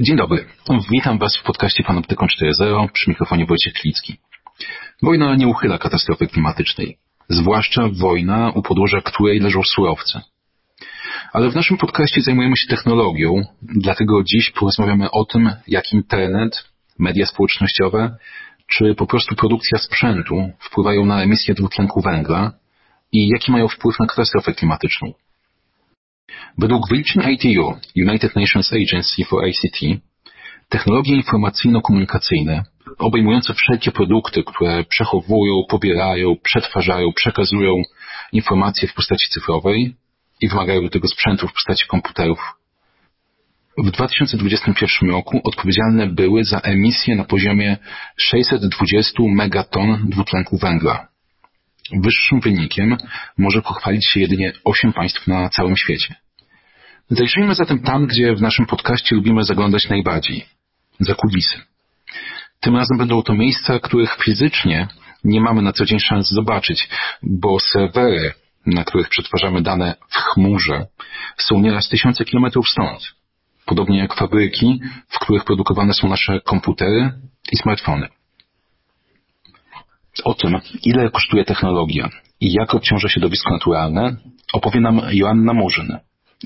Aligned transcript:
Dzień 0.00 0.16
dobry. 0.16 0.44
Witam 0.90 1.18
Was 1.18 1.36
w 1.36 1.42
podcaście 1.42 1.84
Panoptykon 1.84 2.28
4.0 2.28 2.88
przy 2.92 3.10
mikrofonie 3.10 3.46
Wojciech 3.46 3.72
Klicki. 3.72 4.16
Wojna 5.02 5.34
nie 5.34 5.48
uchyla 5.48 5.78
katastrofy 5.78 6.26
klimatycznej, 6.26 6.98
zwłaszcza 7.28 7.88
wojna, 7.88 8.52
u 8.54 8.62
podłoża 8.62 9.00
której 9.00 9.40
leżą 9.40 9.62
surowce. 9.62 10.20
Ale 11.32 11.50
w 11.50 11.54
naszym 11.54 11.76
podcaście 11.76 12.20
zajmujemy 12.22 12.56
się 12.56 12.68
technologią, 12.68 13.42
dlatego 13.62 14.24
dziś 14.24 14.50
porozmawiamy 14.50 15.10
o 15.10 15.24
tym, 15.24 15.50
jak 15.68 15.92
internet, 15.92 16.64
media 16.98 17.26
społecznościowe, 17.26 18.16
czy 18.66 18.94
po 18.94 19.06
prostu 19.06 19.34
produkcja 19.34 19.78
sprzętu 19.78 20.50
wpływają 20.60 21.06
na 21.06 21.22
emisję 21.22 21.54
dwutlenku 21.54 22.00
węgla 22.00 22.52
i 23.12 23.28
jaki 23.28 23.52
mają 23.52 23.68
wpływ 23.68 24.00
na 24.00 24.06
katastrofę 24.06 24.54
klimatyczną. 24.54 25.12
Według 26.58 26.88
wyliczeń 26.88 27.22
ITU, 27.32 27.74
United 27.96 28.36
Nations 28.36 28.72
Agency 28.72 29.24
for 29.24 29.48
ICT, 29.48 30.00
technologie 30.68 31.16
informacyjno-komunikacyjne, 31.16 32.62
obejmujące 32.98 33.54
wszelkie 33.54 33.92
produkty, 33.92 34.44
które 34.44 34.84
przechowują, 34.84 35.62
pobierają, 35.68 36.36
przetwarzają, 36.42 37.12
przekazują 37.12 37.82
informacje 38.32 38.88
w 38.88 38.94
postaci 38.94 39.28
cyfrowej 39.30 39.94
i 40.40 40.48
wymagają 40.48 40.82
do 40.82 40.90
tego 40.90 41.08
sprzętu 41.08 41.48
w 41.48 41.52
postaci 41.52 41.86
komputerów, 41.86 42.38
w 43.78 43.90
2021 43.90 45.10
roku 45.10 45.40
odpowiedzialne 45.44 46.06
były 46.06 46.44
za 46.44 46.58
emisję 46.58 47.16
na 47.16 47.24
poziomie 47.24 47.76
620 48.16 49.22
megaton 49.28 50.10
dwutlenku 50.10 50.58
węgla. 50.58 51.13
Wyższym 51.92 52.40
wynikiem 52.40 52.96
może 53.38 53.62
pochwalić 53.62 54.08
się 54.08 54.20
jedynie 54.20 54.52
8 54.64 54.92
państw 54.92 55.26
na 55.26 55.48
całym 55.48 55.76
świecie. 55.76 56.14
Zajrzyjmy 57.10 57.54
zatem 57.54 57.78
tam, 57.82 58.06
gdzie 58.06 58.34
w 58.34 58.42
naszym 58.42 58.66
podcaście 58.66 59.16
lubimy 59.16 59.44
zaglądać 59.44 59.88
najbardziej. 59.88 60.46
Za 61.00 61.14
kulisy. 61.14 61.60
Tym 62.60 62.76
razem 62.76 62.98
będą 62.98 63.22
to 63.22 63.34
miejsca, 63.34 63.78
których 63.78 64.16
fizycznie 64.24 64.88
nie 65.24 65.40
mamy 65.40 65.62
na 65.62 65.72
co 65.72 65.84
dzień 65.84 66.00
szans 66.00 66.30
zobaczyć, 66.30 66.88
bo 67.22 67.60
serwery, 67.60 68.32
na 68.66 68.84
których 68.84 69.08
przetwarzamy 69.08 69.62
dane 69.62 69.94
w 70.08 70.14
chmurze, 70.14 70.86
są 71.36 71.60
nieraz 71.60 71.88
tysiące 71.88 72.24
kilometrów 72.24 72.68
stąd. 72.68 73.02
Podobnie 73.66 73.98
jak 73.98 74.14
fabryki, 74.14 74.80
w 75.08 75.18
których 75.18 75.44
produkowane 75.44 75.94
są 75.94 76.08
nasze 76.08 76.40
komputery 76.40 77.12
i 77.52 77.56
smartfony. 77.56 78.08
O 80.24 80.34
tym, 80.34 80.58
ile 80.84 81.10
kosztuje 81.10 81.44
technologia 81.44 82.08
i 82.40 82.52
jak 82.52 82.74
obciąża 82.74 83.08
środowisko 83.08 83.50
naturalne, 83.52 84.16
opowie 84.52 84.80
nam 84.80 85.00
Joanna 85.12 85.52
Murzyn, 85.52 85.98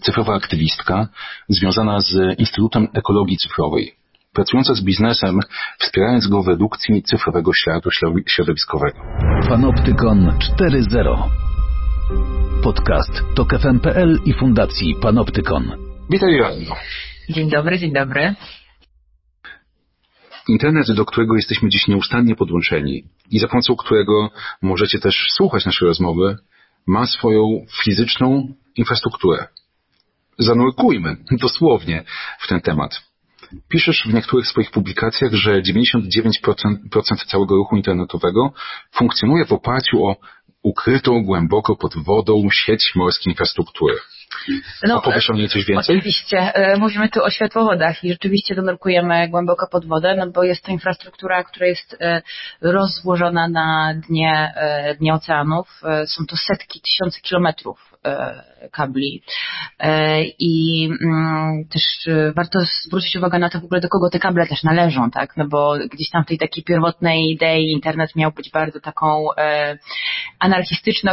cyfrowa 0.02 0.34
aktywistka 0.34 1.08
związana 1.48 2.00
z 2.00 2.38
Instytutem 2.38 2.88
Ekologii 2.94 3.36
Cyfrowej, 3.36 3.94
pracująca 4.32 4.74
z 4.74 4.84
biznesem, 4.84 5.40
wspierając 5.78 6.26
go 6.26 6.42
w 6.42 6.48
redukcji 6.48 7.02
cyfrowego 7.02 7.50
śladu 7.54 7.90
środowiskowego. 8.26 8.98
Panoptykon 9.48 10.32
4.0 10.60 11.22
Podcast 12.62 13.22
TOK 13.34 13.58
FM.pl 13.60 14.18
i 14.24 14.32
Fundacji 14.32 14.94
Panoptykon. 15.02 15.72
Witaj 16.10 16.32
Joanno. 16.32 16.74
Dzień 17.30 17.50
dobry, 17.50 17.78
dzień 17.78 17.92
dobry. 17.92 18.34
Internet, 20.48 20.92
do 20.92 21.04
którego 21.04 21.36
jesteśmy 21.36 21.68
dziś 21.68 21.88
nieustannie 21.88 22.34
podłączeni 22.34 23.04
i 23.30 23.38
za 23.38 23.48
pomocą 23.48 23.76
którego 23.76 24.30
możecie 24.62 24.98
też 24.98 25.26
słuchać 25.30 25.66
naszej 25.66 25.88
rozmowy, 25.88 26.36
ma 26.86 27.06
swoją 27.06 27.66
fizyczną 27.84 28.54
infrastrukturę 28.76 29.46
zanurkujmy 30.38 31.16
dosłownie 31.30 32.04
w 32.40 32.48
ten 32.48 32.60
temat. 32.60 33.02
Piszesz 33.68 34.02
w 34.06 34.14
niektórych 34.14 34.46
swoich 34.46 34.70
publikacjach, 34.70 35.34
że 35.34 35.62
99% 35.62 37.26
całego 37.26 37.56
ruchu 37.56 37.76
internetowego 37.76 38.52
funkcjonuje 38.92 39.44
w 39.44 39.52
oparciu 39.52 40.04
o 40.04 40.16
ukrytą 40.62 41.24
głęboko 41.24 41.76
pod 41.76 41.96
wodą 41.96 42.48
sieć 42.52 42.92
morskiej 42.94 43.32
infrastruktury. 43.32 43.94
No, 44.82 44.96
Opowiesz 44.96 45.30
o 45.30 45.32
niej 45.32 45.48
coś 45.48 45.64
więcej? 45.64 45.96
Oczywiście. 45.96 46.38
E, 46.38 46.76
mówimy 46.76 47.08
tu 47.08 47.24
o 47.24 47.30
światłowodach 47.30 48.04
i 48.04 48.12
rzeczywiście 48.12 48.54
to 48.54 48.62
nurkujemy 48.62 49.28
głęboko 49.28 49.68
pod 49.68 49.86
wodę, 49.86 50.14
no 50.16 50.30
bo 50.30 50.42
jest 50.42 50.64
to 50.64 50.72
infrastruktura, 50.72 51.44
która 51.44 51.66
jest 51.66 51.96
e, 52.00 52.22
rozłożona 52.60 53.48
na 53.48 53.94
dnie, 54.08 54.52
e, 54.56 54.94
dnie 54.94 55.14
oceanów. 55.14 55.82
Są 56.06 56.26
to 56.26 56.36
setki, 56.36 56.80
tysiące 56.80 57.20
kilometrów 57.20 57.88
kabli. 58.72 59.22
I 60.38 60.84
mm, 61.02 61.64
też 61.64 62.08
warto 62.36 62.58
zwrócić 62.86 63.16
uwagę 63.16 63.38
na 63.38 63.50
to 63.50 63.60
w 63.60 63.64
ogóle, 63.64 63.80
do 63.80 63.88
kogo 63.88 64.10
te 64.10 64.18
kable 64.18 64.46
też 64.46 64.62
należą, 64.62 65.10
tak? 65.10 65.36
No 65.36 65.48
bo 65.48 65.74
gdzieś 65.92 66.10
tam 66.10 66.24
w 66.24 66.26
tej 66.26 66.38
takiej 66.38 66.64
pierwotnej 66.64 67.30
idei 67.30 67.72
internet 67.72 68.16
miał 68.16 68.32
być 68.32 68.50
bardzo 68.50 68.80
taką 68.80 69.26
anarchistyczną, 70.38 71.12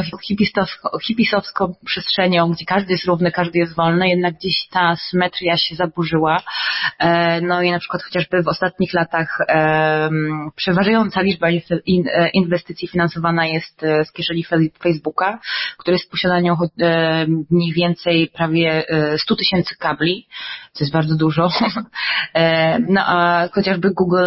hipisowską 1.04 1.76
przestrzenią, 1.86 2.52
gdzie 2.52 2.66
każdy 2.66 2.92
jest 2.92 3.06
równy, 3.06 3.32
każdy 3.32 3.60
jest 3.60 3.76
wolny, 3.76 4.10
jednak 4.10 4.36
gdzieś 4.36 4.68
ta 4.72 4.96
symetria 4.96 5.58
się 5.58 5.76
zaburzyła. 5.76 6.42
E, 7.00 7.42
no 7.42 7.62
i 7.62 7.72
na 7.72 7.80
przykład 7.80 8.04
chociażby 8.04 8.44
w 8.44 8.48
ostatnich 8.48 8.94
latach 8.94 9.38
przeważająca 10.56 11.22
liczba 11.22 11.48
e, 11.50 12.30
inwestycji 12.30 12.88
finansowana 12.88 13.46
jest 13.46 13.84
e, 13.84 14.06
z 14.06 14.12
kieszeni 14.12 14.46
Facebooka, 14.84 15.40
który 15.78 15.96
jest 15.96 16.08
w 16.08 16.10
mniej 17.50 17.74
więcej 17.74 18.28
prawie 18.34 18.84
100 19.18 19.36
tysięcy 19.36 19.76
kabli, 19.80 20.28
co 20.74 20.84
jest 20.84 20.94
bardzo 20.94 21.16
dużo. 21.16 21.50
No 22.90 23.02
a 23.06 23.48
chociażby 23.54 23.92
Google 23.92 24.26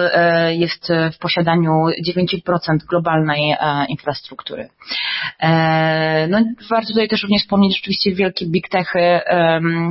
jest 0.50 0.88
w 1.12 1.18
posiadaniu 1.18 1.70
9% 2.08 2.76
globalnej 2.88 3.54
infrastruktury. 3.88 4.68
No 6.28 6.38
warto 6.70 6.88
tutaj 6.88 7.08
też 7.08 7.22
również 7.22 7.42
wspomnieć 7.42 7.76
rzeczywiście 7.76 8.12
wielkie 8.12 8.46
big 8.46 8.68
techy, 8.68 9.20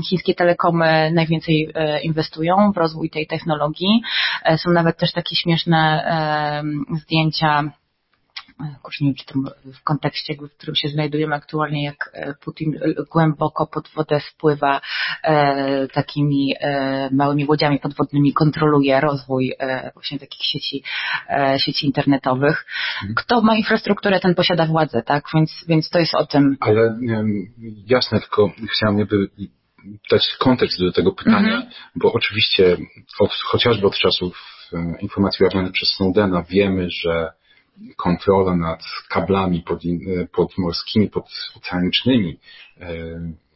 chińskie 0.09 0.33
telekomy 0.35 1.11
najwięcej 1.13 1.69
e, 1.75 2.01
inwestują 2.01 2.71
w 2.71 2.77
rozwój 2.77 3.09
tej 3.09 3.27
technologii. 3.27 4.01
E, 4.43 4.57
są 4.57 4.71
nawet 4.71 4.97
też 4.97 5.11
takie 5.11 5.35
śmieszne 5.35 6.03
zdjęcia 7.01 7.71
kurczę, 8.81 9.05
nie 9.05 9.09
wiem, 9.09 9.15
czy 9.15 9.25
to 9.25 9.33
w 9.79 9.83
kontekście, 9.83 10.33
w 10.33 10.57
którym 10.57 10.75
się 10.75 10.87
znajdujemy 10.87 11.35
aktualnie, 11.35 11.83
jak 11.83 12.11
e, 12.13 12.33
Putin 12.33 12.79
głęboko 13.11 13.67
pod 13.67 13.89
wodę 13.95 14.19
wpływa 14.19 14.81
e, 15.23 15.87
takimi 15.87 16.53
e, 16.59 17.09
małymi 17.11 17.45
łodziami 17.45 17.79
podwodnymi, 17.79 18.33
kontroluje 18.33 19.01
rozwój 19.01 19.53
właśnie 19.93 20.19
takich 20.19 20.45
sieci, 20.45 20.83
sieci 21.57 21.85
internetowych. 21.85 22.65
Mhm. 22.95 23.15
Kto 23.15 23.41
ma 23.41 23.55
infrastrukturę, 23.55 24.19
ten 24.19 24.35
posiada 24.35 24.65
władzę, 24.65 25.03
tak? 25.03 25.23
Więc, 25.33 25.65
więc 25.67 25.89
to 25.89 25.99
jest 25.99 26.15
o 26.15 26.25
tym. 26.25 26.57
Ale 26.59 26.99
jasne, 27.87 28.19
tylko 28.19 28.51
chciałem 28.71 28.99
jakby 28.99 29.29
dać 30.11 30.35
kontekst 30.39 30.79
do 30.79 30.91
tego 30.91 31.11
pytania, 31.11 31.55
mhm. 31.55 31.71
bo 31.95 32.13
oczywiście 32.13 32.77
od, 33.19 33.31
chociażby 33.31 33.87
od 33.87 33.97
czasów 33.97 34.57
informacji 35.01 35.43
ujawnionych 35.43 35.71
przez 35.71 35.89
Snowdena 35.89 36.43
wiemy, 36.43 36.87
że 36.89 37.31
kontrola 37.95 38.55
nad 38.55 38.83
kablami 39.09 39.63
podmorskimi, 40.31 41.09
podoceanicznymi 41.09 42.39
e, 42.81 42.87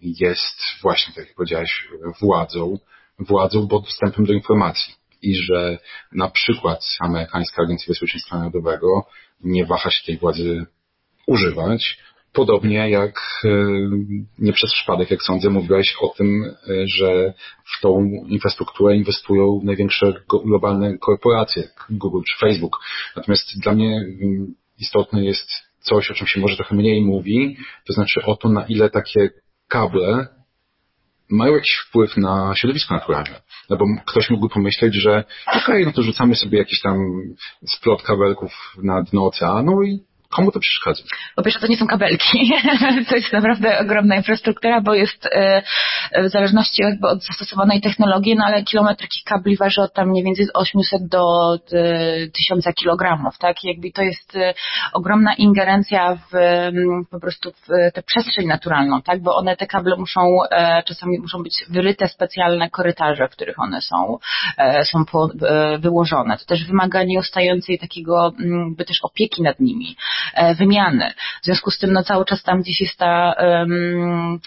jest 0.02 0.62
właśnie, 0.82 1.14
tak 1.14 1.26
jak 1.26 1.36
powiedziałeś, 1.36 1.88
władzą, 2.22 2.80
władzą, 3.20 3.68
bo 3.68 3.80
dostępem 3.80 4.26
do 4.26 4.34
informacji. 4.34 4.94
I 5.22 5.36
że 5.36 5.78
na 6.12 6.30
przykład 6.30 6.86
amerykańska 7.00 7.64
Agencja 7.64 7.86
Bezpieczeństwa 7.88 8.38
Narodowego 8.38 9.06
nie 9.44 9.66
waha 9.66 9.92
się 9.92 10.06
tej 10.06 10.18
władzy 10.18 10.66
używać, 11.28 11.98
Podobnie 12.34 12.90
jak 12.90 13.42
e, 13.46 13.50
nie 14.40 14.54
przez 14.54 14.74
przypadek, 14.74 15.12
jak 15.12 15.24
sądzę, 15.24 15.50
mówiłeś 15.50 15.96
o 16.02 16.10
tym, 16.18 16.44
e, 16.44 16.88
że 16.88 17.34
w 17.78 17.82
tą 17.82 18.10
infrastrukturę 18.28 18.96
inwestują 18.96 19.62
największe 19.64 20.14
globalne 20.46 20.98
korporacje, 20.98 21.62
jak 21.62 21.88
Google 21.90 22.22
czy 22.28 22.46
Facebook. 22.46 22.80
Natomiast 23.16 23.60
dla 23.64 23.74
mnie 23.74 23.98
mm, 23.98 24.56
istotne 24.80 25.26
jest 25.26 25.50
coś, 25.80 26.12
o 26.12 26.14
czym 26.14 26.28
się 26.28 26.40
może 26.40 26.56
trochę 26.56 26.76
mniej 26.76 27.02
mówi, 27.02 27.58
to 27.88 27.94
znaczy 27.94 28.22
o 28.26 28.36
to, 28.36 28.50
na 28.50 28.66
ile 28.66 28.90
takie 28.90 29.30
kable 29.68 30.28
mają 31.30 31.54
jakiś 31.54 31.76
wpływ 31.88 32.18
na 32.18 32.56
środowisko 32.56 32.94
naturalne. 32.94 33.42
No 33.70 33.78
bo 33.78 33.86
ktoś 34.06 34.30
mógłby 34.30 34.50
pomyśleć, 34.54 34.96
że 34.96 35.24
okej, 35.48 35.62
okay, 35.64 35.86
no 35.86 35.92
to 35.92 36.02
rzucamy 36.02 36.36
sobie 36.36 36.58
jakiś 36.58 36.82
tam 36.82 36.98
splot 37.68 38.04
kabelków 38.04 38.52
na 38.84 39.04
dno 39.04 39.26
oceanu 39.26 39.84
i 39.84 40.00
Komu 40.32 40.52
to 40.52 40.60
przeszkadza? 40.60 41.04
Po 41.36 41.44
pierwsze, 41.44 41.60
to 41.60 41.68
nie 41.68 41.78
są 41.78 41.88
kabelki. 41.88 42.52
to 43.10 43.16
jest 43.16 43.34
naprawdę 43.34 43.80
ogromna 43.80 44.16
infrastruktura, 44.16 44.82
bo 44.82 44.94
jest 44.94 45.26
e, 45.32 45.62
w 46.24 46.30
zależności 46.30 46.82
jakby 46.82 47.08
od 47.08 47.26
zastosowanej 47.26 47.82
technologii, 47.82 48.36
no 48.36 48.46
ale 48.46 48.64
kilometr 48.64 49.08
kabli 49.26 49.58
waży 49.58 49.82
od 49.82 49.94
tam 49.94 50.10
mniej 50.10 50.24
więcej 50.24 50.48
800 50.54 51.08
do 51.08 51.56
1000 52.34 52.68
e, 52.68 52.74
kilogramów, 52.74 53.38
tak? 53.38 53.64
Jakby 53.64 53.92
to 53.92 54.02
jest 54.02 54.36
e, 54.36 54.54
ogromna 54.94 55.34
ingerencja 55.34 56.16
w 56.16 56.32
po 57.12 57.20
prostu 57.20 57.52
w 57.52 57.94
tę 57.94 58.04
przestrzeń 58.04 58.48
naturalną, 58.48 59.02
tak? 59.02 59.22
Bo 59.22 59.36
one, 59.36 59.58
te 59.58 59.68
kable 59.68 59.96
muszą, 59.98 60.38
czasami 60.86 61.20
muszą 61.20 61.44
być 61.44 61.66
wyryte 61.70 62.08
specjalne 62.08 62.70
korytarze, 62.70 63.28
w 63.28 63.32
których 63.32 63.60
one 63.60 63.82
są, 63.82 64.18
są 64.84 65.04
wyłożone. 65.80 66.38
To 66.38 66.46
też 66.46 66.66
wymaga 66.66 67.04
nieustającej 67.04 67.80
takiego, 67.80 68.32
by 68.78 68.86
też 68.86 68.98
opieki 69.04 69.42
nad 69.42 69.60
nimi. 69.60 69.96
E, 70.34 70.56
wymiany. 70.56 71.14
W 71.42 71.46
związku 71.46 71.72
z 71.72 71.78
tym 71.78 71.94
no, 71.94 72.04
cały 72.04 72.26
czas 72.26 72.44
tam 72.44 72.62
gdzieś 72.62 72.82
jest 72.82 72.98
ta 72.98 73.34
um, 73.40 74.40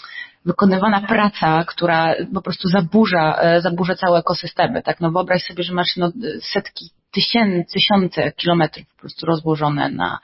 wykonywana 0.44 1.00
praca, 1.00 1.64
która 1.64 2.14
po 2.34 2.42
prostu 2.42 2.68
zaburza, 2.68 3.36
e, 3.40 3.60
zaburza 3.60 3.94
całe 3.94 4.18
ekosystemy. 4.18 4.82
Tak? 4.82 5.00
No 5.00 5.10
wyobraź 5.10 5.42
sobie, 5.42 5.64
że 5.64 5.74
masz 5.74 5.96
no, 5.96 6.12
setki 6.42 6.90
tysięcy, 7.10 7.72
tysiące 7.72 8.32
kilometrów 8.32 8.86
po 8.94 9.00
prostu 9.00 9.26
rozłożone 9.26 9.90
na, 9.90 10.18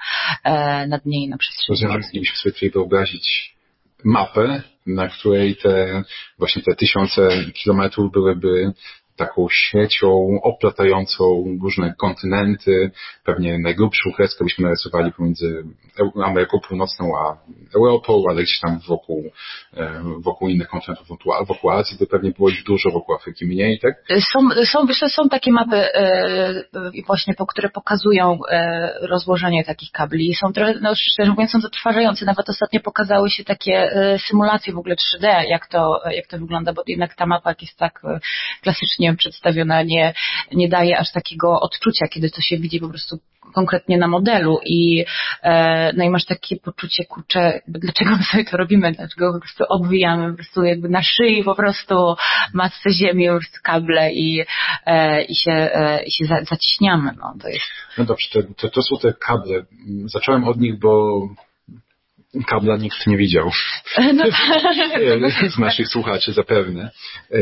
e, 0.44 0.86
na 0.86 0.98
dnie 0.98 1.24
i 1.24 1.28
na 1.28 1.38
przestrzeni. 1.38 1.92
Moglibyśmy 1.92 2.36
sobie 2.36 2.52
tutaj 2.52 2.70
wyobrazić 2.70 3.56
mapę, 4.04 4.62
na 4.86 5.08
której 5.08 5.56
te 5.56 6.02
właśnie 6.38 6.62
te 6.62 6.74
tysiące 6.74 7.28
kilometrów 7.54 8.12
byłyby 8.12 8.72
taką 9.20 9.46
siecią 9.50 10.40
oplatającą 10.42 11.44
różne 11.62 11.94
kontynenty. 11.98 12.90
Pewnie 13.24 13.58
najgrubszą 13.58 14.12
kreskę 14.12 14.44
byśmy 14.44 14.64
narysowali 14.64 15.12
pomiędzy 15.12 15.64
Ameryką 16.24 16.58
Północną 16.68 17.12
a 17.18 17.36
Europą, 17.74 18.22
ale 18.28 18.42
gdzieś 18.42 18.60
tam 18.60 18.78
wokół, 18.88 19.24
e, 19.76 20.02
wokół 20.18 20.48
innych 20.48 20.68
kontynentów, 20.68 21.08
wokół, 21.46 21.70
Azji 21.70 21.98
to 21.98 22.06
pewnie 22.06 22.30
było 22.30 22.48
ich 22.48 22.64
dużo, 22.64 22.90
wokół 22.90 23.14
Afryki 23.14 23.46
mniej, 23.46 23.78
tak? 23.78 23.94
Są, 24.32 24.48
są, 24.64 24.86
wiesz, 24.86 24.98
są 25.08 25.28
takie 25.28 25.52
mapy 25.52 25.76
e, 25.76 26.64
właśnie, 27.06 27.34
które 27.48 27.68
pokazują 27.68 28.38
e, 28.50 28.92
rozłożenie 29.06 29.64
takich 29.64 29.90
kabli. 29.92 30.34
Są 30.34 30.52
trochę, 30.52 30.74
no, 30.80 30.94
szczerze 30.94 31.30
mówiąc, 31.30 31.50
są 31.50 31.60
zatrważające. 31.60 32.24
Nawet 32.24 32.48
ostatnio 32.48 32.80
pokazały 32.80 33.30
się 33.30 33.44
takie 33.44 33.90
symulacje 34.28 34.72
w 34.72 34.78
ogóle 34.78 34.94
3D, 34.94 35.42
jak 35.48 35.66
to, 35.66 36.00
jak 36.10 36.26
to 36.26 36.38
wygląda, 36.38 36.72
bo 36.72 36.82
jednak 36.86 37.14
ta 37.14 37.26
mapa 37.26 37.54
jest 37.60 37.76
tak 37.78 38.02
klasycznie 38.62 39.09
przedstawiona 39.16 39.82
nie, 39.82 40.14
nie 40.52 40.68
daje 40.68 40.98
aż 40.98 41.12
takiego 41.12 41.60
odczucia, 41.60 42.08
kiedy 42.08 42.30
to 42.30 42.40
się 42.40 42.58
widzi 42.58 42.80
po 42.80 42.88
prostu 42.88 43.18
konkretnie 43.54 43.98
na 43.98 44.08
modelu 44.08 44.58
i, 44.64 45.04
e, 45.42 45.92
no 45.92 46.04
i 46.04 46.10
masz 46.10 46.24
takie 46.24 46.56
poczucie, 46.56 47.04
kurczę, 47.04 47.60
dlaczego 47.68 48.10
my 48.16 48.22
sobie 48.22 48.44
to 48.44 48.56
robimy, 48.56 48.92
dlaczego 48.92 49.32
po 49.32 49.40
prostu 49.40 49.64
obwijamy 49.68 50.30
po 50.30 50.36
prostu 50.36 50.64
jakby 50.64 50.88
na 50.88 51.02
szyi 51.02 51.44
po 51.44 51.54
prostu 51.54 52.14
masę 52.54 52.90
ziemi, 52.90 53.26
po 53.26 53.34
prostu 53.38 53.58
kable 53.62 54.12
i, 54.12 54.44
e, 54.86 55.22
i 55.22 55.34
się, 55.34 55.52
e, 55.52 56.02
i 56.02 56.10
się 56.10 56.24
za, 56.24 56.44
zaciśniamy, 56.44 57.10
no 57.18 57.34
to 57.42 57.48
jest. 57.48 57.66
No 57.98 58.04
dobrze, 58.04 58.26
to, 58.32 58.42
to, 58.56 58.68
to 58.68 58.82
są 58.82 58.96
te 59.02 59.12
kable. 59.12 59.64
Zacząłem 60.04 60.44
od 60.44 60.60
nich, 60.60 60.78
bo 60.78 61.20
kabla 62.46 62.76
nikt 62.76 63.06
nie 63.06 63.16
widział. 63.16 63.50
No, 64.14 64.24
z 65.54 65.58
naszych 65.58 65.88
słuchaczy 65.88 66.32
zapewne. 66.32 66.90
E, 67.30 67.38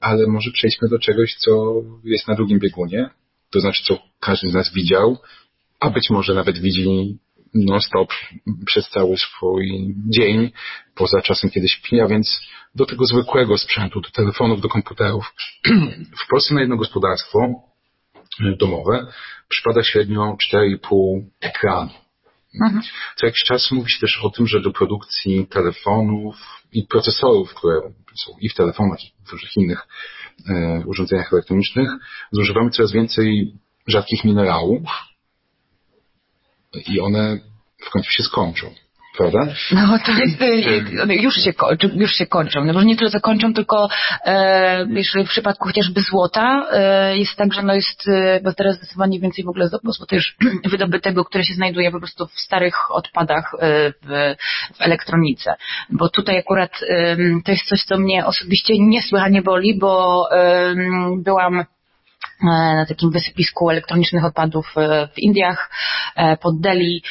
ale 0.00 0.26
może 0.26 0.50
przejdźmy 0.50 0.88
do 0.88 0.98
czegoś, 0.98 1.34
co 1.34 1.72
jest 2.04 2.28
na 2.28 2.34
drugim 2.34 2.58
biegunie. 2.58 3.10
To 3.50 3.60
znaczy, 3.60 3.84
co 3.84 3.98
każdy 4.20 4.50
z 4.50 4.54
nas 4.54 4.72
widział, 4.72 5.18
a 5.80 5.90
być 5.90 6.10
może 6.10 6.34
nawet 6.34 6.58
widzi 6.58 7.18
non-stop 7.54 8.12
przez 8.66 8.88
cały 8.88 9.16
swój 9.16 9.94
dzień, 10.08 10.50
poza 10.94 11.22
czasem 11.22 11.50
kiedy 11.50 11.68
śpi, 11.68 12.00
a 12.00 12.06
więc 12.06 12.40
do 12.74 12.86
tego 12.86 13.04
zwykłego 13.04 13.58
sprzętu, 13.58 14.00
do 14.00 14.10
telefonów, 14.10 14.60
do 14.60 14.68
komputerów. 14.68 15.34
W 16.24 16.30
Polsce 16.30 16.54
na 16.54 16.60
jedno 16.60 16.76
gospodarstwo 16.76 17.38
domowe 18.58 19.06
przypada 19.48 19.82
średnio 19.82 20.36
4,5 20.52 21.20
ekranu 21.40 22.07
Mhm. 22.62 22.82
Co 23.16 23.26
jakiś 23.26 23.42
czas 23.44 23.70
mówi 23.70 23.90
się 23.92 24.00
też 24.00 24.20
o 24.22 24.30
tym, 24.30 24.46
że 24.46 24.60
do 24.60 24.70
produkcji 24.70 25.46
telefonów 25.46 26.36
i 26.72 26.86
procesorów, 26.86 27.54
które 27.54 27.80
są 28.24 28.32
i 28.40 28.48
w 28.48 28.54
telefonach, 28.54 29.04
i 29.04 29.12
w 29.26 29.32
różnych 29.32 29.56
innych 29.56 29.86
e, 30.48 30.82
urządzeniach 30.86 31.32
elektronicznych, 31.32 31.90
zużywamy 32.32 32.70
coraz 32.70 32.92
więcej 32.92 33.54
rzadkich 33.86 34.24
minerałów 34.24 34.82
i 36.86 37.00
one 37.00 37.38
w 37.86 37.90
końcu 37.90 38.10
się 38.10 38.22
skończą 38.22 38.74
prawda? 39.18 39.38
No 39.72 39.98
to 40.06 40.12
jest, 40.12 40.42
y, 41.10 41.14
już 41.14 41.34
się, 41.34 41.52
już 41.94 42.12
się 42.12 42.26
kończą. 42.26 42.64
No 42.64 42.82
nie 42.82 42.96
tyle, 42.96 43.10
co 43.10 43.20
kończą, 43.20 43.54
tylko 43.54 43.88
e, 44.24 44.86
w 45.24 45.28
przypadku 45.28 45.68
chociażby 45.68 46.00
złota 46.00 46.66
e, 46.72 47.18
jest 47.18 47.36
tak, 47.36 47.54
że 47.54 47.62
no 47.62 47.74
jest, 47.74 48.08
e, 48.08 48.40
bo 48.44 48.52
teraz 48.52 48.76
zdecydowanie 48.76 49.20
więcej 49.20 49.44
w 49.44 49.48
ogóle 49.48 49.68
złota 49.68 50.16
już 50.16 50.36
wydobytego, 50.70 51.24
które 51.24 51.44
się 51.44 51.54
znajduje 51.54 51.90
po 51.90 51.98
prostu 51.98 52.26
w 52.26 52.40
starych 52.40 52.90
odpadach 52.90 53.54
e, 53.54 53.92
w, 53.92 54.36
w 54.76 54.80
elektronice. 54.80 55.54
Bo 55.90 56.08
tutaj 56.08 56.38
akurat 56.38 56.70
e, 56.88 57.16
to 57.44 57.52
jest 57.52 57.64
coś, 57.64 57.84
co 57.84 57.98
mnie 57.98 58.26
osobiście 58.26 58.74
niesłychanie 58.78 59.42
boli, 59.42 59.78
bo 59.78 60.28
byłam 61.16 61.64
na 62.42 62.86
takim 62.88 63.10
wysypisku 63.10 63.70
elektronicznych 63.70 64.24
odpadów 64.24 64.74
e, 64.76 65.08
w 65.08 65.18
Indiach, 65.18 65.70
e, 66.16 66.36
pod 66.36 66.60
Delhi 66.60 67.02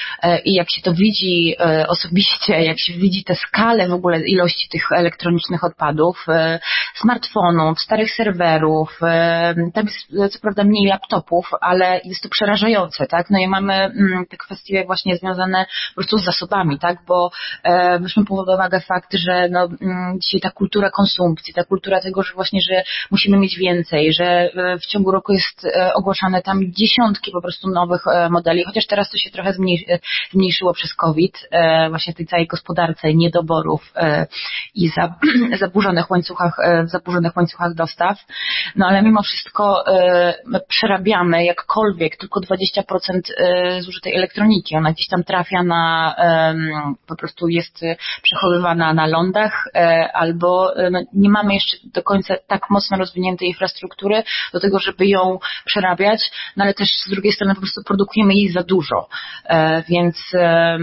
i 0.46 0.54
jak 0.54 0.72
się 0.72 0.82
to 0.82 0.94
widzi 0.94 1.56
osobiście, 1.88 2.62
jak 2.64 2.80
się 2.80 2.94
widzi 2.94 3.24
tę 3.24 3.36
skalę 3.36 3.88
w 3.88 3.94
ogóle 3.94 4.20
ilości 4.20 4.70
tych 4.70 4.92
elektronicznych 4.92 5.64
odpadów, 5.64 6.26
smartfonów, 6.96 7.80
starych 7.80 8.12
serwerów, 8.12 9.00
tam 9.74 9.86
jest 9.86 10.34
co 10.34 10.40
prawda 10.40 10.64
mniej 10.64 10.88
laptopów, 10.88 11.50
ale 11.62 12.02
jest 12.04 12.24
to 12.24 12.30
przerażające, 12.30 13.08
tak? 13.08 13.30
No 13.30 13.40
i 13.40 13.48
mamy 13.48 13.74
mm, 13.74 14.26
te 14.30 14.38
kwestie 14.38 14.84
właśnie 14.86 15.18
związane 15.18 15.66
po 15.90 15.96
prostu 15.96 16.18
z 16.18 16.24
zasobami, 16.24 16.80
tak? 16.80 16.98
Bo 17.08 17.32
weźmy 18.00 18.26
pod 18.26 18.50
uwagę 18.50 18.80
fakt, 18.80 19.14
że 19.14 19.50
no, 19.50 19.70
mm, 19.82 20.20
dzisiaj 20.20 20.42
ta 20.42 20.52
kultura 20.52 20.90
konsumpcji, 20.92 21.54
ta 21.54 21.64
kultura 21.64 22.02
tego, 22.02 22.24
że 22.24 22.34
właśnie, 22.34 22.62
że 22.62 22.84
musimy 23.12 23.38
mieć 23.38 23.58
więcej, 23.58 24.14
że 24.14 24.50
w 24.82 24.86
ciągu 24.86 25.12
roku 25.18 25.34
jest 25.34 25.66
e, 25.66 25.94
ogłaszane 25.94 26.42
tam 26.42 26.62
dziesiątki 26.72 27.32
po 27.32 27.42
prostu 27.42 27.70
nowych 27.70 28.08
e, 28.08 28.30
modeli, 28.30 28.64
chociaż 28.64 28.86
teraz 28.88 29.10
to 29.10 29.18
się 29.18 29.30
trochę 29.30 29.50
e, 29.50 29.54
zmniejszyło 30.32 30.74
przez 30.74 30.94
COVID, 30.94 31.50
właśnie 31.90 32.14
tej 32.14 32.26
całej 32.26 32.48
gospodarce 32.48 33.14
niedoborów 33.14 33.94
i 34.76 34.90
zaburzonych 35.60 36.12
łańcuchach, 36.12 36.58
zaburzonych 36.86 37.38
łańcuchach 37.38 37.74
dostaw. 37.74 38.18
No 38.76 38.88
ale 38.88 39.02
mimo 39.02 39.22
wszystko 39.24 39.84
przerabiamy 40.68 41.46
jakkolwiek 41.46 42.18
tylko 42.18 42.40
20% 42.40 43.22
zużytej 43.80 44.16
elektroniki. 44.16 44.76
Ona 44.76 44.92
gdzieś 44.92 45.08
tam 45.08 45.24
trafia 45.24 45.64
na, 45.64 46.16
po 47.08 47.16
prostu 47.16 47.48
jest 47.48 47.82
przechowywana 48.22 48.94
na 48.94 49.08
lądach 49.08 49.70
albo 50.14 50.74
no, 50.92 51.00
nie 51.14 51.30
mamy 51.30 51.54
jeszcze 51.54 51.78
do 51.94 52.04
końca 52.04 52.36
tak 52.48 52.70
mocno 52.70 52.98
rozwiniętej 52.98 53.48
infrastruktury 53.48 54.24
do 54.54 54.60
tego, 54.60 54.80
żeby 54.80 55.07
ją 55.08 55.40
przerabiać, 55.66 56.32
no 56.58 56.64
ale 56.64 56.74
też 56.74 56.90
z 57.06 57.10
drugiej 57.10 57.34
strony 57.34 57.56
po 57.56 57.62
prostu 57.62 57.84
produkujemy 57.84 58.34
jej 58.34 58.52
za 58.52 58.64
dużo. 58.64 59.08
E, 59.46 59.84
więc 59.90 60.18
e, 60.34 60.78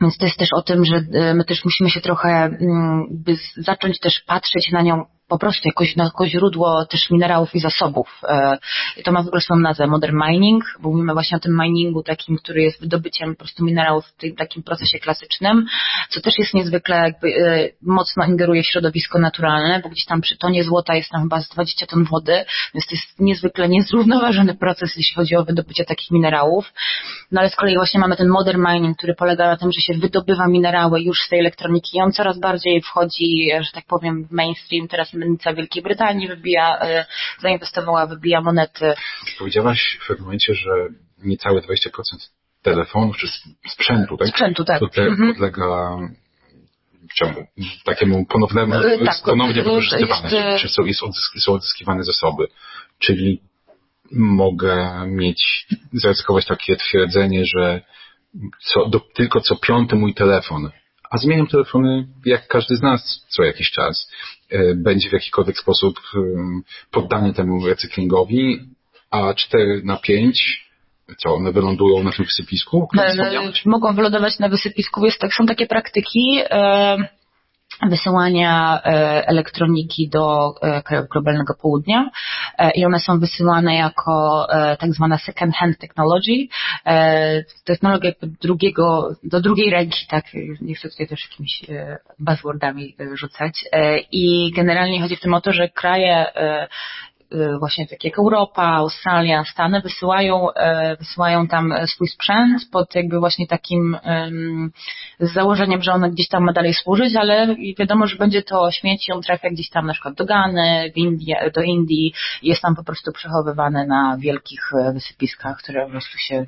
więc 0.00 0.18
to 0.18 0.26
jest 0.26 0.38
też 0.38 0.48
o 0.52 0.62
tym, 0.62 0.84
że 0.84 0.96
e, 0.96 1.34
my 1.34 1.44
też 1.44 1.64
musimy 1.64 1.90
się 1.90 2.00
trochę 2.00 2.28
mm, 2.28 3.06
by 3.10 3.36
zacząć 3.56 4.00
też 4.00 4.20
patrzeć 4.26 4.70
na 4.72 4.82
nią 4.82 5.04
po 5.28 5.38
prostu 5.38 5.68
jakoś, 5.68 5.96
jako 5.96 6.26
źródło 6.26 6.84
też 6.84 7.10
minerałów 7.10 7.54
i 7.54 7.60
zasobów. 7.60 8.20
E, 8.28 8.58
to 9.04 9.12
ma 9.12 9.22
w 9.22 9.26
ogóle 9.26 9.40
swoją 9.40 9.60
nazwę 9.60 9.86
modern 9.86 10.16
mining, 10.26 10.64
bo 10.80 10.90
mówimy 10.90 11.12
właśnie 11.12 11.36
o 11.36 11.40
tym 11.40 11.58
miningu 11.62 12.02
takim, 12.02 12.36
który 12.36 12.62
jest 12.62 12.80
wydobyciem 12.80 13.34
po 13.34 13.38
prostu 13.38 13.64
minerałów 13.64 14.06
w 14.06 14.16
tym 14.16 14.36
takim 14.36 14.62
procesie 14.62 14.98
klasycznym, 14.98 15.66
co 16.10 16.20
też 16.20 16.38
jest 16.38 16.54
niezwykle 16.54 16.96
jakby 16.96 17.28
e, 17.28 17.68
mocno 17.82 18.24
ingeruje 18.24 18.62
w 18.62 18.66
środowisko 18.66 19.18
naturalne, 19.18 19.80
bo 19.82 19.88
gdzieś 19.88 20.04
tam 20.04 20.20
przy 20.20 20.38
tonie 20.38 20.64
złota 20.64 20.94
jest 20.94 21.10
tam 21.10 21.22
chyba 21.22 21.40
z 21.40 21.48
20 21.48 21.86
ton 21.86 22.04
wody, 22.04 22.44
więc 22.74 22.86
to 22.86 22.94
jest 22.94 23.20
niezwykle 23.20 23.68
niezrównoważony 23.68 24.54
proces, 24.54 24.96
jeśli 24.96 25.14
chodzi 25.14 25.36
o 25.36 25.44
wydobycie 25.44 25.84
takich 25.84 26.10
minerałów. 26.10 26.72
No 27.32 27.40
ale 27.40 27.50
z 27.50 27.56
kolei 27.56 27.76
właśnie 27.76 28.00
mamy 28.00 28.16
ten 28.16 28.28
modern 28.28 28.66
mining, 28.68 28.96
który 28.96 29.14
polega 29.14 29.46
na 29.46 29.56
tym, 29.56 29.72
że 29.72 29.80
się 29.80 29.94
wydobywa 29.94 30.48
minerały 30.48 31.00
już 31.02 31.18
z 31.20 31.28
tej 31.28 31.40
elektroniki 31.40 31.98
i 31.98 32.00
on 32.00 32.12
coraz 32.12 32.40
bardziej 32.40 32.82
wchodzi, 32.82 33.50
że 33.60 33.72
tak 33.72 33.84
powiem, 33.86 34.24
w 34.24 34.32
mainstream. 34.32 34.88
Teraz 34.88 35.14
mennica 35.16 35.54
Wielkiej 35.54 35.82
Brytanii 35.82 36.28
wybija, 36.28 36.78
e, 36.80 37.06
zainwestowała, 37.38 38.06
wybija 38.06 38.40
monety. 38.40 38.94
Powiedziałaś 39.38 39.98
w 40.00 40.06
pewnym 40.06 40.24
momencie, 40.24 40.54
że 40.54 40.70
niecałe 41.24 41.60
20% 41.60 41.90
telefonów 42.62 43.16
czy 43.16 43.28
sprzętu, 43.68 44.16
tak? 44.16 44.28
Sprzętu, 44.28 44.64
tak. 44.64 44.80
To 44.80 44.88
te 44.88 45.02
mhm. 45.02 45.32
podlega 45.32 45.98
czemu? 47.14 47.46
Takiemu 47.84 48.26
ponownemu, 48.26 48.74
e, 48.74 49.04
tak, 49.04 49.22
ponownie 49.24 49.62
wykorzystywane, 49.62 50.30
jest, 50.36 50.62
czy 50.62 50.68
są, 50.68 50.84
jest 50.84 51.02
odzysk, 51.02 51.38
są 51.38 51.52
odzyskiwane 51.52 52.04
zasoby. 52.04 52.46
Czyli 52.98 53.40
mogę 54.12 55.04
mieć, 55.06 55.66
zaryzykować 55.92 56.46
takie 56.46 56.76
twierdzenie, 56.76 57.44
że 57.44 57.80
co, 58.60 58.86
do, 58.86 59.00
tylko 59.00 59.40
co 59.40 59.56
piąty 59.56 59.96
mój 59.96 60.14
telefon, 60.14 60.70
a 61.10 61.18
zmieniam 61.18 61.46
telefony 61.46 62.06
jak 62.24 62.46
każdy 62.46 62.76
z 62.76 62.82
nas 62.82 63.26
co 63.28 63.42
jakiś 63.42 63.70
czas, 63.70 64.10
e, 64.50 64.74
będzie 64.74 65.08
w 65.08 65.12
jakikolwiek 65.12 65.58
sposób 65.58 66.00
e, 66.14 66.18
poddany 66.90 67.34
temu 67.34 67.66
recyklingowi, 67.66 68.60
a 69.10 69.34
4 69.34 69.82
na 69.84 69.96
5 69.96 70.66
co, 71.18 71.34
one 71.34 71.52
wylądują 71.52 72.02
na 72.02 72.12
tym 72.12 72.24
wysypisku? 72.24 72.88
Mogą 73.66 73.94
wylądować 73.94 74.38
na 74.38 74.48
wysypisku. 74.48 75.04
Jest, 75.04 75.18
tak, 75.18 75.34
są 75.34 75.46
takie 75.46 75.66
praktyki 75.66 76.40
e, 76.50 76.96
wysyłania 77.82 78.80
e, 78.84 78.88
elektroniki 79.26 80.08
do 80.08 80.54
e, 80.62 80.82
krajów 80.82 81.08
globalnego 81.08 81.54
południa 81.62 82.10
e, 82.58 82.70
i 82.70 82.84
one 82.84 83.00
są 83.00 83.20
wysyłane 83.20 83.74
jako 83.74 84.46
tak 84.78 84.92
zwana 84.92 85.18
second 85.18 85.54
hand 85.54 85.78
technology. 85.78 86.48
Technologia 87.64 88.12
drugiego, 88.22 89.10
do 89.24 89.40
drugiej 89.40 89.70
ręki, 89.70 90.06
tak, 90.08 90.24
nie 90.60 90.74
chcę 90.74 90.88
tutaj 90.88 91.06
też 91.06 91.28
jakimiś 91.30 91.62
buzzwordami 92.18 92.96
rzucać. 93.14 93.64
I 94.12 94.52
generalnie 94.56 95.02
chodzi 95.02 95.16
w 95.16 95.20
tym 95.20 95.34
o 95.34 95.40
to, 95.40 95.52
że 95.52 95.68
kraje 95.68 96.26
właśnie 97.58 97.86
takie 97.86 98.08
jak 98.08 98.18
Europa, 98.18 98.62
Australia, 98.62 99.44
Stany 99.44 99.80
wysyłają, 99.80 100.52
e, 100.52 100.96
wysyłają 100.96 101.48
tam 101.48 101.74
swój 101.86 102.08
sprzęt 102.08 102.62
pod 102.72 102.94
jakby 102.94 103.18
właśnie 103.18 103.46
takim 103.46 103.96
z 105.20 105.32
założeniem, 105.32 105.82
że 105.82 105.92
on 105.92 106.10
gdzieś 106.10 106.28
tam 106.28 106.44
ma 106.44 106.52
dalej 106.52 106.74
służyć, 106.74 107.16
ale 107.16 107.56
wiadomo, 107.78 108.06
że 108.06 108.16
będzie 108.16 108.42
to 108.42 108.70
śmieci, 108.70 109.12
on 109.12 109.22
trafia 109.22 109.50
gdzieś 109.50 109.70
tam 109.70 109.86
na 109.86 109.92
przykład 109.92 110.14
do 110.14 110.24
Gany, 110.24 110.92
Indie, 110.94 111.50
do 111.54 111.62
Indii. 111.62 112.14
Jest 112.42 112.62
tam 112.62 112.76
po 112.76 112.84
prostu 112.84 113.12
przechowywane 113.12 113.86
na 113.86 114.16
wielkich 114.20 114.60
e, 114.72 114.92
wysypiskach, 114.92 115.58
które 115.58 115.84
po 115.84 115.90
prostu 115.90 116.18
się 116.18 116.46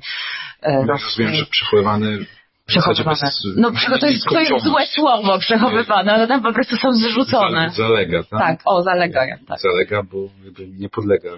e, 0.61 0.85
rozumiem, 0.85 1.33
że 1.33 1.45
przechowywany 1.45 2.25
przechowywane. 2.69 3.17
No 3.55 3.71
to 3.99 4.07
jest, 4.07 4.25
to 4.25 4.39
jest 4.39 4.65
złe 4.65 4.85
słowo, 4.85 5.39
przechowywane, 5.39 6.13
one 6.15 6.27
tam 6.27 6.41
po 6.43 6.53
prostu 6.53 6.75
są 6.77 6.91
zrzucone. 6.91 7.69
Za- 7.69 7.75
Zalega, 7.87 8.23
tak? 8.23 8.39
Tak, 8.39 8.59
o, 8.65 8.83
zalegają, 8.83 9.35
tak. 9.47 9.59
Zalega, 9.59 10.03
bo 10.03 10.17
nie 10.79 10.89
podlega, 10.89 11.29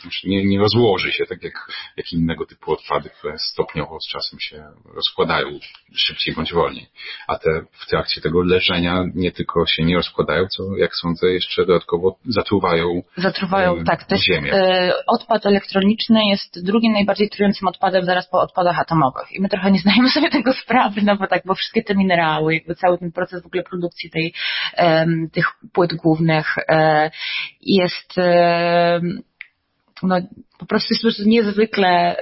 znaczy 0.00 0.28
nie, 0.28 0.44
nie 0.44 0.58
rozłoży 0.58 1.12
się 1.12 1.26
tak 1.26 1.42
jak, 1.42 1.54
jak 1.96 2.12
innego 2.12 2.46
typu 2.46 2.72
odpady, 2.72 3.10
które 3.10 3.38
stopniowo 3.38 4.00
z 4.00 4.08
czasem 4.08 4.40
się 4.40 4.64
rozkładają 4.94 5.58
szybciej 5.96 6.34
bądź 6.34 6.52
wolniej. 6.52 6.86
A 7.28 7.38
te 7.38 7.50
w 7.72 7.86
trakcie 7.86 8.20
tego 8.20 8.42
leżenia 8.42 9.04
nie 9.14 9.32
tylko 9.32 9.66
się 9.66 9.84
nie 9.84 9.96
rozkładają, 9.96 10.46
co 10.56 10.76
jak 10.76 10.96
sądzę 10.96 11.26
jeszcze 11.26 11.66
dodatkowo 11.66 12.18
zatruwają 12.24 13.02
Zatruwają, 13.16 13.78
e, 13.78 13.84
tak. 13.84 14.04
To 14.04 14.14
jest, 14.14 14.24
ziemię. 14.24 14.52
e, 14.52 14.92
odpad 15.06 15.46
elektroniczny 15.46 16.26
jest 16.26 16.64
drugim 16.66 16.92
najbardziej 16.92 17.30
trującym 17.30 17.68
odpadem 17.68 18.04
zaraz 18.04 18.30
po 18.30 18.40
odpadach 18.40 18.78
atomowych. 18.78 19.32
I 19.32 19.40
my 19.40 19.48
trochę 19.48 19.70
nie 19.70 19.78
zdajemy 19.78 20.10
sobie 20.18 20.30
tego 20.30 20.52
sprawy, 20.52 21.00
no 21.04 21.16
bo 21.16 21.26
tak, 21.26 21.42
bo 21.46 21.54
wszystkie 21.54 21.82
te 21.82 21.94
minerały, 21.94 22.54
jakby 22.54 22.74
cały 22.74 22.98
ten 22.98 23.12
proces 23.12 23.42
w 23.42 23.46
ogóle 23.46 23.62
produkcji 23.62 24.10
tej, 24.10 24.34
em, 24.74 25.30
tych 25.32 25.46
płyt 25.72 25.94
głównych 25.94 26.54
e, 26.68 27.10
jest 27.60 28.18
em, 28.18 29.22
no, 30.02 30.16
po 30.58 30.66
prostu 30.66 30.94
jest 30.94 31.02
prostu 31.02 31.24
niezwykle 31.26 32.16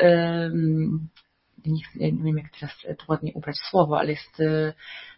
nie, 1.67 2.13
nie 2.13 2.25
wiem 2.25 2.37
jak 2.39 2.53
teraz 2.61 2.77
to 2.99 3.05
ładnie 3.09 3.33
ubrać 3.35 3.57
słowo, 3.71 3.99
ale 3.99 4.11
jest 4.11 4.41
e, 4.41 4.73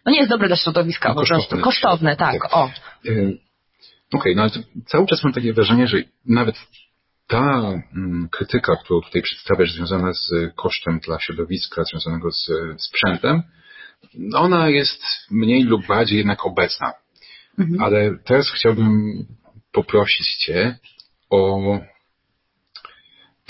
no 0.05 0.11
nie 0.11 0.17
jest 0.17 0.29
dobre 0.29 0.47
dla 0.47 0.57
środowiska 0.57 1.09
No, 1.09 1.15
po 1.15 1.21
prostu. 1.25 1.35
kosztowne. 1.35 1.63
Kosztowne, 1.63 2.15
tak, 2.15 2.41
Tak. 2.41 2.53
o. 2.57 2.71
E, 3.07 3.31
Okej, 4.13 4.35
no 4.35 4.41
ale 4.41 4.51
to 4.51 4.59
cały 4.85 5.07
czas 5.07 5.23
mam 5.23 5.33
takie 5.33 5.53
wrażenie, 5.53 5.87
że 5.87 5.97
nawet 6.25 6.55
ta 7.27 7.73
mm, 7.95 8.29
krytyka, 8.31 8.75
którą 8.75 9.01
tutaj 9.01 9.21
przedstawiasz, 9.21 9.71
związana 9.71 10.13
z 10.13 10.31
kosztem 10.55 10.99
dla 10.99 11.19
środowiska, 11.19 11.83
związanego 11.83 12.31
z 12.31 12.49
sprzętem, 12.77 13.43
ona 14.35 14.69
jest 14.69 15.03
mniej 15.31 15.63
lub 15.63 15.87
bardziej 15.87 16.17
jednak 16.17 16.45
obecna. 16.45 16.93
Mhm. 17.59 17.81
Ale 17.81 18.17
teraz 18.25 18.51
chciałbym 18.51 19.01
poprosić 19.71 20.35
Cię 20.35 20.77
o 21.29 21.59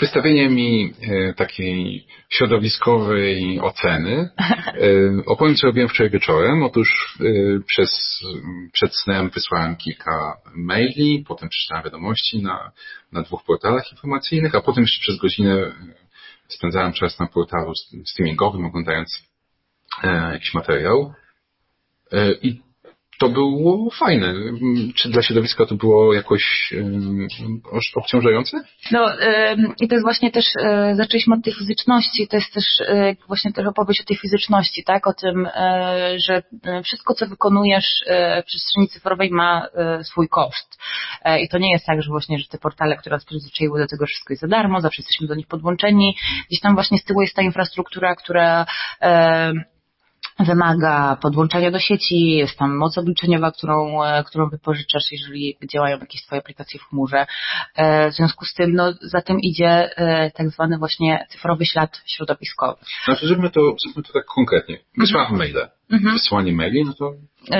wystawienie 0.00 0.48
mi 0.48 0.94
e, 1.02 1.34
takiej 1.34 2.06
środowiskowej 2.28 3.60
oceny. 3.60 4.30
E, 4.38 5.26
opowiem, 5.26 5.56
co 5.56 5.66
robiłem 5.66 5.88
wczoraj 5.88 6.10
wieczorem. 6.10 6.62
Otóż 6.62 7.18
e, 7.20 7.24
przez, 7.66 8.20
przed 8.72 8.96
snem 8.96 9.30
wysłałem 9.30 9.76
kilka 9.76 10.36
maili, 10.54 11.24
potem 11.28 11.48
przeczytałem 11.48 11.84
wiadomości 11.84 12.42
na, 12.42 12.72
na 13.12 13.22
dwóch 13.22 13.44
portalach 13.44 13.92
informacyjnych, 13.92 14.54
a 14.54 14.60
potem 14.60 14.84
jeszcze 14.84 15.00
przez 15.00 15.16
godzinę 15.16 15.72
spędzałem 16.48 16.92
czas 16.92 17.18
na 17.18 17.26
portalu 17.26 17.72
streamingowym, 18.04 18.64
oglądając 18.64 19.30
jakiś 20.32 20.54
materiał. 20.54 21.14
I 22.42 22.60
to 23.20 23.28
było 23.28 23.90
fajne. 23.90 24.26
Mm, 24.26 24.92
Czy 24.94 25.08
dla 25.08 25.22
środowiska 25.22 25.66
to 25.66 25.74
było 25.74 26.14
jakoś 26.14 26.74
obciążające? 27.94 28.60
No 28.90 29.10
i 29.80 29.88
to 29.88 29.94
jest 29.94 30.04
właśnie 30.04 30.30
też, 30.30 30.44
y, 30.46 30.94
zaczęliśmy 30.94 31.34
od 31.34 31.44
tej 31.44 31.54
fizyczności, 31.54 32.28
to 32.28 32.36
jest 32.36 32.54
też 32.54 32.64
y, 32.80 33.16
właśnie 33.26 33.52
też 33.52 33.66
opowieść 33.66 34.00
o 34.00 34.04
tej 34.04 34.16
fizyczności, 34.16 34.84
tak, 34.84 35.06
o 35.06 35.12
tym, 35.12 35.46
y, 35.46 35.50
że 36.26 36.42
wszystko, 36.84 37.14
co 37.14 37.26
wykonujesz 37.26 38.04
w 38.42 38.44
przestrzeni 38.46 38.88
cyfrowej 38.88 39.30
ma 39.30 39.66
swój 40.02 40.28
koszt. 40.28 40.78
I 41.40 41.48
to 41.48 41.58
nie 41.58 41.72
jest 41.72 41.86
tak, 41.86 42.02
że 42.02 42.10
właśnie, 42.10 42.38
że 42.38 42.48
te 42.48 42.58
portale, 42.58 42.96
które 42.96 43.16
nas 43.16 43.24
przyzwyczaiły 43.24 43.80
do 43.80 43.86
tego, 43.86 44.06
wszystko 44.06 44.32
jest 44.32 44.40
za 44.40 44.48
darmo, 44.48 44.80
zawsze 44.80 45.02
jesteśmy 45.02 45.26
do 45.26 45.34
nich 45.34 45.46
podłączeni, 45.46 46.16
gdzieś 46.48 46.60
tam 46.60 46.74
właśnie 46.74 46.98
z 46.98 47.04
tyłu 47.04 47.20
jest 47.20 47.34
ta 47.36 47.42
infrastruktura, 47.42 48.14
która 48.14 48.66
wymaga 50.44 51.16
podłączania 51.22 51.70
do 51.70 51.78
sieci, 51.78 52.30
jest 52.30 52.58
tam 52.58 52.76
moc 52.76 52.98
obliczeniowa, 52.98 53.52
którą, 53.52 54.02
e, 54.04 54.24
którą 54.24 54.48
wypożyczasz, 54.48 55.12
jeżeli 55.12 55.56
działają 55.72 55.98
jakieś 55.98 56.22
Twoje 56.22 56.40
aplikacje 56.40 56.80
w 56.80 56.82
chmurze. 56.82 57.26
E, 57.76 58.10
W 58.10 58.14
związku 58.14 58.44
z 58.44 58.54
tym, 58.54 58.72
no, 58.72 58.92
za 59.02 59.20
tym 59.22 59.40
idzie 59.40 59.96
e, 59.96 60.30
tak 60.30 60.50
zwany 60.50 60.78
właśnie 60.78 61.26
cyfrowy 61.30 61.66
ślad 61.66 62.02
środowiskowy. 62.06 62.84
Znaczy, 63.04 63.26
zróbmy 63.26 63.50
to, 63.50 63.60
zróbmy 63.84 64.02
to 64.02 64.12
tak 64.12 64.24
konkretnie. 64.24 64.78
Wysłałem 64.98 65.36
maile. 65.36 65.68
Mhm. 65.90 66.14
Wysłanie 66.14 66.52
maili, 66.52 66.84
no 66.84 66.94
to 66.94 67.12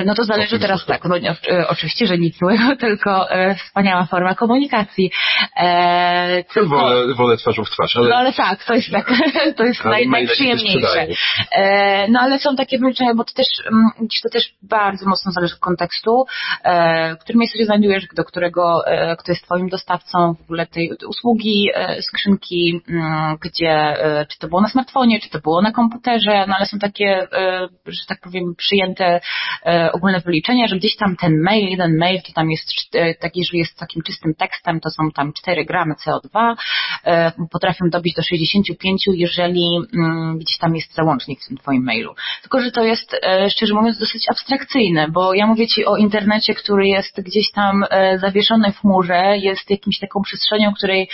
No 0.05 0.15
to 0.15 0.23
zależy 0.23 0.59
teraz 0.59 0.85
tak, 0.85 1.05
no, 1.05 1.17
e, 1.17 1.67
oczywiście, 1.67 2.05
że 2.07 2.17
nic 2.17 2.37
złego, 2.37 2.75
tylko 2.79 3.31
e, 3.31 3.55
wspaniała 3.55 4.05
forma 4.05 4.35
komunikacji. 4.35 5.11
E, 5.57 6.43
tylko- 6.43 6.69
wolę, 6.69 7.13
wolę 7.13 7.37
twarzą 7.37 7.63
w 7.63 7.69
twarz, 7.69 7.95
ale 7.95 8.09
No 8.09 8.15
ale 8.15 8.33
tak, 8.33 8.63
to 8.63 8.73
jest 8.73 8.91
tak, 8.91 9.11
to 9.57 9.63
jest 9.63 9.85
naj, 9.85 10.07
najprzyjemniejsze. 10.07 11.07
E, 11.51 12.07
no 12.07 12.19
ale 12.19 12.39
są 12.39 12.55
takie 12.55 12.79
wyliczenia, 12.79 13.15
bo 13.15 13.23
to 13.23 13.33
też, 13.33 13.47
mm, 13.67 14.07
to 14.23 14.29
też 14.29 14.53
bardzo 14.63 15.09
mocno 15.09 15.31
zależy 15.31 15.53
od 15.53 15.59
kontekstu, 15.59 16.25
e, 16.63 17.15
w 17.15 17.19
którym 17.19 17.39
miejscu 17.39 17.57
się 17.57 17.65
znajdujesz, 17.65 18.03
do 18.15 18.23
którego, 18.23 18.87
e, 18.87 19.15
kto 19.15 19.31
jest 19.31 19.45
twoim 19.45 19.69
dostawcą 19.69 20.33
w 20.33 20.41
ogóle 20.41 20.67
tej 20.67 20.91
usługi, 21.07 21.69
e, 21.75 22.01
skrzynki, 22.01 22.81
mm, 22.89 23.37
gdzie, 23.41 23.71
e, 23.71 24.25
czy 24.25 24.39
to 24.39 24.47
było 24.47 24.61
na 24.61 24.69
smartfonie, 24.69 25.19
czy 25.19 25.29
to 25.29 25.39
było 25.39 25.61
na 25.61 25.71
komputerze, 25.71 26.45
no 26.47 26.55
ale 26.57 26.65
są 26.65 26.79
takie, 26.79 27.27
e, 27.33 27.67
że 27.85 28.05
tak 28.07 28.19
powiem, 28.21 28.43
przyjęte 28.57 29.21
e, 29.65 29.80
ogólne 29.93 30.19
wyliczenia, 30.19 30.67
że 30.67 30.75
gdzieś 30.77 30.95
tam 30.95 31.15
ten 31.15 31.41
mail, 31.41 31.69
jeden 31.69 31.97
mail, 31.97 32.21
to 32.21 32.33
tam 32.33 32.51
jest 32.51 32.65
e, 32.93 33.15
taki, 33.15 33.39
jeżeli 33.39 33.59
jest 33.59 33.77
takim 33.77 34.01
czystym 34.01 34.33
tekstem, 34.33 34.79
to 34.79 34.89
są 34.89 35.11
tam 35.11 35.33
4 35.33 35.65
gramy 35.65 35.93
CO2, 35.93 36.55
e, 37.03 37.31
potrafią 37.51 37.89
dobić 37.89 38.15
do 38.15 38.21
65, 38.23 39.03
jeżeli 39.13 39.79
mm, 39.93 40.37
gdzieś 40.37 40.57
tam 40.57 40.75
jest 40.75 40.93
załącznik 40.93 41.41
w 41.41 41.47
tym 41.47 41.57
twoim 41.57 41.83
mailu. 41.83 42.13
Tylko, 42.41 42.61
że 42.61 42.71
to 42.71 42.83
jest, 42.83 43.15
e, 43.23 43.49
szczerze 43.49 43.73
mówiąc, 43.73 43.99
dosyć 43.99 44.23
abstrakcyjne, 44.29 45.07
bo 45.09 45.33
ja 45.33 45.47
mówię 45.47 45.67
ci 45.67 45.85
o 45.85 45.97
internecie, 45.97 46.53
który 46.53 46.87
jest 46.87 47.21
gdzieś 47.21 47.51
tam 47.51 47.85
zawieszony 48.17 48.71
w 48.71 48.79
chmurze, 48.79 49.37
jest 49.37 49.69
jakimś 49.69 49.99
taką 49.99 50.21
przestrzenią, 50.21 50.73
której 50.73 51.09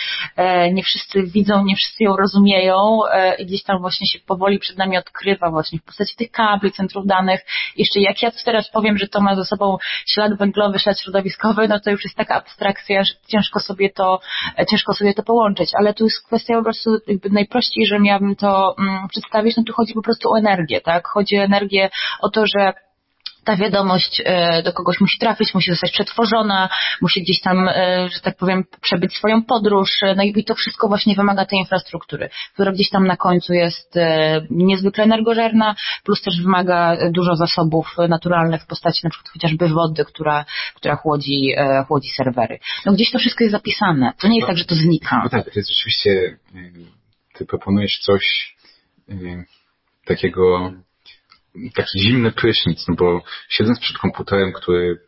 nie 0.73 0.83
wszyscy 0.83 1.23
widzą, 1.23 1.65
nie 1.65 1.75
wszyscy 1.75 2.03
ją 2.03 2.15
rozumieją 2.15 2.99
i 3.39 3.45
gdzieś 3.45 3.63
tam 3.63 3.81
właśnie 3.81 4.07
się 4.07 4.19
powoli 4.19 4.59
przed 4.59 4.77
nami 4.77 4.97
odkrywa 4.97 5.51
właśnie 5.51 5.79
w 5.79 5.83
postaci 5.83 6.15
tych 6.15 6.31
kabli, 6.31 6.71
centrów 6.71 7.05
danych. 7.05 7.45
Jeszcze 7.77 7.99
jak 7.99 8.21
ja 8.21 8.31
teraz 8.47 8.69
powiem, 8.69 8.97
że 8.97 9.07
to 9.07 9.21
ma 9.21 9.35
ze 9.35 9.45
sobą 9.45 9.77
ślad 10.05 10.37
węglowy, 10.37 10.79
ślad 10.79 10.99
środowiskowy, 10.99 11.67
no 11.67 11.79
to 11.79 11.91
już 11.91 12.03
jest 12.03 12.15
taka 12.15 12.35
abstrakcja, 12.35 13.03
że 13.03 13.13
ciężko 13.27 13.59
sobie 13.59 13.89
to, 13.89 14.19
e, 14.59 14.65
ciężko 14.65 14.93
sobie 14.93 15.13
to 15.13 15.23
połączyć, 15.23 15.69
ale 15.79 15.93
tu 15.93 16.03
jest 16.03 16.25
kwestia 16.27 16.53
po 16.57 16.63
prostu 16.63 16.89
jakby 17.07 17.29
najprościej, 17.29 17.85
że 17.85 17.99
miałabym 17.99 18.35
to 18.35 18.75
mm, 18.79 19.07
przedstawić, 19.07 19.57
no 19.57 19.63
tu 19.63 19.73
chodzi 19.73 19.93
po 19.93 20.01
prostu 20.01 20.29
o 20.31 20.37
energię, 20.37 20.81
tak? 20.81 21.07
Chodzi 21.07 21.39
o 21.39 21.43
energię, 21.43 21.89
o 22.21 22.29
to, 22.29 22.43
że 22.57 22.73
ta 23.47 23.55
wiadomość 23.55 24.21
e, 24.25 24.63
do 24.63 24.73
kogoś 24.73 25.01
musi 25.01 25.19
trafić, 25.19 25.53
musi 25.53 25.71
zostać 25.71 25.91
przetworzona, 25.91 26.69
musi 27.01 27.21
gdzieś 27.21 27.41
tam, 27.41 27.67
e, 27.67 28.09
że 28.13 28.19
tak 28.19 28.37
powiem, 28.37 28.63
przebyć 28.81 29.13
swoją 29.13 29.43
podróż, 29.43 29.89
e, 30.03 30.15
no 30.15 30.23
i 30.23 30.43
to 30.43 30.55
wszystko 30.55 30.87
właśnie 30.87 31.15
wymaga 31.15 31.45
tej 31.45 31.59
infrastruktury, 31.59 32.29
która 32.53 32.71
gdzieś 32.71 32.89
tam 32.89 33.07
na 33.07 33.17
końcu 33.17 33.53
jest 33.53 33.99
niezwykle 34.49 35.03
energożerna, 35.03 35.75
plus 36.03 36.21
też 36.21 36.41
wymaga 36.41 36.97
dużo 37.11 37.35
zasobów 37.35 37.95
naturalnych 38.09 38.61
w 38.61 38.67
postaci 38.67 38.99
na 39.03 39.09
przykład 39.09 39.33
chociażby 39.33 39.67
wody, 39.67 40.05
która, 40.05 40.45
która 40.75 40.95
chłodzi, 40.95 41.53
chłodzi 41.87 42.09
serwery. 42.09 42.59
No 42.85 42.93
gdzieś 42.93 43.11
to 43.11 43.19
wszystko 43.19 43.43
jest 43.43 43.51
zapisane. 43.51 44.13
To 44.21 44.27
nie 44.27 44.35
jest 44.35 44.47
tak, 44.47 44.57
że 44.57 44.65
to 44.65 44.75
znika. 44.75 45.21
no 45.23 45.29
tak, 45.29 45.45
to 45.45 45.59
jest 45.59 45.69
rzeczywiście, 45.69 46.37
ty 47.33 47.45
proponujesz 47.45 47.99
coś 47.99 48.55
takiego 50.05 50.73
taki 51.75 51.99
zimny 51.99 52.31
prysznic, 52.31 52.87
no 52.87 52.95
bo 52.95 53.21
siedząc 53.49 53.79
przed 53.79 53.97
komputerem, 53.97 54.53
który, 54.53 54.99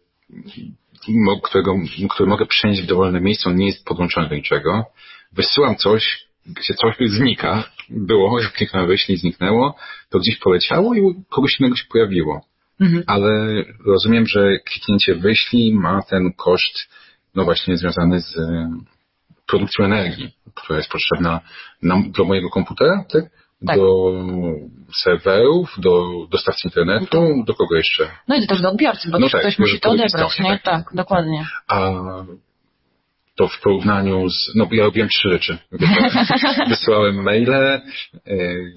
którego, 1.44 1.76
który 2.10 2.30
mogę 2.30 2.46
przenieść 2.46 2.82
w 2.82 2.86
dowolne 2.86 3.22
miejsce, 3.22 3.50
on 3.50 3.56
nie 3.56 3.66
jest 3.66 3.86
podłączony 3.86 4.30
do 4.30 4.36
niczego, 4.36 4.86
wysyłam 5.32 5.76
coś, 5.76 6.30
gdzie 6.46 6.74
coś 6.74 6.96
znika, 7.10 7.64
było, 7.90 8.42
jak 8.42 8.52
kliknąłem 8.52 8.88
wyślij, 8.88 9.18
zniknęło, 9.18 9.76
to 10.10 10.20
gdzieś 10.20 10.38
poleciało 10.38 10.94
i 10.94 11.02
u 11.02 11.24
kogoś 11.30 11.60
innego 11.60 11.76
się 11.76 11.86
pojawiło. 11.90 12.46
Mhm. 12.80 13.04
Ale 13.08 13.64
rozumiem, 13.86 14.28
że 14.28 14.60
kliknięcie 14.66 15.16
wyślij 15.16 15.74
ma 15.74 16.02
ten 16.02 16.34
koszt, 16.34 16.90
no 17.36 17.44
właśnie 17.44 17.78
związany 17.78 18.22
z 18.22 18.38
produkcją 19.48 19.86
energii, 19.86 20.32
która 20.56 20.78
jest 20.78 20.92
potrzebna 20.92 21.42
nam, 21.82 22.12
do 22.12 22.24
mojego 22.26 22.50
komputera, 22.50 23.06
tak? 23.12 23.24
Tak? 23.68 23.78
Do 23.78 24.14
serwerów, 25.04 25.76
do 25.78 26.10
dostawcy 26.32 26.68
internetu, 26.68 27.44
do 27.48 27.54
kogo 27.54 27.76
jeszcze? 27.76 28.08
No 28.28 28.36
i 28.36 28.48
też 28.48 28.62
do 28.62 28.70
odbiorcy, 28.70 29.10
bo 29.12 29.20
no 29.20 29.30
tak, 29.30 29.42
ktoś 29.42 29.60
musi 29.60 29.80
to 29.80 29.90
odebrać, 29.90 30.40
nie? 30.40 30.50
Tak, 30.50 30.64
tak, 30.64 30.96
dokładnie. 30.96 31.46
A 31.68 31.92
to 33.36 33.48
w 33.48 33.62
porównaniu 33.62 34.30
z, 34.30 34.52
no 34.56 34.68
ja 34.72 34.84
robiłem 34.84 35.10
trzy 35.10 35.30
rzeczy. 35.30 35.58
Wysyłałem 36.70 37.24
maile, 37.24 37.82
yy, 38.26 38.74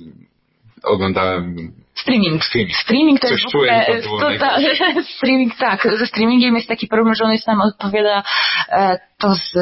oglądałem 0.82 1.72
Streaming. 2.02 2.44
Streaming. 2.44 2.76
Streaming 2.76 3.20
to 3.20 3.28
Coś 3.28 3.40
jest 3.40 3.52
w 3.52 3.56
ogóle, 3.56 4.38
to, 4.38 4.44
ta, 4.44 4.58
streaming, 5.16 5.56
tak. 5.56 5.88
Ze 5.98 6.06
streamingiem 6.06 6.54
jest 6.54 6.68
taki 6.68 6.86
problem, 6.86 7.14
że 7.14 7.24
on 7.24 7.32
jest 7.32 7.46
nam 7.46 7.60
odpowiada 7.60 8.22
e, 8.68 8.98
to 9.18 9.34
z 9.34 9.52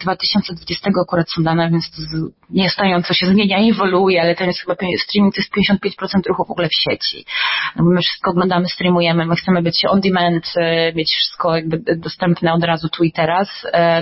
2020 0.00 0.88
e, 0.88 1.00
akurat 1.02 1.26
są 1.30 1.42
dane, 1.42 1.70
więc 1.70 1.90
to 1.90 1.96
niestająco 2.50 3.14
się 3.14 3.26
zmienia, 3.26 3.58
ewoluuje, 3.58 4.22
ale 4.22 4.34
ten 4.34 4.46
jest 4.46 4.60
chyba 4.60 4.74
streaming 4.74 5.34
to 5.34 5.40
jest 5.40 5.72
55% 5.72 6.28
ruchu 6.28 6.44
w 6.44 6.50
ogóle 6.50 6.68
w 6.68 6.74
sieci. 6.74 7.24
No 7.76 7.84
my 7.84 8.00
wszystko 8.00 8.30
oglądamy, 8.30 8.68
streamujemy, 8.68 9.26
my 9.26 9.36
chcemy 9.36 9.62
być 9.62 9.84
on 9.88 10.00
demand, 10.00 10.52
e, 10.56 10.92
mieć 10.92 11.12
wszystko 11.12 11.56
jakby 11.56 11.96
dostępne 11.96 12.52
od 12.52 12.64
razu 12.64 12.88
tu 12.88 13.04
i 13.04 13.12
teraz. 13.12 13.48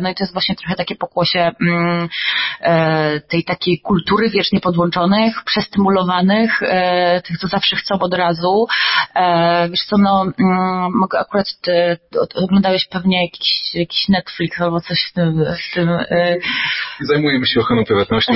No 0.03 0.11
i 0.11 0.15
to 0.15 0.25
jest 0.25 0.33
właśnie 0.33 0.55
trochę 0.55 0.75
takie 0.75 0.97
pokłosie 0.97 1.51
mm, 1.61 2.09
tej 3.29 3.45
takiej 3.45 3.81
kultury 3.81 4.31
wiecznie 4.31 4.61
podłączonych, 4.61 5.45
przestymulowanych, 5.45 6.61
tych, 7.25 7.39
co 7.39 7.49
zawsze 7.49 7.77
chcą 7.83 7.99
od 8.01 8.15
razu. 8.15 8.67
Wiesz 9.71 9.85
co, 9.87 9.97
no 9.99 10.23
mm, 10.23 10.91
mogę 11.01 11.19
akurat, 11.19 11.47
oglądałeś 12.35 12.89
pewnie 12.89 13.23
jakiś, 13.25 13.75
jakiś 13.75 14.09
Netflix 14.09 14.61
albo 14.61 14.81
coś 14.81 14.99
w 15.11 15.13
tym... 15.13 15.45
W 15.71 15.75
tym 15.75 15.89
y... 15.89 16.41
Zajmujemy 17.01 17.47
się 17.47 17.61
ochroną 17.61 17.85
prywatności. 17.85 18.33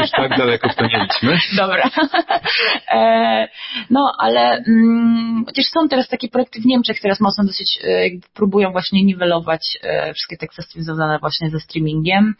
Już 0.00 0.10
tak 0.10 0.38
daleko 0.38 0.68
w 0.68 0.74
to 0.74 0.86
nie 0.86 1.06
idźmy. 1.06 1.38
Dobra. 1.56 1.90
E, 2.88 3.48
no, 3.90 4.12
ale 4.18 4.64
mm, 4.68 5.44
chociaż 5.46 5.64
są 5.64 5.88
teraz 5.88 6.08
takie 6.08 6.28
projekty 6.28 6.60
w 6.60 6.66
Niemczech, 6.66 7.00
teraz 7.00 7.20
mocno 7.20 7.44
dosyć 7.44 7.78
e, 7.84 7.86
próbują 8.34 8.72
właśnie 8.72 9.04
niwelować 9.04 9.78
e, 9.82 10.14
wszystkie 10.14 10.36
te 10.36 10.46
kwestie 10.46 10.82
związane 10.82 11.18
właśnie 11.18 11.50
ze 11.50 11.60
streamingiem, 11.60 12.34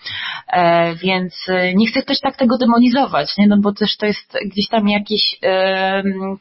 e, 0.49 0.95
więc 0.95 1.35
e, 1.49 1.75
nie 1.75 1.87
chcę 1.87 2.03
też 2.03 2.21
tak 2.21 2.37
tego 2.37 2.59
demonizować, 2.59 3.37
nie? 3.39 3.47
no 3.47 3.57
bo 3.61 3.73
też 3.73 3.97
to 3.97 4.07
jest 4.07 4.39
gdzieś 4.47 4.69
tam 4.69 4.89
jakiś 4.89 5.39
e, 5.43 5.96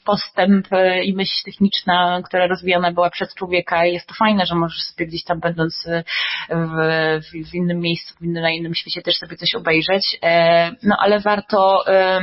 postęp 0.06 0.68
i 1.04 1.14
myśl 1.14 1.44
techniczna, 1.46 2.22
która 2.26 2.48
rozwijana 2.48 2.92
była 2.92 3.10
przez 3.10 3.36
człowieka 3.36 3.86
i 3.86 3.94
jest 3.94 4.08
to 4.08 4.14
fajne, 4.14 4.46
że 4.46 4.56
możesz 4.56 4.82
sobie 4.82 5.08
gdzieś 5.08 5.24
tam 5.24 5.40
będąc 5.40 5.88
w 6.50 6.86
w, 7.36 7.50
w 7.52 7.56
innym 7.56 7.80
miejscu, 7.80 8.16
w 8.16 8.22
innym, 8.22 8.44
na 8.44 8.52
innym 8.52 8.76
świecie 8.76 9.02
też 9.02 9.16
sobie 9.16 9.36
coś 9.36 9.56
obejrzeć. 9.56 10.18
E, 10.24 10.72
no 10.84 10.96
ale 11.00 11.20
warto 11.20 11.88
e, 11.88 12.20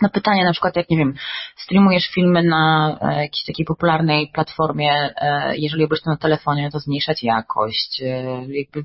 na 0.00 0.08
pytanie 0.08 0.44
na 0.44 0.52
przykład, 0.52 0.76
jak 0.76 0.90
nie 0.90 0.96
wiem, 0.96 1.14
streamujesz 1.56 2.06
filmy 2.06 2.42
na 2.42 2.96
e, 3.00 3.22
jakiejś 3.22 3.44
takiej 3.46 3.66
popularnej 3.66 4.30
platformie, 4.34 5.14
jeżeli 5.52 5.82
robisz 5.82 6.02
to 6.02 6.10
na 6.10 6.16
telefonie, 6.16 6.70
to 6.70 6.78
zmniejszać 6.78 7.22
jakość, 7.22 8.02
jakby 8.48 8.84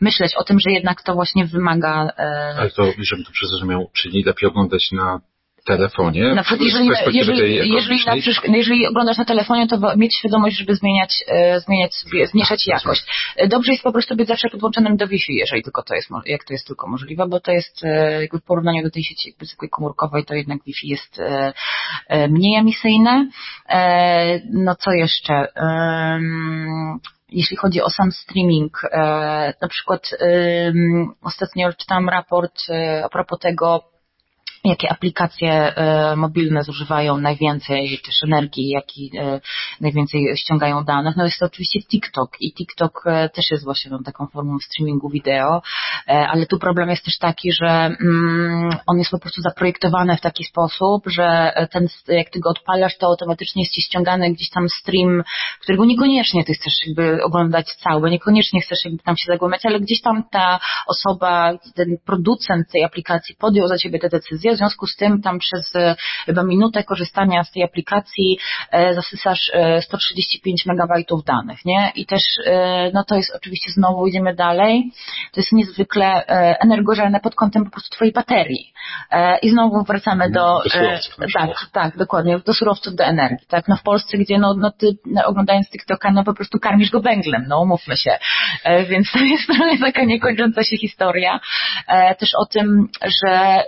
myśleć 0.00 0.34
o 0.34 0.44
tym, 0.44 0.60
że 0.60 0.72
jednak 0.72 1.02
to 1.02 1.14
właśnie 1.14 1.46
wymaga... 1.46 2.12
Ale 2.56 2.70
to, 2.70 2.84
żebym 2.98 3.24
to 3.24 3.46
zrozumiał, 3.48 3.90
czyli 3.92 4.22
lepiej 4.22 4.48
oglądać 4.48 4.92
na 4.92 5.20
telefonie. 5.76 6.34
Na 6.34 6.42
przykład 6.42 6.60
jeżeli, 6.60 6.88
jeżeli, 7.12 7.72
jeżeli, 7.72 8.00
na 8.06 8.16
przykład, 8.16 8.56
jeżeli 8.56 8.86
oglądasz 8.86 9.18
na 9.18 9.24
telefonie, 9.24 9.66
to 9.66 9.96
mieć 9.96 10.16
świadomość, 10.16 10.56
żeby 10.56 10.74
zmieniać, 10.74 11.24
e, 11.28 11.60
zmieniać 11.60 11.94
sobie, 11.94 12.26
zmniejszać 12.26 12.66
jakość. 12.66 13.02
Dobrze 13.48 13.72
jest 13.72 13.84
po 13.84 13.92
prostu 13.92 14.16
być 14.16 14.28
zawsze 14.28 14.48
podłączonym 14.48 14.96
do 14.96 15.06
Wi-Fi, 15.06 15.34
jeżeli 15.34 15.62
tylko 15.62 15.82
to 15.82 15.94
jest, 15.94 16.08
jak 16.26 16.44
to 16.44 16.52
jest 16.52 16.66
tylko 16.66 16.88
możliwe, 16.88 17.26
bo 17.28 17.40
to 17.40 17.52
jest 17.52 17.84
e, 17.84 18.22
jakby 18.22 18.38
w 18.38 18.44
porównaniu 18.44 18.82
do 18.82 18.90
tej 18.90 19.02
sieci 19.02 19.28
jakby 19.28 19.46
zwykłej 19.46 19.70
komórkowej, 19.70 20.24
to 20.24 20.34
jednak 20.34 20.58
Wi-Fi 20.66 20.88
jest 20.88 21.20
e, 22.08 22.28
mniej 22.28 22.56
emisyjne. 22.58 23.28
No 24.52 24.74
co 24.74 24.92
jeszcze? 24.92 25.46
jeśli 27.32 27.56
chodzi 27.56 27.82
o 27.82 27.90
sam 27.90 28.12
streaming, 28.12 28.80
na 29.62 29.68
przykład 29.68 30.10
ostatnio 31.22 31.72
czytałam 31.72 32.08
raport 32.08 32.62
a 33.04 33.08
propos 33.08 33.38
tego, 33.38 33.90
jakie 34.64 34.88
aplikacje 34.92 35.52
e, 35.52 36.16
mobilne 36.16 36.62
zużywają 36.62 37.16
najwięcej 37.16 38.00
też 38.04 38.22
energii, 38.24 38.68
jaki 38.68 39.10
e, 39.18 39.40
najwięcej 39.80 40.36
ściągają 40.36 40.84
danych, 40.84 41.16
no 41.16 41.24
jest 41.24 41.38
to 41.38 41.46
oczywiście 41.46 41.80
TikTok 41.82 42.36
i 42.40 42.52
TikTok 42.52 43.02
e, 43.06 43.28
też 43.28 43.50
jest 43.50 43.64
właśnie 43.64 43.90
taką 44.04 44.26
formą 44.26 44.58
streamingu 44.58 45.08
wideo, 45.08 45.62
ale 46.06 46.46
tu 46.46 46.58
problem 46.58 46.90
jest 46.90 47.04
też 47.04 47.18
taki, 47.18 47.52
że 47.52 47.68
mm, 47.68 48.70
on 48.86 48.98
jest 48.98 49.10
po 49.10 49.18
prostu 49.18 49.42
zaprojektowany 49.42 50.16
w 50.16 50.20
taki 50.20 50.44
sposób, 50.44 51.04
że 51.06 51.52
ten, 51.72 51.88
jak 52.08 52.30
ty 52.30 52.40
go 52.40 52.50
odpalasz, 52.50 52.96
to 52.98 53.06
automatycznie 53.06 53.62
jest 53.62 53.72
ci 53.72 53.82
ściągany 53.82 54.32
gdzieś 54.32 54.50
tam 54.50 54.68
stream, 54.68 55.22
którego 55.60 55.84
niekoniecznie 55.84 56.44
ty 56.44 56.54
chcesz 56.54 56.72
jakby 56.86 57.24
oglądać 57.24 57.66
cały, 57.74 58.10
niekoniecznie 58.10 58.60
chcesz 58.60 58.84
jakby 58.84 59.02
tam 59.02 59.16
się 59.16 59.32
zagłębiać, 59.32 59.66
ale 59.66 59.80
gdzieś 59.80 60.00
tam 60.02 60.24
ta 60.30 60.60
osoba, 60.86 61.52
ten 61.74 61.96
producent 62.06 62.70
tej 62.72 62.84
aplikacji 62.84 63.34
podjął 63.38 63.68
za 63.68 63.78
ciebie 63.78 63.98
te 63.98 64.08
decyzje, 64.08 64.49
w 64.54 64.56
związku 64.56 64.86
z 64.86 64.96
tym 64.96 65.22
tam 65.22 65.38
przez 65.38 65.76
e, 65.76 65.96
chyba 66.26 66.42
minutę 66.42 66.84
korzystania 66.84 67.44
z 67.44 67.52
tej 67.52 67.62
aplikacji 67.62 68.38
e, 68.72 68.94
zasysasz 68.94 69.52
135 69.80 70.66
e, 70.66 70.72
megabajtów 70.72 71.24
danych, 71.24 71.64
nie? 71.64 71.92
I 71.94 72.06
też, 72.06 72.22
no 72.94 73.04
to 73.04 73.14
jest 73.14 73.36
oczywiście 73.36 73.70
znowu 73.72 74.06
idziemy 74.06 74.34
dalej, 74.34 74.90
to 75.32 75.40
jest 75.40 75.52
niezwykle 75.52 76.26
energożerne 76.60 77.20
pod 77.20 77.34
kątem 77.34 77.64
po 77.64 77.70
prostu 77.70 77.96
twojej 77.96 78.12
baterii. 78.12 78.72
I 79.42 79.50
znowu 79.50 79.84
wracamy 79.84 80.30
do, 80.30 80.60
do 80.64 80.70
surowców, 80.70 81.16
tak, 81.34 81.50
tak, 81.72 81.96
dokładnie, 81.96 82.38
do 82.38 82.54
surowców, 82.54 82.94
do 82.94 83.04
energii, 83.04 83.46
tak? 83.48 83.68
No 83.68 83.76
w 83.76 83.82
Polsce, 83.82 84.18
gdzie 84.18 84.38
no, 84.38 84.54
no 84.54 84.70
ty 84.70 84.86
no, 85.06 85.24
oglądając 85.24 85.70
TikToka, 85.70 86.10
no 86.10 86.24
po 86.24 86.34
prostu 86.34 86.58
karmisz 86.58 86.90
go 86.90 87.00
węglem, 87.00 87.44
no 87.48 87.60
umówmy 87.62 87.96
się. 87.96 88.18
Więc 88.88 89.12
to 89.12 89.18
jest 89.18 89.46
trochę 89.46 89.78
taka 89.86 90.04
niekończąca 90.04 90.64
się 90.64 90.76
historia. 90.76 91.40
Też 92.18 92.30
o 92.34 92.46
tym, 92.46 92.88
że 93.22 93.64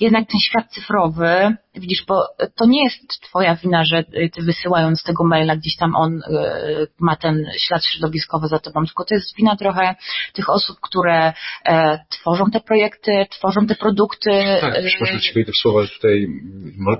jednak 0.00 0.28
ten 0.28 0.40
świat 0.40 0.70
cyfrowy, 0.70 1.56
widzisz, 1.74 2.04
bo 2.08 2.22
to 2.56 2.66
nie 2.66 2.84
jest 2.84 3.20
twoja 3.22 3.56
wina, 3.56 3.84
że 3.84 4.04
ty 4.04 4.42
wysyłając 4.42 5.02
tego 5.02 5.24
maila 5.24 5.56
gdzieś 5.56 5.76
tam 5.76 5.96
on 5.96 6.20
e, 6.22 6.86
ma 7.00 7.16
ten 7.16 7.46
ślad 7.58 7.86
środowiskowy 7.86 8.48
za 8.48 8.58
tobą, 8.58 8.86
tylko 8.86 9.04
to 9.04 9.14
jest 9.14 9.36
wina 9.36 9.56
trochę 9.56 9.94
tych 10.32 10.50
osób, 10.50 10.76
które 10.80 11.32
e, 11.64 11.98
tworzą 12.08 12.44
te 12.52 12.60
projekty, 12.60 13.26
tworzą 13.30 13.66
te 13.66 13.74
produkty. 13.74 14.30
Tak, 14.60 14.74
przepraszam 14.86 15.20
Ci 15.20 15.34
wejdę 15.34 15.52
w 15.52 15.56
słowa, 15.56 15.86
tutaj 15.86 16.26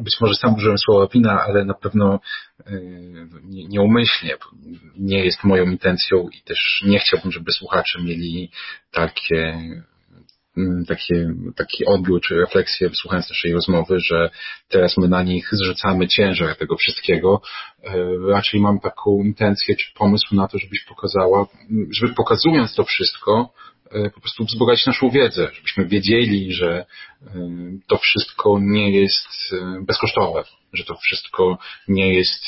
być 0.01 0.21
może 0.21 0.35
sam 0.35 0.55
użyłem 0.55 0.79
słowa 0.79 1.07
wina, 1.13 1.45
ale 1.49 1.65
na 1.65 1.75
pewno 1.75 2.21
e, 2.67 2.73
nieumyślnie 3.45 4.35
nie 4.97 5.25
jest 5.25 5.45
moją 5.45 5.65
intencją 5.65 6.29
i 6.29 6.43
też 6.43 6.83
nie 6.87 6.99
chciałbym, 6.99 7.33
żeby 7.33 7.53
słuchacze 7.53 8.03
mieli 8.03 8.51
takie 8.93 9.59
takie, 10.89 11.35
taki 11.57 11.87
odbiór 11.87 12.21
czy 12.21 12.35
refleksję, 12.35 12.91
słuchając 12.95 13.31
naszej 13.31 13.53
rozmowy, 13.53 14.01
że 14.01 14.31
teraz 14.69 14.97
my 14.99 15.09
na 15.09 15.23
nich 15.23 15.49
zrzucamy 15.53 16.09
ciężar 16.09 16.57
tego 16.57 16.77
wszystkiego. 16.77 17.43
E, 17.85 17.93
raczej 18.29 18.61
mam 18.61 18.81
taką 18.81 19.23
intencję 19.25 19.77
czy 19.77 19.95
pomysł 19.95 20.35
na 20.35 20.49
to, 20.49 20.59
żebyś 20.59 20.85
pokazała, 20.85 21.47
żeby 21.91 22.15
pokazując 22.15 22.75
to 22.75 22.85
wszystko, 22.85 23.53
po 24.15 24.21
prostu 24.21 24.45
wzbogacić 24.45 24.87
naszą 24.87 25.11
wiedzę, 25.11 25.49
żebyśmy 25.55 25.87
wiedzieli, 25.87 26.53
że 26.53 26.69
e, 26.77 26.87
to 27.89 27.99
wszystko 27.99 28.59
nie 28.61 28.91
jest 28.91 29.55
bezkosztowe, 29.87 30.45
że 30.73 30.85
to 30.85 30.95
wszystko 30.97 31.59
nie 31.89 32.15
jest 32.15 32.45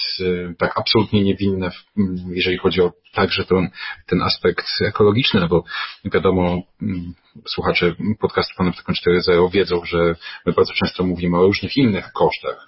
tak 0.58 0.78
absolutnie 0.78 1.22
niewinne, 1.22 1.70
jeżeli 2.30 2.58
chodzi 2.58 2.80
o 2.80 2.92
także 3.12 3.44
ten, 3.44 3.70
ten 4.06 4.22
aspekt 4.22 4.66
ekologiczny, 4.86 5.40
no 5.40 5.48
bo 5.48 5.64
wiadomo, 6.04 6.62
słuchacze 7.46 7.94
podcastu 8.20 8.54
Panoptykon 8.56 8.94
4.0 9.28 9.52
wiedzą, 9.52 9.84
że 9.84 10.14
my 10.46 10.52
bardzo 10.52 10.72
często 10.72 11.04
mówimy 11.04 11.38
o 11.38 11.46
różnych 11.46 11.76
innych 11.76 12.12
kosztach, 12.12 12.66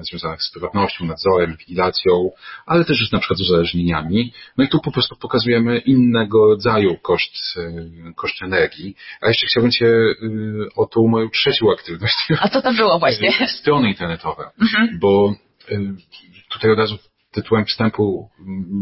związanych 0.00 0.42
z 0.42 0.50
prywatnością, 0.50 1.04
nadzorem, 1.04 1.50
inwigilacją, 1.50 2.30
ale 2.66 2.84
też 2.84 3.12
na 3.12 3.18
przykład 3.18 3.38
z 3.38 3.42
uzależnieniami. 3.42 4.32
No 4.56 4.64
i 4.64 4.68
tu 4.68 4.80
po 4.80 4.92
prostu 4.92 5.16
pokazujemy 5.16 5.78
innego 5.78 6.46
rodzaju 6.46 6.98
koszt, 6.98 7.36
koszt 8.16 8.42
energii. 8.42 8.96
A 9.20 9.28
jeszcze 9.28 9.46
chciałbym 9.46 9.72
Cię 9.72 9.94
o 10.76 10.86
tą 10.86 11.08
moją 11.08 11.30
trzecią 11.30 11.72
aktywność. 11.72 12.16
A 12.42 12.48
co 12.48 12.62
to 12.62 12.72
było 12.72 12.98
właśnie? 12.98 13.32
Strony 13.46 13.88
internetowe, 13.88 14.50
mhm. 14.60 14.98
bo 15.00 15.34
tutaj 16.50 16.70
od 16.70 16.78
razu 16.78 16.98
tytułem 17.32 17.64
wstępu 17.64 18.30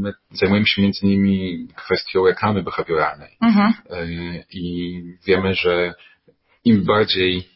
my 0.03 0.12
zajmujemy 0.31 0.66
się 0.66 0.83
między 0.83 1.07
innymi 1.07 1.68
kwestią 1.76 2.26
reklamy 2.26 2.62
behawioralnej. 2.62 3.37
Mhm. 3.40 3.72
I 4.53 4.94
wiemy, 5.26 5.55
że 5.55 5.94
im 6.64 6.85
bardziej 6.85 7.48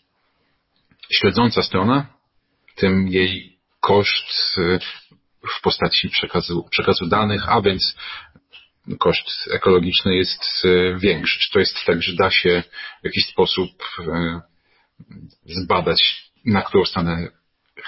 śledząca 1.12 1.62
strona, 1.62 2.13
tym 2.74 3.08
jej 3.08 3.58
koszt 3.80 4.58
y, 4.58 4.78
w 5.58 5.62
postaci 5.62 6.10
przekazu, 6.10 6.68
przekazu 6.70 7.06
danych, 7.06 7.48
a 7.48 7.60
więc 7.60 7.94
koszt 8.98 9.48
ekologiczny 9.50 10.16
jest 10.16 10.44
y, 10.64 10.96
większy. 11.00 11.38
Czy 11.40 11.52
to 11.52 11.58
jest 11.58 11.84
tak, 11.86 12.02
że 12.02 12.12
da 12.12 12.30
się 12.30 12.62
w 13.02 13.04
jakiś 13.04 13.26
sposób 13.26 13.70
y, 13.98 14.40
zbadać, 15.44 16.30
na 16.44 16.62
którą 16.62 16.84
stronę 16.84 17.28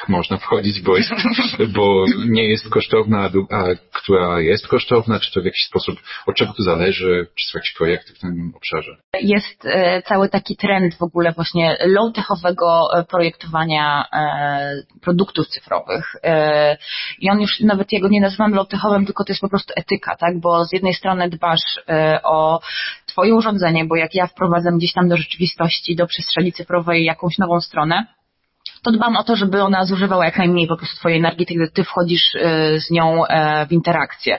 można 0.09 0.37
wchodzić, 0.37 0.81
bo, 0.81 0.97
jest, 0.97 1.11
bo 1.77 2.05
nie 2.29 2.45
jest 2.45 2.69
kosztowna, 2.69 3.31
a 3.51 3.65
która 3.93 4.41
jest 4.41 4.69
kosztowna, 4.69 5.21
czy 5.21 5.33
to 5.33 5.41
w 5.41 5.45
jakiś 5.45 5.67
sposób, 5.67 5.97
od 6.27 6.37
czego 6.37 6.53
to 6.53 6.63
zależy, 6.63 7.27
czy 7.35 7.51
są 7.51 7.59
jakieś 7.59 7.75
projekty 7.75 8.15
w 8.15 8.19
tym 8.19 8.53
obszarze? 8.57 8.97
Jest 9.21 9.67
e, 9.67 10.03
cały 10.03 10.29
taki 10.29 10.57
trend 10.57 10.95
w 10.95 11.03
ogóle 11.03 11.33
właśnie 11.33 11.77
low-techowego 11.87 12.81
e, 12.95 13.05
projektowania 13.05 14.05
e, 14.13 14.83
produktów 15.03 15.47
cyfrowych. 15.47 16.13
I 17.19 17.31
on 17.31 17.41
już 17.41 17.61
nawet 17.61 17.93
jego 17.93 18.09
nie 18.09 18.21
nazywam 18.21 18.55
low-techowym, 18.55 19.07
tylko 19.07 19.25
to 19.25 19.33
jest 19.33 19.41
po 19.41 19.49
prostu 19.49 19.73
etyka, 19.77 20.17
tak? 20.17 20.41
Bo 20.41 20.65
z 20.65 20.73
jednej 20.73 20.95
strony 20.95 21.29
dbasz 21.29 21.81
o 22.25 22.61
twoje 23.07 23.35
urządzenie, 23.35 23.85
bo 23.85 23.97
jak 23.97 24.15
ja 24.15 24.27
wprowadzam 24.27 24.79
gdzieś 24.79 24.93
tam 24.93 25.09
do 25.09 25.17
rzeczywistości, 25.17 25.97
do 25.97 26.07
przestrzeni 26.07 26.53
cyfrowej 26.53 27.05
jakąś 27.05 27.39
nową 27.39 27.61
stronę, 27.61 28.07
to 28.87 28.93
dbam 28.93 29.17
o 29.17 29.25
to, 29.25 29.37
żeby 29.37 29.63
ona 29.63 29.85
zużywała 29.85 30.25
jak 30.25 30.39
najmniej 30.39 30.67
po 30.67 30.77
prostu 30.77 30.97
twojej 30.97 31.19
energii, 31.19 31.47
gdy 31.47 31.71
ty 31.71 31.85
wchodzisz 31.85 32.35
e, 32.35 32.81
z 32.81 32.91
nią 32.91 33.27
e, 33.27 33.67
w 33.67 33.73
interakcję. 33.73 34.39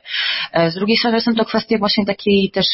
E, 0.53 0.71
z 0.71 0.75
drugiej 0.75 0.97
strony 0.97 1.21
są 1.21 1.35
to 1.35 1.45
kwestie 1.45 1.77
właśnie 1.77 2.05
takiej 2.05 2.51
też 2.51 2.65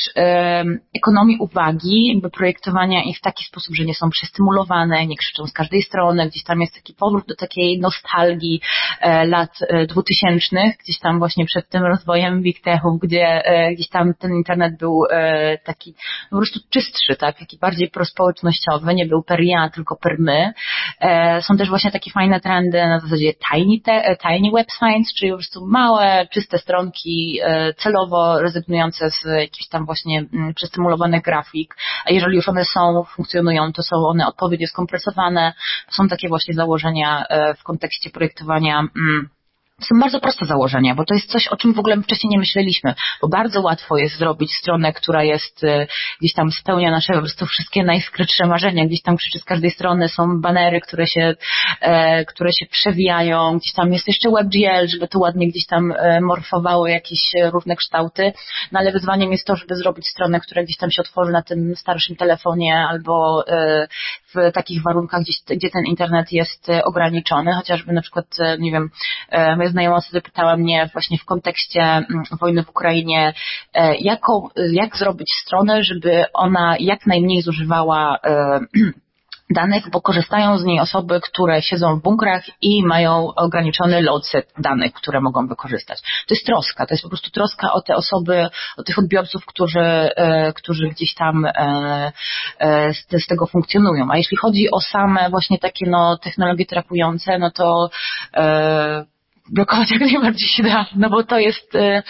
ekonomii 0.96 1.38
uwagi, 1.40 2.08
jakby 2.14 2.30
projektowania 2.30 3.04
ich 3.04 3.18
w 3.18 3.22
taki 3.22 3.46
sposób, 3.46 3.76
że 3.76 3.86
nie 3.86 3.94
są 3.94 4.10
przestymulowane, 4.10 5.08
nie 5.08 5.18
krzyczą 5.18 5.48
z 5.48 5.54
każdej 5.54 5.82
strony, 5.82 6.28
gdzieś 6.28 6.44
tam 6.44 6.62
jest 6.62 6.74
taki 6.74 6.94
powrót 6.94 7.28
do 7.28 7.36
takiej 7.36 7.80
nostalgii 7.80 8.62
lat 9.26 9.60
dwutysięcznych, 9.88 10.78
gdzieś 10.78 11.00
tam 11.00 11.20
właśnie 11.20 11.46
przed 11.46 11.70
tym 11.70 11.84
rozwojem 11.84 12.42
big 12.42 12.62
techów, 12.62 13.00
gdzie 13.02 13.42
gdzieś 13.76 13.90
tam 13.90 14.14
ten 14.14 14.32
internet 14.32 14.78
był 14.78 15.00
taki 15.64 15.96
po 16.30 16.38
prostu 16.38 16.60
czystszy, 16.70 17.16
tak, 17.16 17.40
taki 17.40 17.58
bardziej 17.58 17.90
prospołecznościowy, 17.90 18.96
nie 18.96 19.06
był 19.06 19.24
per 19.24 19.42
ja, 19.42 19.70
tylko 19.70 19.96
per 19.96 20.16
my. 20.20 20.54
Są 21.42 21.58
też 21.58 21.63
właśnie 21.70 21.92
takie 21.92 22.12
fajne 22.12 22.40
trendy 22.40 22.78
na 22.78 23.00
zasadzie 23.00 23.34
tiny, 23.34 23.82
te, 23.84 24.18
tiny 24.22 24.52
websites, 24.52 25.14
czyli 25.18 25.32
po 25.32 25.38
prostu 25.38 25.68
małe, 25.68 26.28
czyste 26.32 26.58
stronki, 26.58 27.40
e, 27.44 27.74
celowo 27.74 28.42
rezygnujące 28.42 29.10
z 29.10 29.26
jakichś 29.26 29.68
tam 29.68 29.86
właśnie 29.86 30.26
mm, 30.34 30.54
przestymulowanych 30.54 31.24
grafik, 31.24 31.76
a 32.06 32.12
jeżeli 32.12 32.36
już 32.36 32.50
one 32.50 32.66
są, 32.66 33.04
funkcjonują, 33.16 33.74
to 33.74 33.84
są 33.84 33.96
one 33.96 34.28
odpowiednio 34.28 34.68
skompresowane. 34.68 35.54
Są 35.90 36.08
takie 36.08 36.28
właśnie 36.28 36.54
założenia 36.54 37.26
e, 37.30 37.54
w 37.54 37.64
kontekście 37.64 38.10
projektowania 38.10 38.80
mm, 38.80 39.30
są 39.82 40.00
bardzo 40.00 40.20
proste 40.20 40.46
założenia, 40.46 40.96
bo 40.96 41.06
to 41.06 41.14
jest 41.14 41.32
coś, 41.32 41.48
o 41.48 41.58
czym 41.58 41.74
w 41.74 41.80
ogóle 41.80 42.02
wcześniej 42.02 42.30
nie 42.30 42.40
myśleliśmy, 42.40 42.94
bo 43.22 43.28
bardzo 43.28 43.62
łatwo 43.62 43.98
jest 43.98 44.18
zrobić 44.18 44.54
stronę, 44.54 44.94
która 44.94 45.24
jest 45.24 45.64
y, 45.64 45.88
gdzieś 46.22 46.34
tam 46.34 46.52
spełnia 46.52 46.92
nasze 46.92 47.14
po 47.14 47.20
prostu 47.20 47.46
wszystkie 47.46 47.84
najskrytsze 47.84 48.48
marzenia, 48.48 48.86
gdzieś 48.86 49.02
tam 49.02 49.18
krzyczy 49.18 49.40
z 49.40 49.44
każdej 49.44 49.72
strony, 49.72 50.10
są 50.10 50.42
banery, 50.42 50.82
które 50.82 51.08
się, 51.08 51.36
e, 51.82 52.26
które 52.26 52.50
się 52.60 52.66
przewijają, 52.66 53.58
gdzieś 53.58 53.74
tam 53.74 53.94
jest 53.94 54.08
jeszcze 54.08 54.30
WebGL, 54.32 54.88
żeby 54.88 55.08
to 55.08 55.20
ładnie 55.20 55.48
gdzieś 55.48 55.66
tam 55.66 55.92
e, 55.92 56.22
morfowało 56.22 56.88
jakieś 56.88 57.20
różne 57.52 57.76
kształty, 57.76 58.34
no 58.72 58.80
ale 58.80 58.92
wyzwaniem 58.92 59.32
jest 59.32 59.48
to, 59.48 59.56
żeby 59.56 59.76
zrobić 59.76 60.08
stronę, 60.08 60.40
która 60.40 60.64
gdzieś 60.64 60.78
tam 60.78 60.92
się 60.92 61.02
otworzy 61.02 61.32
na 61.32 61.42
tym 61.42 61.76
starszym 61.76 62.16
telefonie 62.16 62.86
albo 62.90 63.44
e, 63.48 63.88
w 64.36 64.52
takich 64.54 64.84
warunkach, 64.84 65.22
gdzie, 65.22 65.56
gdzie 65.56 65.70
ten 65.70 65.86
internet 65.86 66.32
jest 66.32 66.68
ograniczony, 66.84 67.54
chociażby 67.54 67.94
na 67.94 68.02
przykład, 68.02 68.26
nie 68.60 68.72
wiem, 68.72 68.90
moja 69.58 69.70
znajoma 69.70 70.02
sobie 70.02 70.22
pytała 70.22 70.58
mnie 70.58 70.90
właśnie 70.94 71.18
w 71.18 71.26
kontekście 71.26 71.82
mm, 71.82 72.24
wojny 72.40 72.64
w 72.64 72.70
Ukrainie, 72.70 73.34
e, 73.74 73.96
jaką, 73.96 74.48
jak 74.72 74.98
zrobić 74.98 75.32
stronę, 75.32 75.84
żeby 75.84 76.26
ona 76.34 76.76
jak 76.80 77.06
najmniej 77.06 77.42
zużywała 77.42 78.20
e, 78.24 78.60
danych, 79.54 79.90
bo 79.90 80.02
korzystają 80.02 80.58
z 80.58 80.64
niej 80.64 80.80
osoby, 80.80 81.20
które 81.22 81.62
siedzą 81.62 82.00
w 82.00 82.02
bunkrach 82.02 82.44
i 82.62 82.84
mają 82.86 83.28
ograniczony 83.36 84.02
loadset 84.02 84.54
danych, 84.58 84.94
które 84.94 85.22
mogą 85.22 85.48
wykorzystać. 85.48 86.02
To 86.02 86.34
jest 86.34 86.46
troska, 86.46 86.86
to 86.86 86.94
jest 86.94 87.04
po 87.04 87.10
prostu 87.10 87.32
troska 87.32 87.74
o 87.74 87.82
te 87.82 87.96
osoby, 87.96 88.48
o 88.78 88.84
tych 88.84 89.00
odbiorców, 89.00 89.46
którzy, 89.46 89.80
e, 89.80 90.54
którzy 90.54 90.88
gdzieś 90.88 91.14
tam 91.14 91.48
z, 92.92 93.24
z 93.24 93.28
tego 93.28 93.46
funkcjonują. 93.46 94.08
A 94.12 94.18
jeśli 94.18 94.38
chodzi 94.38 94.72
o 94.72 94.82
same 94.82 95.30
właśnie 95.30 95.60
takie 95.60 95.86
no, 95.90 96.18
technologie 96.18 96.66
trakujące, 96.66 97.38
no 97.40 97.52
to 97.52 97.90
blokować 99.52 99.92
jak 99.92 100.02
najbardziej 100.02 100.50
się 100.50 100.64
da, 100.64 100.86
no 100.96 101.10
bo 101.10 101.24
to 101.24 101.40
jest 101.40 101.74
25% 101.74 102.04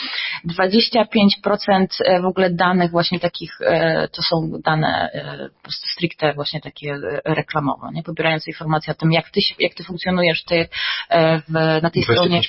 e, 1.67 2.05
e, 2.05 2.21
w 2.21 2.25
ogóle 2.25 2.49
danych 2.49 2.91
właśnie 2.91 3.19
takich, 3.19 3.61
e, 3.61 4.07
to 4.07 4.21
są 4.21 4.51
dane 4.63 5.09
po 5.55 5.61
prostu 5.61 5.87
stricte 5.87 6.33
właśnie 6.33 6.61
takie 6.61 6.95
reklamowe, 7.25 7.89
nie? 7.93 8.03
Pobierające 8.03 8.51
informacje 8.51 8.93
o 8.93 8.95
tym, 8.95 9.11
jak 9.11 9.29
ty, 9.29 9.39
jak 9.59 9.73
ty 9.73 9.83
funkcjonujesz 9.83 10.43
ty 10.43 10.69
w, 11.49 11.81
na 11.83 11.89
tej 11.89 12.03
25% 12.03 12.03
stronie. 12.03 12.41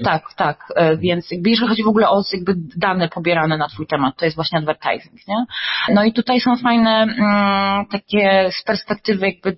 25%, 0.00 0.04
tak, 0.04 0.22
tak, 0.36 0.68
więc 0.98 1.30
jakby 1.30 1.50
jeżeli 1.50 1.68
chodzi 1.68 1.82
w 1.82 1.88
ogóle 1.88 2.08
o 2.08 2.22
jakby 2.32 2.54
dane 2.76 3.08
pobierane 3.08 3.58
na 3.58 3.68
twój 3.68 3.86
temat, 3.86 4.16
to 4.16 4.24
jest 4.24 4.36
właśnie 4.36 4.58
advertising, 4.58 5.28
nie? 5.28 5.44
No 5.94 6.04
i 6.04 6.12
tutaj 6.12 6.40
są 6.40 6.56
fajne 6.56 7.02
mm, 7.02 7.86
takie 7.86 8.50
z 8.60 8.64
perspektywy 8.64 9.26
jakby 9.26 9.56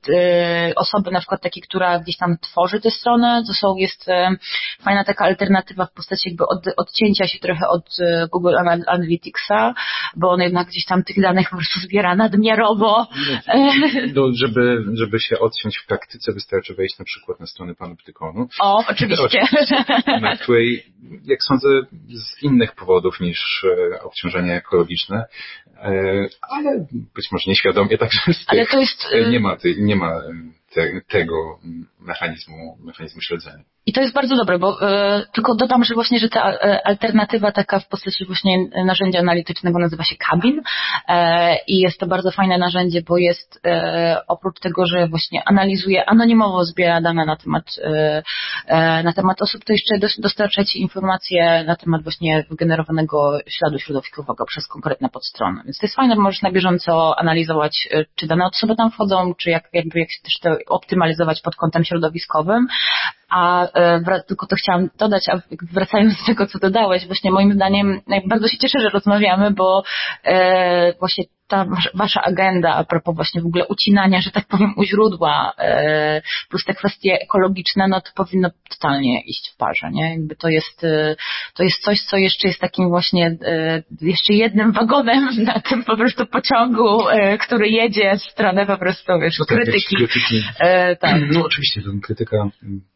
osoby 0.76 1.10
na 1.10 1.18
przykład 1.20 1.42
takiej, 1.42 1.62
która 1.62 1.98
gdzieś 1.98 2.16
tam 2.16 2.38
tworzy 2.40 2.80
tę 2.80 2.90
stronę, 2.90 3.42
to 3.46 3.54
są, 3.54 3.76
jest 3.76 4.03
E, 4.08 4.36
fajna 4.82 5.04
taka 5.04 5.24
alternatywa 5.24 5.86
w 5.86 5.92
postaci 5.92 6.28
jakby 6.28 6.46
od, 6.46 6.64
odcięcia 6.76 7.26
się 7.26 7.38
trochę 7.38 7.68
od 7.68 7.88
e, 8.00 8.28
Google 8.32 8.54
Analyticsa, 8.86 9.74
bo 10.16 10.30
on 10.30 10.40
jednak 10.40 10.68
gdzieś 10.68 10.84
tam 10.84 11.04
tych 11.04 11.20
danych 11.20 11.50
po 11.50 11.56
prostu 11.56 11.80
zbiera 11.80 12.16
nadmiarowo. 12.16 13.06
No, 14.14 14.22
żeby, 14.34 14.84
żeby 14.94 15.20
się 15.20 15.38
odciąć 15.38 15.78
w 15.78 15.86
praktyce 15.86 16.32
wystarczy 16.32 16.74
wejść 16.74 16.98
na 16.98 17.04
przykład 17.04 17.40
na 17.40 17.46
stronę 17.46 17.74
Panoptykonu. 17.74 18.48
O, 18.60 18.84
oczywiście. 18.88 19.42
Na 20.20 20.36
której, 20.36 20.84
jak 21.24 21.42
sądzę, 21.42 21.68
z 22.08 22.42
innych 22.42 22.74
powodów 22.74 23.20
niż 23.20 23.64
e, 23.64 24.02
obciążenia 24.02 24.54
ekologiczne, 24.54 25.24
ale 26.40 26.86
być 27.14 27.32
może 27.32 27.44
nieświadomie 27.46 27.98
także 27.98 28.32
z 28.32 28.38
tych, 28.38 28.48
ale 28.48 28.66
to 28.66 28.80
jest... 28.80 29.06
nie 29.30 29.40
ma, 29.40 29.56
nie 29.78 29.96
ma 29.96 30.20
te, 30.74 31.00
tego 31.08 31.58
mechanizmu, 32.00 32.78
mechanizmu 32.84 33.20
śledzenia. 33.20 33.64
I 33.86 33.92
to 33.92 34.00
jest 34.00 34.14
bardzo 34.14 34.36
dobre, 34.36 34.58
bo 34.58 34.82
e, 34.82 35.22
tylko 35.32 35.54
dodam, 35.54 35.84
że 35.84 35.94
właśnie, 35.94 36.18
że 36.18 36.28
ta 36.28 36.52
e, 36.52 36.86
alternatywa 36.86 37.52
taka 37.52 37.80
w 37.80 37.88
postaci 37.88 38.24
właśnie 38.26 38.58
narzędzia 38.84 39.18
analitycznego 39.18 39.78
nazywa 39.78 40.04
się 40.04 40.16
Cabin 40.16 40.62
e, 41.08 41.56
i 41.66 41.78
jest 41.78 42.00
to 42.00 42.06
bardzo 42.06 42.30
fajne 42.30 42.58
narzędzie, 42.58 43.02
bo 43.08 43.18
jest 43.18 43.60
e, 43.66 44.20
oprócz 44.28 44.60
tego, 44.60 44.86
że 44.86 45.08
właśnie 45.08 45.42
analizuje, 45.46 46.08
anonimowo 46.08 46.64
zbiera 46.64 47.00
dane 47.00 47.24
na 47.26 47.36
temat 47.36 47.64
e, 47.84 48.22
e, 48.66 49.02
na 49.02 49.12
temat 49.12 49.42
osób, 49.42 49.64
to 49.64 49.72
jeszcze 49.72 49.98
dostarcza 50.18 50.64
Ci 50.64 50.82
informacje 50.82 51.64
na 51.66 51.76
temat 51.76 52.02
właśnie 52.02 52.44
wygenerowanego 52.50 53.38
śladu 53.48 53.78
środowiskowego 53.78 54.44
przez 54.46 54.66
konkretne 54.66 55.08
podstrony. 55.08 55.60
Więc 55.64 55.78
to 55.78 55.86
jest 55.86 55.96
fajne, 55.96 56.16
bo 56.16 56.22
możesz 56.22 56.42
na 56.42 56.52
bieżąco 56.52 57.18
analizować, 57.18 57.88
czy 58.14 58.26
dane 58.26 58.46
osoby 58.46 58.76
tam 58.76 58.90
wchodzą, 58.90 59.34
czy 59.34 59.50
jak, 59.50 59.68
jakby 59.72 60.00
jak 60.00 60.10
się 60.10 60.22
też 60.22 60.38
to 60.38 60.56
optymalizować 60.68 61.40
pod 61.40 61.56
kątem 61.56 61.84
środowiskowym, 61.84 62.66
a 63.34 63.68
e, 63.74 64.22
tylko 64.26 64.46
to 64.46 64.56
chciałam 64.56 64.88
dodać, 64.98 65.28
a 65.28 65.38
wracając 65.72 66.18
do 66.18 66.26
tego, 66.26 66.46
co 66.46 66.58
dodałeś, 66.58 67.06
właśnie 67.06 67.30
moim 67.30 67.52
zdaniem 67.52 68.00
bardzo 68.26 68.48
się 68.48 68.58
cieszę, 68.58 68.78
że 68.80 68.88
rozmawiamy, 68.88 69.50
bo 69.50 69.82
e, 70.24 70.92
właśnie 70.92 71.24
ta 71.48 71.66
wasza 71.94 72.22
agenda 72.22 72.74
a 72.74 72.84
propos 72.84 73.16
właśnie 73.16 73.42
w 73.42 73.46
ogóle 73.46 73.66
ucinania, 73.66 74.20
że 74.20 74.30
tak 74.30 74.46
powiem, 74.46 74.74
u 74.76 74.84
źródła, 74.84 75.52
e, 75.58 76.22
plus 76.50 76.64
te 76.64 76.74
kwestie 76.74 77.18
ekologiczne, 77.20 77.88
no 77.88 78.00
to 78.00 78.10
powinno 78.14 78.50
totalnie 78.70 79.20
iść 79.20 79.50
w 79.54 79.56
parze, 79.56 79.90
nie? 79.92 80.10
Jakby 80.10 80.36
to 80.36 80.48
jest, 80.48 80.84
e, 80.84 81.16
to 81.54 81.62
jest 81.62 81.82
coś, 81.82 82.00
co 82.00 82.16
jeszcze 82.16 82.48
jest 82.48 82.60
takim 82.60 82.88
właśnie, 82.88 83.36
e, 83.46 83.82
jeszcze 84.00 84.34
jednym 84.34 84.72
wagonem 84.72 85.28
na 85.44 85.60
tym 85.60 85.84
po 85.84 85.96
prostu 85.96 86.26
pociągu, 86.26 86.98
który 87.40 87.68
jedzie 87.68 88.16
w 88.16 88.22
stronę 88.22 88.66
po 88.66 88.78
prostu, 88.78 89.12
wiesz, 89.20 89.38
no 89.38 89.44
tak, 89.44 89.58
krytyki. 89.58 89.96
krytyki. 89.96 90.42
tak. 91.00 91.22
No 91.32 91.44
oczywiście, 91.44 91.80
krytyka 92.02 92.48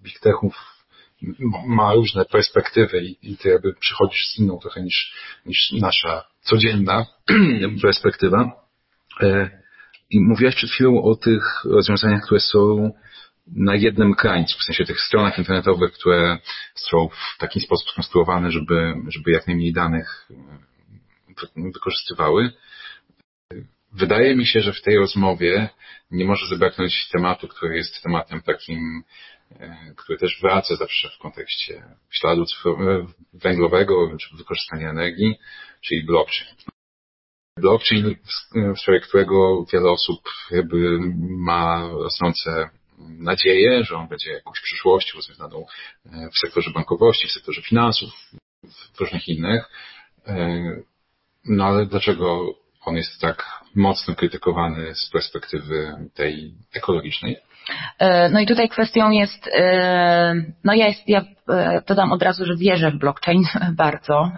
Big 0.03 0.21
Techów 0.21 0.78
ma 1.67 1.95
różne 1.95 2.25
perspektywy 2.25 3.03
i, 3.03 3.33
i 3.33 3.37
ty 3.37 3.49
jakby 3.49 3.75
przychodzisz 3.75 4.27
z 4.27 4.39
inną 4.39 4.59
trochę 4.59 4.83
niż, 4.83 5.15
niż 5.47 5.73
nasza 5.73 6.25
codzienna 6.41 7.07
perspektywa. 7.83 8.53
E, 9.21 9.51
I 10.11 10.21
mówiłaś 10.21 10.55
przed 10.55 10.71
chwilą 10.71 11.03
o 11.03 11.15
tych 11.15 11.65
rozwiązaniach, 11.65 12.23
które 12.25 12.41
są 12.41 12.91
na 13.47 13.75
jednym 13.75 14.15
krańcu, 14.15 14.59
w 14.59 14.63
sensie 14.63 14.85
tych 14.85 15.01
stronach 15.01 15.39
internetowych, 15.39 15.93
które 15.93 16.39
są 16.75 17.09
w 17.09 17.39
taki 17.39 17.61
sposób 17.61 17.91
skonstruowane, 17.91 18.51
żeby, 18.51 18.95
żeby 19.09 19.31
jak 19.31 19.47
najmniej 19.47 19.73
danych 19.73 20.29
e, 21.57 21.71
wykorzystywały. 21.73 22.53
Wydaje 23.93 24.37
mi 24.37 24.47
się, 24.47 24.61
że 24.61 24.73
w 24.73 24.83
tej 24.83 24.97
rozmowie 24.97 25.69
nie 26.11 26.25
może 26.25 26.47
zabraknąć 26.47 27.09
tematu, 27.13 27.49
który 27.49 27.77
jest 27.77 28.03
tematem 28.03 28.41
takim 28.41 29.03
który 29.97 30.19
też 30.19 30.41
wraca 30.43 30.77
zawsze 30.77 31.11
w 31.11 31.19
kontekście 31.19 31.83
śladu 32.11 32.45
e, 32.67 33.07
węglowego 33.33 34.17
czy 34.21 34.37
wykorzystania 34.37 34.91
energii, 34.91 35.39
czyli 35.81 36.05
blockchain. 36.05 36.55
Blockchain, 37.57 38.17
w 38.77 38.81
sprawie 38.81 39.01
którego 39.01 39.65
wiele 39.73 39.91
osób 39.91 40.21
jakby 40.51 40.99
ma 41.21 41.89
rosnące 41.89 42.71
nadzieję, 42.99 43.85
że 43.85 43.97
on 43.97 44.09
będzie 44.09 44.31
jakąś 44.31 44.61
przyszłością 44.61 45.17
rozwiązaną 45.17 45.67
e, 46.07 46.31
w 46.31 46.39
sektorze 46.39 46.71
bankowości, 46.71 47.29
w 47.29 47.33
sektorze 47.33 47.63
finansów, 47.63 48.11
w 48.95 49.01
różnych 49.01 49.29
innych. 49.29 49.65
No 51.45 51.65
ale 51.65 51.87
dlaczego 51.87 52.55
on 52.81 52.97
jest 52.97 53.21
tak 53.21 53.63
mocno 53.75 54.15
krytykowany 54.15 54.95
z 54.95 55.11
perspektywy 55.11 55.95
tej 56.15 56.55
ekologicznej? 56.75 57.37
E, 57.99 58.29
no 58.29 58.41
i 58.41 58.47
tutaj 58.47 58.69
kwestią 58.69 59.11
jest, 59.11 59.47
e, 59.47 60.35
no 60.65 60.75
ja, 60.75 60.87
jest, 60.87 61.09
ja 61.09 61.25
e, 61.49 61.83
dodam 61.87 62.13
od 62.13 62.23
razu, 62.23 62.45
że 62.45 62.57
wierzę 62.57 62.91
w 62.91 62.99
blockchain 62.99 63.43
bardzo, 63.77 64.31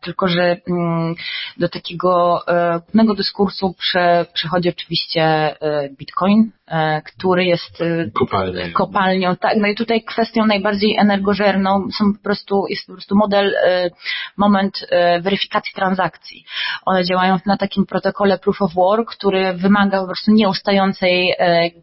tylko 0.00 0.28
że 0.28 0.56
mm, 0.70 1.14
do 1.56 1.68
takiego 1.68 2.42
głównego 2.84 3.14
dyskursu 3.14 3.74
przechodzi 4.32 4.68
oczywiście 4.68 5.54
Bitcoin, 5.98 6.50
który 7.04 7.44
jest 7.44 7.82
kopalnią. 8.74 9.36
Tak, 9.36 9.56
no 9.56 9.66
i 9.66 9.74
tutaj 9.74 10.02
kwestią 10.02 10.46
najbardziej 10.46 10.96
energożerną 10.96 11.88
są 11.98 12.12
po 12.14 12.22
prostu, 12.22 12.64
jest 12.70 12.86
po 12.86 12.92
prostu 12.92 13.16
model, 13.16 13.54
moment 14.36 14.86
weryfikacji 15.20 15.74
transakcji. 15.74 16.44
One 16.86 17.04
działają 17.04 17.38
na 17.46 17.56
takim 17.56 17.86
protokole 17.86 18.38
proof 18.38 18.62
of 18.62 18.74
work, 18.74 19.10
który 19.10 19.52
wymaga 19.52 20.00
po 20.00 20.06
prostu 20.06 20.32
nieustającej 20.32 21.34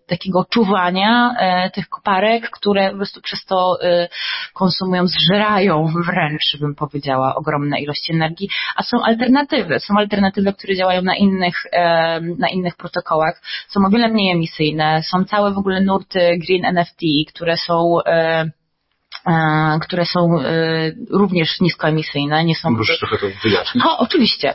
takiego 0.08 0.45
czuwania 0.50 1.36
e, 1.40 1.70
tych 1.70 1.90
koparek, 1.90 2.50
które 2.50 2.90
po 2.92 2.96
prostu 2.96 3.22
przez 3.22 3.46
to 3.46 3.78
e, 3.82 4.10
konsumują, 4.54 5.08
zżerają 5.08 5.88
wręcz, 6.06 6.58
bym 6.60 6.76
powiedziała, 6.76 7.36
ogromne 7.36 7.80
ilości 7.80 8.14
energii, 8.14 8.50
a 8.76 8.84
są 8.84 8.98
alternatywy. 9.04 9.80
Są 9.80 9.98
alternatywy, 9.98 10.54
które 10.54 10.76
działają 10.76 11.02
na 11.02 11.16
innych, 11.16 11.64
e, 11.72 12.22
na 12.22 12.50
innych 12.50 12.76
protokołach, 12.76 13.42
są 13.68 13.80
o 13.86 13.90
wiele 13.90 14.08
mniej 14.08 14.32
emisyjne, 14.32 15.04
są 15.04 15.26
całe 15.26 15.54
w 15.54 15.58
ogóle 15.58 15.82
nurty 15.82 16.40
Green 16.48 16.66
NFT, 16.66 17.02
które 17.34 17.58
są 17.58 17.98
które 19.82 20.06
są 20.06 20.30
również 21.10 21.62
niskoemisyjne, 21.62 22.46
nie 22.46 22.56
są... 22.56 22.70
Możesz 22.70 23.00
trochę 23.00 23.18
to 23.18 23.26
wyjaśnić? 23.44 23.86
O, 23.86 23.98
oczywiście. 23.98 24.54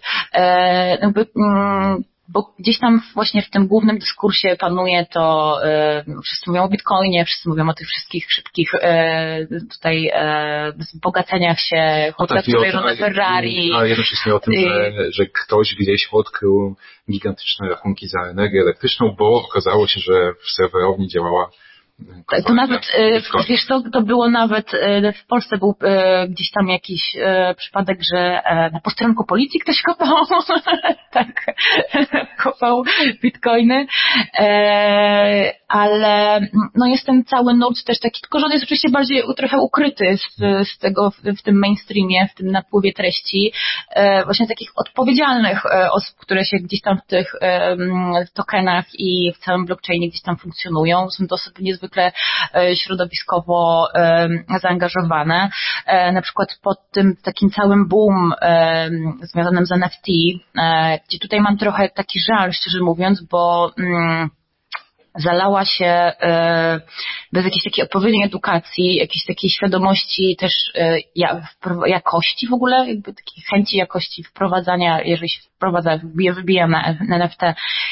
Jakby, 1.01 1.27
mm, 1.37 2.05
bo 2.33 2.53
gdzieś 2.59 2.79
tam 2.79 3.01
właśnie 3.15 3.43
w 3.43 3.51
tym 3.51 3.67
głównym 3.67 3.99
dyskursie 3.99 4.57
panuje 4.57 5.07
to, 5.13 5.57
e, 5.65 6.05
wszyscy 6.25 6.51
mówią 6.51 6.63
o 6.63 6.69
bitcoinie, 6.69 7.25
wszyscy 7.25 7.49
mówią 7.49 7.69
o 7.69 7.75
tych 7.75 7.89
wszystkich 7.89 8.27
szybkich 8.29 8.75
e, 8.75 9.47
tutaj 9.71 10.11
e, 10.13 10.73
bogaceniach 11.03 11.61
się, 11.61 12.15
no 12.19 12.27
tak, 12.27 12.47
na 12.47 12.97
Ferrari. 12.97 13.73
A 13.75 13.87
jednocześnie 13.87 14.35
o 14.35 14.41
tym, 14.41 14.55
że, 14.55 14.93
że 15.13 15.27
ktoś 15.27 15.75
gdzieś 15.75 16.09
odkrył 16.13 16.77
gigantyczne 17.11 17.69
rachunki 17.69 18.09
za 18.09 18.21
energię 18.21 18.61
elektryczną, 18.61 19.15
bo 19.19 19.45
okazało 19.49 19.87
się, 19.87 20.01
że 20.01 20.33
w 20.33 20.51
serwerowni 20.51 21.09
działała 21.09 21.51
tak, 22.31 22.45
to 22.45 22.55
nawet, 22.55 22.83
e, 22.95 23.21
wiesz, 23.49 23.67
to, 23.67 23.83
to 23.93 24.03
było 24.03 24.31
nawet, 24.31 24.75
e, 24.75 25.13
w 25.13 25.27
Polsce 25.27 25.59
był 25.59 25.75
e, 25.83 26.29
gdzieś 26.29 26.51
tam 26.51 26.69
jakiś 26.69 27.17
przypadek, 27.57 27.99
że 28.13 28.43
na 28.73 28.81
posterunku 28.81 29.25
policji 29.27 29.61
ktoś 29.61 29.83
kopał, 29.83 30.17
tak, 31.13 31.45
kopał 32.43 32.83
bitcoiny, 33.23 33.87
ale 35.69 36.41
no 36.75 36.87
jest 36.87 37.07
ten 37.07 37.25
cały 37.25 37.55
nurt 37.55 37.85
też 37.85 38.01
taki, 38.01 38.21
tylko 38.21 38.39
że 38.39 38.47
on 38.47 38.53
jest 38.53 38.65
oczywiście 38.65 38.91
bardziej 38.91 39.23
trochę 39.37 39.59
ukryty 39.59 40.17
z, 40.17 40.37
z 40.69 40.79
tego, 40.79 41.11
w, 41.11 41.39
w 41.39 41.43
tym 41.43 41.59
mainstreamie, 41.59 42.29
w 42.29 42.35
tym 42.35 42.47
napływie 42.47 42.93
treści, 42.93 43.53
właśnie 44.25 44.47
takich 44.47 44.71
odpowiedzialnych 44.77 45.63
osób, 45.93 46.17
które 46.17 46.45
się 46.45 46.57
gdzieś 46.57 46.81
tam 46.81 46.99
w 46.99 47.07
tych 47.07 47.33
tokenach 48.35 48.85
i 48.95 49.33
w 49.33 49.39
całym 49.39 49.67
blockchainie 49.67 50.09
gdzieś 50.09 50.23
tam 50.23 50.37
funkcjonują. 50.37 51.07
Są 51.11 51.27
to 51.27 51.35
osoby 51.35 51.63
niezwykle 51.63 51.90
niezwykle 51.91 52.13
e, 52.55 52.77
środowiskowo 52.77 53.89
e, 53.95 54.29
zaangażowane. 54.63 55.51
E, 55.87 56.13
na 56.13 56.23
przykład 56.23 56.49
pod 56.63 56.79
tym 56.93 57.17
takim 57.23 57.51
całym 57.51 57.89
boom 57.89 58.33
związanym 59.23 59.67
z 59.67 59.73
NFT, 59.73 60.07
gdzie 61.09 61.19
tutaj 61.19 61.41
mam 61.41 61.57
trochę 61.57 61.89
taki 61.89 62.21
żal, 62.21 62.53
szczerze 62.53 62.81
mówiąc, 62.81 63.23
bo 63.31 63.71
mm, 63.79 64.31
zalała 65.15 65.65
się 65.65 65.87
e, 65.87 66.81
bez 67.33 67.45
jakiejś 67.45 67.65
takiej 67.65 67.85
odpowiedniej 67.85 68.25
edukacji, 68.25 68.95
jakiejś 68.95 69.25
takiej 69.25 69.51
świadomości 69.51 70.37
też 70.39 70.53
e, 70.75 70.99
jakości 71.87 72.49
w 72.49 72.53
ogóle, 72.53 72.89
jakby 72.89 73.15
takiej 73.15 73.45
chęci 73.51 73.77
jakości 73.77 74.25
wprowadzania, 74.25 75.01
jeżeli 75.03 75.29
się 75.29 75.41
wprowadza, 75.61 75.99
wybija, 76.35 76.67
na, 76.67 76.97
na 77.09 77.17
NFT 77.17 77.43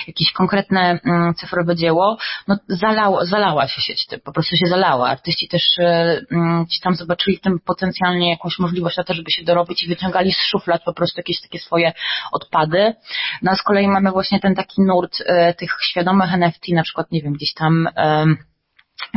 jakieś 0.06 0.32
konkretne 0.32 1.00
mm, 1.04 1.34
cyfrowe 1.34 1.76
dzieło, 1.76 2.18
no 2.48 2.56
zalało, 2.68 3.26
zalała 3.26 3.68
się 3.68 3.80
sieć 3.80 4.06
tym, 4.06 4.20
po 4.20 4.32
prostu 4.32 4.56
się 4.56 4.66
zalała. 4.66 5.08
Artyści 5.08 5.48
też 5.48 5.62
e, 5.78 6.20
mm, 6.32 6.66
ci 6.66 6.80
tam 6.80 6.94
zobaczyli 6.94 7.36
w 7.36 7.40
tym 7.40 7.58
potencjalnie 7.66 8.30
jakąś 8.30 8.58
możliwość 8.58 8.96
na 8.96 9.04
to, 9.04 9.14
żeby 9.14 9.30
się 9.30 9.44
dorobić 9.44 9.82
i 9.82 9.88
wyciągali 9.88 10.32
z 10.32 10.46
szuflad 10.50 10.84
po 10.84 10.94
prostu 10.94 11.20
jakieś 11.20 11.40
takie 11.40 11.58
swoje 11.58 11.92
odpady. 12.32 12.94
No 13.42 13.50
a 13.50 13.56
z 13.56 13.62
kolei 13.62 13.88
mamy 13.88 14.10
właśnie 14.10 14.40
ten 14.40 14.54
taki 14.54 14.82
nurt 14.82 15.22
tych 15.58 15.76
świadomych 15.82 16.34
NFT, 16.34 16.68
na 16.68 16.82
przykład 16.82 17.07
nie 17.12 17.22
wiem, 17.22 17.32
gdzieś 17.32 17.54
tam 17.54 17.88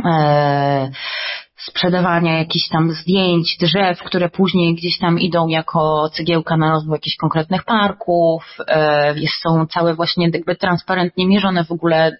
e, 0.04 0.90
sprzedawania 1.56 2.38
jakichś 2.38 2.68
tam 2.68 2.92
zdjęć, 2.92 3.56
drzew, 3.60 3.98
które 4.02 4.28
później 4.28 4.74
gdzieś 4.74 4.98
tam 4.98 5.18
idą 5.18 5.48
jako 5.48 6.08
cegiełka 6.08 6.56
na 6.56 6.70
rozwój 6.70 6.94
jakichś 6.94 7.16
konkretnych 7.16 7.64
parków, 7.64 8.56
e, 8.66 9.18
jest, 9.18 9.34
są 9.42 9.66
całe 9.66 9.94
właśnie 9.94 10.28
jakby 10.32 10.56
transparentnie 10.56 11.26
mierzone 11.26 11.64
w 11.64 11.72
ogóle 11.72 12.16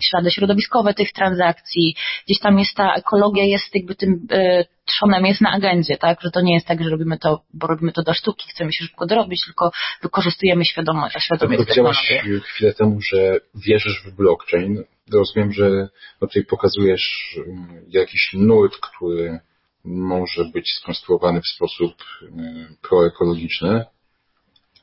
ślady 0.00 0.30
środowiskowe 0.30 0.94
tych 0.94 1.12
transakcji, 1.12 1.96
gdzieś 2.26 2.38
tam 2.38 2.58
jest 2.58 2.76
ta 2.76 2.94
ekologia, 2.94 3.44
jest 3.44 3.74
jakby 3.74 3.94
tym 3.94 4.26
e, 4.30 4.64
trzonem 4.86 5.26
jest 5.26 5.40
na 5.40 5.50
agendzie, 5.50 5.96
tak, 5.96 6.20
że 6.20 6.30
to 6.30 6.40
nie 6.40 6.54
jest 6.54 6.66
tak, 6.66 6.82
że 6.82 6.90
robimy 6.90 7.18
to, 7.18 7.42
bo 7.54 7.66
robimy 7.66 7.92
to 7.92 8.02
do 8.02 8.14
sztuki, 8.14 8.50
chcemy 8.50 8.72
się 8.72 8.84
szybko 8.84 9.06
dorobić, 9.06 9.40
tylko 9.44 9.70
wykorzystujemy 10.02 10.64
świadomo, 10.64 11.08
świadomie 11.18 11.56
Powiedziałaś 11.56 12.22
chwilę 12.44 12.74
temu, 12.74 13.00
że 13.00 13.40
wierzysz 13.54 14.02
w 14.04 14.16
blockchain, 14.16 14.84
rozumiem, 15.12 15.52
że 15.52 15.88
tutaj 16.20 16.44
pokazujesz 16.44 17.36
mm, 17.46 17.84
jakiś 17.88 18.30
nurt, 18.34 18.76
który 18.76 19.40
może 19.84 20.44
być 20.44 20.72
skonstruowany 20.72 21.40
w 21.40 21.48
sposób 21.54 21.94
mm, 22.22 22.76
proekologiczny, 22.82 23.84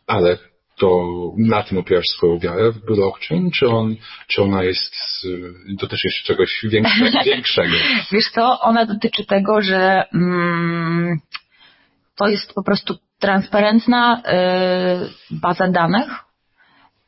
ale 0.08 0.38
to 0.84 1.32
na 1.38 1.64
tym 1.64 1.78
opierasz 1.78 2.06
swoją 2.06 2.40
wiarę 2.40 2.72
w 2.72 2.86
blockchain, 2.86 3.52
czy, 3.52 3.68
on, 3.68 3.96
czy 4.28 4.42
ona 4.42 4.64
jest, 4.64 4.96
dotyczy 5.80 6.08
jeszcze 6.08 6.34
czegoś 6.34 6.66
większego? 6.70 7.24
większego? 7.26 7.76
Wiesz 8.12 8.32
co, 8.32 8.60
ona 8.62 8.86
dotyczy 8.86 9.26
tego, 9.26 9.62
że 9.62 10.04
mm, 10.14 11.20
to 12.16 12.28
jest 12.28 12.54
po 12.54 12.64
prostu 12.64 12.96
transparentna 13.20 14.22
y, 15.32 15.36
baza 15.42 15.68
danych, 15.68 16.24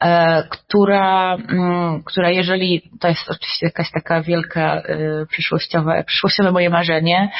E, 0.04 0.44
która, 0.50 1.36
mm, 1.36 2.04
która 2.04 2.32
jeżeli, 2.32 2.92
to 3.00 3.08
jest 3.08 3.30
oczywiście 3.30 3.66
jakaś 3.66 3.92
taka 3.92 4.22
wielka 4.22 4.76
e, 4.76 5.26
przyszłościowe, 5.26 6.04
przyszłościowe 6.08 6.52
moje 6.52 6.70
marzenie, 6.70 7.32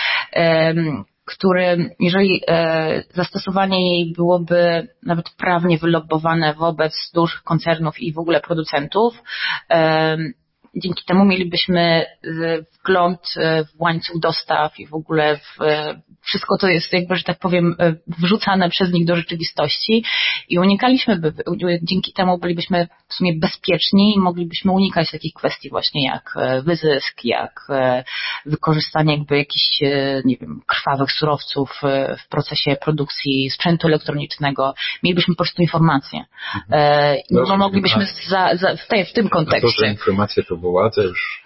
który, 1.26 1.96
jeżeli 2.00 2.42
e, 2.48 3.04
zastosowanie 3.14 3.96
jej 3.96 4.14
byłoby 4.14 4.88
nawet 5.04 5.30
prawnie 5.30 5.78
wylobowane 5.78 6.54
wobec 6.54 7.12
dużych 7.14 7.44
koncernów 7.44 8.00
i 8.00 8.14
w 8.14 8.20
ogóle 8.20 8.42
producentów, 8.42 9.24
e, 9.70 10.18
dzięki 10.76 11.06
temu 11.06 11.26
mielibyśmy 11.26 12.06
wgląd 12.80 13.20
w 13.76 13.82
łańcuch 13.82 14.20
dostaw 14.20 14.80
i 14.80 14.88
w 14.88 14.94
ogóle 14.94 15.38
w 15.38 15.58
wszystko 16.22 16.58
to 16.58 16.68
jest 16.68 16.94
jakby, 16.94 17.16
że 17.16 17.24
tak 17.24 17.40
powiem, 17.40 17.76
wrzucane 18.08 18.70
przez 18.70 18.92
nich 18.92 19.06
do 19.06 19.16
rzeczywistości 19.16 20.04
i 20.50 20.60
unikaliśmy, 20.60 21.20
by, 21.20 21.34
dzięki 21.84 22.14
temu 22.14 22.38
bylibyśmy 22.38 22.88
w 23.08 23.14
sumie 23.14 23.34
bezpieczni 23.40 24.14
i 24.16 24.20
moglibyśmy 24.20 24.72
unikać 24.72 25.12
takich 25.12 25.34
kwestii 25.34 25.70
właśnie 25.70 26.06
jak 26.06 26.34
wyzysk, 26.64 27.20
jak 27.24 27.68
wykorzystanie 28.46 29.18
jakby 29.18 29.38
jakichś, 29.38 29.82
nie 30.26 30.38
wiem, 30.38 30.62
krwawych 30.66 31.12
surowców 31.12 31.82
w 32.26 32.30
procesie 32.30 32.76
produkcji 32.82 33.50
sprzętu 33.50 33.88
elektronicznego. 33.88 34.74
Mielibyśmy 35.04 35.36
po 35.36 35.44
prostu 35.44 35.62
informacje. 35.62 36.26
Mhm. 36.56 37.18
No, 37.32 37.58
moglibyśmy 37.58 38.06
za, 38.28 38.56
za, 38.56 38.76
w, 38.76 38.88
tej, 38.88 39.06
w 39.06 39.14
tym 39.14 39.30
kontekście. 39.30 39.68
To, 39.68 39.86
że 39.86 39.92
informacja 39.92 40.44
to 40.44 40.58
władza 40.72 41.04
już 41.04 41.44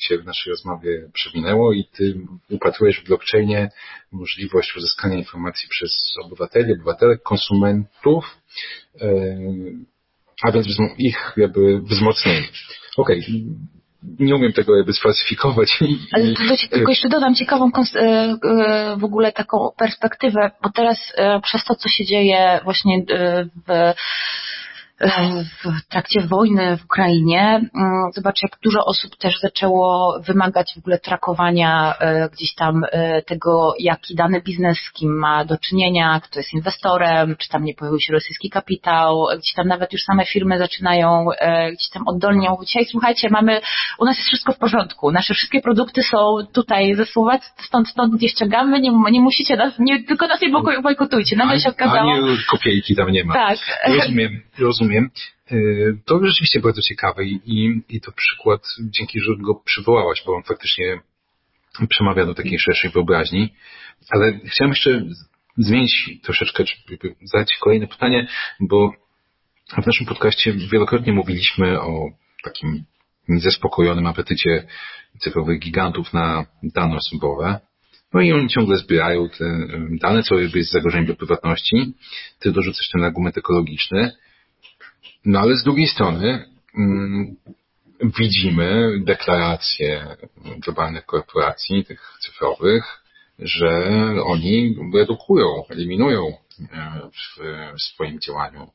się 0.00 0.18
w 0.18 0.24
naszej 0.24 0.50
rozmowie 0.50 1.08
przewinęło 1.12 1.72
i 1.72 1.84
ty 1.92 2.14
upatrujesz 2.50 3.00
w 3.00 3.06
blockchainie 3.06 3.70
możliwość 4.12 4.76
uzyskania 4.76 5.16
informacji 5.16 5.68
przez 5.68 6.14
obywateli, 6.24 6.72
obywatelek, 6.72 7.22
konsumentów, 7.22 8.24
a 10.42 10.52
więc 10.52 10.66
ich 10.98 11.32
jakby 11.36 11.80
wzmocnienie. 11.80 12.48
Okej, 12.96 13.18
okay. 13.18 13.32
nie 14.18 14.36
umiem 14.36 14.52
tego 14.52 14.76
jakby 14.76 14.92
sfalsyfikować. 14.92 15.78
Ale 16.12 16.34
to 16.34 16.56
ci 16.56 16.68
tylko 16.68 16.90
jeszcze 16.90 17.08
dodam 17.08 17.34
ciekawą 17.34 17.70
e, 17.94 18.36
w 18.98 19.04
ogóle 19.04 19.32
taką 19.32 19.70
perspektywę, 19.78 20.50
bo 20.62 20.70
teraz 20.70 21.12
przez 21.42 21.64
to, 21.64 21.74
co 21.74 21.88
się 21.88 22.04
dzieje 22.04 22.60
właśnie 22.64 23.04
w 23.68 23.94
w 25.00 25.88
trakcie 25.88 26.20
wojny 26.20 26.76
w 26.76 26.84
Ukrainie. 26.84 27.40
Mm, 27.74 28.12
zobacz, 28.14 28.42
jak 28.42 28.52
dużo 28.62 28.84
osób 28.84 29.16
też 29.16 29.40
zaczęło 29.40 30.14
wymagać 30.26 30.72
w 30.74 30.78
ogóle 30.78 30.98
trakowania 30.98 31.94
e, 32.00 32.28
gdzieś 32.32 32.54
tam 32.54 32.82
e, 32.92 33.22
tego, 33.22 33.74
jaki 33.78 34.14
dany 34.14 34.42
biznes 34.42 34.78
z 34.78 34.92
kim 34.92 35.18
ma 35.18 35.44
do 35.44 35.56
czynienia, 35.58 36.20
kto 36.24 36.38
jest 36.38 36.52
inwestorem, 36.52 37.36
czy 37.36 37.48
tam 37.48 37.64
nie 37.64 37.74
pojawił 37.74 38.00
się 38.00 38.12
rosyjski 38.12 38.50
kapitał, 38.50 39.26
gdzieś 39.38 39.54
tam 39.56 39.68
nawet 39.68 39.92
już 39.92 40.02
same 40.02 40.26
firmy 40.26 40.58
zaczynają 40.58 41.26
e, 41.40 41.72
gdzieś 41.72 41.90
tam 41.90 42.02
oddolnie 42.06 42.50
mówić, 42.50 42.72
hej, 42.72 42.86
słuchajcie, 42.90 43.28
mamy, 43.30 43.60
u 43.98 44.04
nas 44.04 44.16
jest 44.16 44.28
wszystko 44.28 44.52
w 44.52 44.58
porządku, 44.58 45.12
nasze 45.12 45.34
wszystkie 45.34 45.60
produkty 45.60 46.02
są 46.02 46.36
tutaj 46.54 46.94
ze 46.94 47.06
Słowacji, 47.06 47.50
stąd, 47.58 47.88
stąd 47.88 48.14
gdzieś 48.14 48.32
ściągamy, 48.32 48.80
nie, 48.80 48.90
nie 49.10 49.20
musicie 49.20 49.56
nas, 49.56 49.78
nie, 49.78 50.04
tylko 50.04 50.26
nas 50.26 50.40
nie 50.40 50.50
bojkotujcie. 50.82 51.36
Nagle 51.36 51.60
się 51.60 51.70
okazało... 51.70 52.12
Ani 52.12 52.38
kopiejki 52.50 52.96
tam 52.96 53.10
nie 53.10 53.24
ma. 53.24 53.34
Tak. 53.34 53.58
Rozumiem, 53.86 54.42
rozumiem 54.58 54.89
rozumiem. 54.90 55.10
E, 55.50 55.56
to 56.04 56.26
rzeczywiście 56.26 56.60
bardzo 56.60 56.82
ciekawe 56.82 57.24
i, 57.24 57.82
i, 57.88 58.00
to 58.00 58.12
przykład, 58.12 58.62
dzięki, 58.80 59.20
że 59.20 59.32
go 59.38 59.54
przywołałaś, 59.54 60.22
bo 60.26 60.36
on 60.36 60.42
faktycznie 60.42 61.00
przemawia 61.88 62.26
do 62.26 62.34
takiej 62.34 62.58
szerszej 62.58 62.90
wyobraźni. 62.90 63.54
Ale 64.10 64.40
chciałem 64.44 64.70
jeszcze 64.70 65.04
zmienić 65.56 66.10
troszeczkę, 66.22 66.64
zadać 67.22 67.48
kolejne 67.60 67.86
pytanie, 67.86 68.28
bo 68.60 68.92
w 69.82 69.86
naszym 69.86 70.06
podcaście 70.06 70.52
wielokrotnie 70.52 71.12
mówiliśmy 71.12 71.80
o 71.80 72.08
takim 72.44 72.84
niezaspokojonym 73.28 74.06
apetycie 74.06 74.66
cyfrowych 75.18 75.60
gigantów 75.60 76.12
na 76.12 76.46
dane 76.62 76.96
osobowe. 76.96 77.60
No 78.14 78.20
i 78.20 78.32
oni 78.32 78.48
ciągle 78.48 78.76
zbierają 78.76 79.28
te 79.28 79.44
dane, 80.00 80.22
co 80.22 80.38
jest 80.38 80.70
zagrożeniem 80.70 81.06
dla 81.06 81.14
prywatności. 81.14 81.92
Ty 82.38 82.52
dorzucasz 82.52 82.88
ten 82.92 83.04
argument 83.04 83.38
ekologiczny. 83.38 84.12
No 85.24 85.40
ale 85.40 85.56
z 85.56 85.64
drugiej 85.64 85.86
strony 85.86 86.44
mm, 86.78 87.36
widzimy 88.18 89.00
deklaracje 89.04 90.16
globalnych 90.58 91.06
korporacji, 91.06 91.84
tych 91.84 92.18
cyfrowych, 92.20 93.02
że 93.38 93.90
oni 94.24 94.76
redukują, 94.94 95.46
eliminują 95.68 96.26
e, 96.26 97.00
w 97.76 97.82
swoim 97.82 98.20
działaniu 98.20 98.70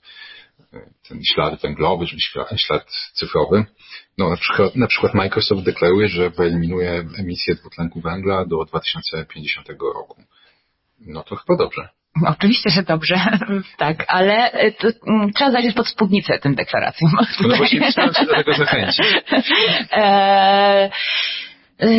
e, 0.74 0.90
ten 1.08 1.20
ślad 1.34 1.62
węglowy, 1.62 2.06
czy 2.06 2.18
ślad 2.58 2.86
cyfrowy. 3.14 3.66
No, 4.18 4.30
na, 4.30 4.38
przykład, 4.38 4.76
na 4.76 4.88
przykład 4.88 5.14
Microsoft 5.14 5.64
deklaruje, 5.64 6.08
że 6.08 6.30
wyeliminuje 6.30 7.06
emisję 7.18 7.56
dwutlenku 7.56 8.02
węgla 8.02 8.46
do 8.46 8.66
2050 8.66 9.70
roku. 9.70 10.24
No 11.00 11.24
to 11.24 11.36
chyba 11.36 11.58
dobrze. 11.58 11.90
Oczywiście, 12.28 12.70
że 12.70 12.84
dobrze, 12.84 13.16
tak, 13.78 14.06
ale 14.08 14.52
e, 14.52 14.72
to, 14.72 14.88
um, 15.08 15.34
trzeba 15.34 15.52
zajrzeć 15.52 15.76
pod 15.76 15.88
spódnicę 15.88 16.40
tym 16.40 16.56
deklaracjom. 16.56 17.12
No 17.42 17.58
właśnie 17.58 17.92
chciałem 17.92 18.14
się 18.14 18.26
do 18.26 18.36
tego 18.36 18.54
zachęcić. 18.54 19.06
E, 19.92 20.90
e, 21.80 21.90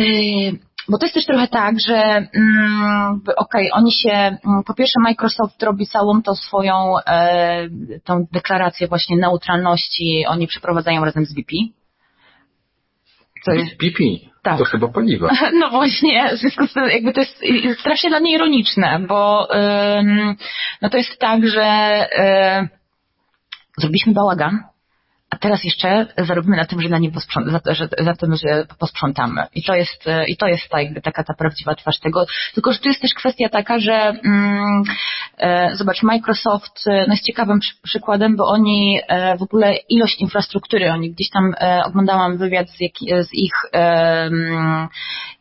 bo 0.89 0.97
to 0.97 1.05
jest 1.05 1.13
też 1.13 1.25
trochę 1.25 1.47
tak, 1.47 1.75
że 1.87 1.95
mm, 1.95 3.21
okej, 3.37 3.71
okay, 3.71 3.81
oni 3.81 3.91
się, 3.91 4.11
mm, 4.11 4.63
po 4.67 4.73
pierwsze 4.73 4.99
Microsoft 4.99 5.63
robi 5.63 5.87
całą 5.87 6.21
tą 6.21 6.35
swoją 6.35 6.93
e, 7.07 7.67
tą 8.03 8.25
deklarację 8.31 8.87
właśnie 8.87 9.17
neutralności, 9.17 10.25
oni 10.27 10.47
przeprowadzają 10.47 11.05
razem 11.05 11.25
z 11.25 11.33
BP, 11.33 11.55
to 13.47 13.53
jest... 13.53 13.77
BP. 13.77 14.03
Tak. 14.43 14.57
To 14.57 14.65
chyba 14.65 14.87
paliwa. 14.87 15.29
No 15.59 15.69
właśnie, 15.69 16.29
w 16.35 16.37
związku 16.37 16.67
z 16.67 16.73
tym 16.73 16.89
jakby 16.89 17.13
to 17.13 17.21
jest 17.21 17.79
strasznie 17.79 18.09
dla 18.09 18.19
mnie 18.19 18.35
ironiczne, 18.35 18.99
bo 19.07 19.47
ym, 19.99 20.35
no 20.81 20.89
to 20.89 20.97
jest 20.97 21.19
tak, 21.19 21.47
że 21.47 21.67
y, 22.63 22.67
zrobiliśmy 23.77 24.13
bałagan, 24.13 24.59
a 25.37 25.39
teraz 25.39 25.63
jeszcze 25.63 26.07
zarobimy 26.17 26.57
na 26.57 26.65
tym, 26.65 26.81
że 26.81 26.89
na 26.89 26.97
nim 26.97 27.11
że, 27.65 27.87
że 28.43 28.65
posprzątamy. 28.79 29.43
I 29.55 29.63
to 29.63 29.75
jest, 29.75 30.05
i 30.27 30.37
to 30.37 30.47
jest 30.47 30.69
ta, 30.69 30.81
jakby 30.81 31.01
taka 31.01 31.23
ta 31.23 31.33
prawdziwa 31.33 31.75
twarz 31.75 31.99
tego. 31.99 32.25
Tylko, 32.53 32.73
że 32.73 32.79
tu 32.79 32.87
jest 32.87 33.01
też 33.01 33.13
kwestia 33.13 33.49
taka, 33.49 33.79
że 33.79 33.93
mm, 33.93 34.83
e, 35.37 35.75
zobacz, 35.75 36.03
Microsoft 36.03 36.87
e, 36.87 37.05
no 37.07 37.13
jest 37.13 37.25
ciekawym 37.25 37.59
przy, 37.59 37.73
przykładem, 37.83 38.35
bo 38.35 38.45
oni 38.45 38.99
e, 39.07 39.37
w 39.37 39.41
ogóle 39.41 39.75
ilość 39.89 40.21
infrastruktury, 40.21 40.91
oni 40.91 41.11
gdzieś 41.11 41.29
tam 41.29 41.53
e, 41.61 41.81
oglądałam 41.85 42.37
wywiad 42.37 42.69
z, 42.69 42.81
jak, 42.81 43.25
z 43.25 43.33
ich 43.33 43.53
e, 43.73 44.29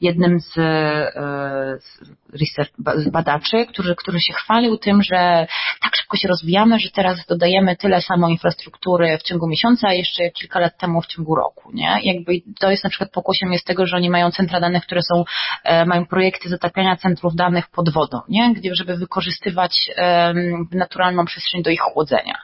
jednym 0.00 0.40
z, 0.40 0.58
e, 0.58 1.78
z 1.80 2.16
research 2.40 2.72
badaczy, 3.12 3.66
który, 3.66 3.94
który 3.94 4.18
się 4.20 4.32
chwalił 4.32 4.76
tym, 4.78 5.02
że 5.02 5.46
tak 5.82 5.96
szybko 5.96 6.16
się 6.16 6.28
rozwijamy, 6.28 6.78
że 6.78 6.90
teraz 6.90 7.26
dodajemy 7.28 7.76
tyle 7.76 8.02
samo 8.02 8.28
infrastruktury 8.28 9.18
w 9.18 9.22
ciągu 9.22 9.48
miesiąca, 9.48 9.85
a 9.88 9.92
jeszcze 9.92 10.30
kilka 10.30 10.60
lat 10.60 10.78
temu 10.78 11.02
w 11.02 11.06
ciągu 11.06 11.34
roku, 11.34 11.70
nie? 11.74 11.98
Jakby 12.02 12.32
to 12.60 12.70
jest 12.70 12.84
na 12.84 12.90
przykład 12.90 13.10
pokłosiem 13.10 13.52
jest 13.52 13.66
tego, 13.66 13.86
że 13.86 13.96
oni 13.96 14.10
mają 14.10 14.30
centra 14.30 14.60
danych, 14.60 14.82
które 14.82 15.00
są, 15.02 15.24
e, 15.64 15.84
mają 15.84 16.06
projekty 16.06 16.48
zatapiania 16.48 16.96
centrów 16.96 17.34
danych 17.34 17.68
pod 17.70 17.92
wodą, 17.92 18.20
nie? 18.28 18.54
Gdzie, 18.54 18.74
żeby 18.74 18.96
wykorzystywać 18.96 19.90
e, 19.96 20.34
naturalną 20.72 21.24
przestrzeń 21.24 21.62
do 21.62 21.70
ich 21.70 21.80
chłodzenia. 21.80 22.34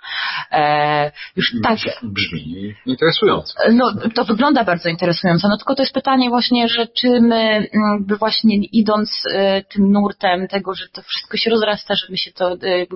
E, 0.52 1.11
już 1.37 1.52
tak. 1.62 1.78
Brzmi 2.02 2.74
interesująco. 2.87 3.55
No, 3.72 3.92
to 4.14 4.24
wygląda 4.24 4.64
bardzo 4.64 4.88
interesująco, 4.88 5.48
no 5.48 5.57
tylko 5.57 5.74
to 5.74 5.83
jest 5.83 5.94
pytanie 5.94 6.31
właśnie, 6.31 6.68
że 6.68 6.87
czy 6.87 7.20
my, 7.20 7.68
by 8.00 8.16
właśnie 8.16 8.57
idąc 8.57 9.22
e, 9.35 9.62
tym 9.62 9.92
nurtem 9.92 10.48
tego, 10.48 10.74
że 10.74 10.88
to 10.92 11.02
wszystko 11.02 11.37
się 11.37 11.50
rozrasta, 11.50 11.94
że 11.94 12.07
my 12.11 12.18
się 12.18 12.33
to, 12.33 12.52
e, 12.52 12.87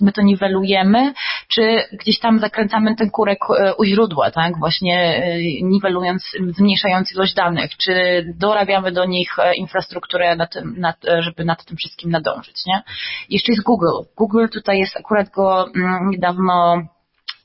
my 0.00 0.12
to 0.12 0.22
niwelujemy, 0.22 1.12
czy 1.48 1.62
gdzieś 1.92 2.18
tam 2.18 2.38
zakręcamy 2.38 2.96
ten 2.96 3.10
kurek 3.10 3.38
e, 3.58 3.74
źródła, 3.86 4.30
tak? 4.30 4.58
Właśnie 4.58 5.22
e, 5.24 5.38
niwelując, 5.62 6.22
zmniejszając 6.56 7.12
ilość 7.12 7.34
danych, 7.34 7.76
czy 7.76 8.24
dorabiamy 8.38 8.92
do 8.92 9.04
nich 9.04 9.36
infrastrukturę, 9.56 10.36
nad 10.36 10.52
tym, 10.52 10.74
nad, 10.78 10.96
żeby 11.18 11.44
nad 11.44 11.64
tym 11.64 11.76
wszystkim 11.76 12.10
nadążyć, 12.10 12.66
nie? 12.66 12.82
Jeszcze 13.30 13.52
jest 13.52 13.64
Google. 13.64 14.04
Google 14.16 14.46
tutaj 14.52 14.78
jest 14.78 14.96
akurat 14.96 15.30
go 15.30 15.66
mm, 15.76 16.10
niedawno 16.10 16.82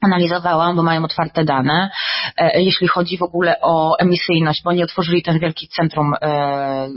analizowałam, 0.02 0.76
bo 0.76 0.84
mają 0.84 1.04
otwarte 1.04 1.44
dane, 1.44 1.90
e, 2.38 2.62
jeśli 2.62 2.88
chodzi 2.88 3.18
w 3.18 3.24
ogóle 3.24 3.56
o 3.62 3.98
emisyjność, 4.00 4.64
bo 4.64 4.70
oni 4.70 4.84
otworzyli 4.84 5.24
ten 5.24 5.40
wielki 5.40 5.68
centrum 5.68 6.14
e, 6.22 6.90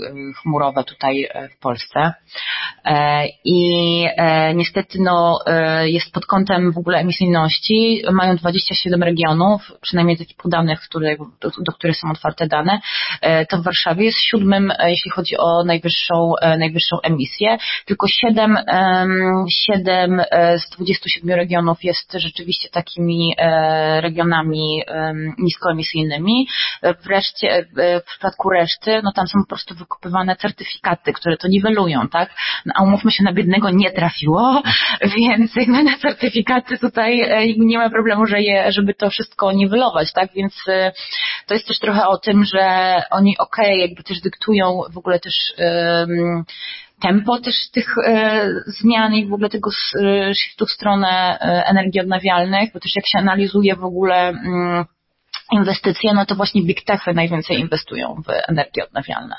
chmurowe 0.42 0.84
tutaj 0.84 1.28
e, 1.30 1.48
w 1.48 1.58
Polsce. 1.58 2.12
I 3.44 4.04
niestety 4.54 4.98
no, 5.00 5.38
jest 5.82 6.12
pod 6.12 6.26
kątem 6.26 6.72
w 6.72 6.78
ogóle 6.78 6.98
emisyjności, 6.98 8.02
mają 8.12 8.36
27 8.36 9.02
regionów, 9.02 9.72
przynajmniej 9.80 10.18
takich 10.18 10.36
podanych, 10.36 10.80
które, 10.80 11.16
do, 11.16 11.50
do 11.58 11.72
których 11.72 11.96
są 11.96 12.10
otwarte 12.10 12.46
dane, 12.46 12.80
to 13.48 13.58
w 13.58 13.62
Warszawie 13.62 14.04
jest 14.04 14.18
siódmym, 14.18 14.72
jeśli 14.86 15.10
chodzi 15.10 15.36
o 15.38 15.64
najwyższą, 15.64 16.32
najwyższą 16.58 16.96
emisję, 17.02 17.58
tylko 17.84 18.06
7, 18.08 18.58
7 19.66 20.22
z 20.58 20.70
27 20.70 21.30
regionów 21.30 21.84
jest 21.84 22.12
rzeczywiście 22.12 22.68
taki 22.68 22.91
takimi 22.92 23.34
e, 23.38 24.00
regionami 24.00 24.82
niskoemisyjnymi. 25.38 26.46
Wreszcie, 27.04 27.66
e, 27.76 28.00
w 28.00 28.04
przypadku 28.04 28.50
reszty, 28.50 29.00
no 29.04 29.12
tam 29.12 29.26
są 29.26 29.38
po 29.42 29.48
prostu 29.48 29.74
wykupywane 29.74 30.36
certyfikaty, 30.36 31.12
które 31.12 31.36
to 31.36 31.48
niwelują, 31.48 32.08
tak? 32.08 32.30
no, 32.66 32.72
a 32.76 32.82
umówmy 32.82 33.10
się, 33.10 33.24
na 33.24 33.32
biednego 33.32 33.70
nie 33.70 33.90
trafiło, 33.90 34.62
więc 35.16 35.56
jakby 35.56 35.82
na 35.82 35.98
certyfikaty 35.98 36.78
tutaj 36.78 37.20
e, 37.20 37.46
nie 37.58 37.78
ma 37.78 37.90
problemu, 37.90 38.26
że 38.26 38.42
je, 38.42 38.72
żeby 38.72 38.94
to 38.94 39.10
wszystko 39.10 39.52
niwelować, 39.52 40.12
tak, 40.12 40.30
więc 40.34 40.54
e, 40.68 40.92
to 41.46 41.54
jest 41.54 41.68
też 41.68 41.78
trochę 41.78 42.06
o 42.06 42.18
tym, 42.18 42.44
że 42.44 42.94
oni 43.10 43.38
okej, 43.38 43.66
okay, 43.66 43.76
jakby 43.76 44.02
też 44.02 44.20
dyktują 44.20 44.80
w 44.90 44.98
ogóle 44.98 45.20
też 45.20 45.34
um, 45.58 46.44
tempo 47.02 47.38
też 47.38 47.54
tych 47.72 47.94
e, 48.06 48.48
zmian 48.66 49.14
i 49.14 49.26
w 49.26 49.32
ogóle 49.32 49.48
tego 49.48 49.70
e, 49.70 50.34
shiftu 50.34 50.66
w 50.66 50.70
stronę 50.70 51.38
e, 51.40 51.66
energii 51.66 52.00
odnawialnych, 52.00 52.72
bo 52.72 52.80
też 52.80 52.96
jak 52.96 53.06
się 53.06 53.18
analizuje 53.18 53.76
w 53.76 53.84
ogóle 53.84 54.28
mm, 54.28 54.84
inwestycje, 55.52 56.14
no 56.14 56.26
to 56.26 56.34
właśnie 56.34 56.62
big 56.62 56.84
techy 56.84 57.14
najwięcej 57.14 57.60
inwestują 57.60 58.22
w 58.26 58.50
energię 58.50 58.84
odnawialne, 58.84 59.36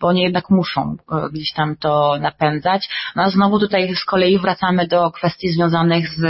bo 0.00 0.08
oni 0.08 0.22
jednak 0.22 0.50
muszą 0.50 0.96
e, 1.12 1.28
gdzieś 1.32 1.52
tam 1.52 1.76
to 1.76 2.16
napędzać. 2.20 2.88
No 3.16 3.22
a 3.22 3.30
znowu 3.30 3.58
tutaj 3.58 3.94
z 3.96 4.04
kolei 4.04 4.38
wracamy 4.38 4.86
do 4.86 5.10
kwestii 5.10 5.48
związanych 5.48 6.08
z, 6.08 6.24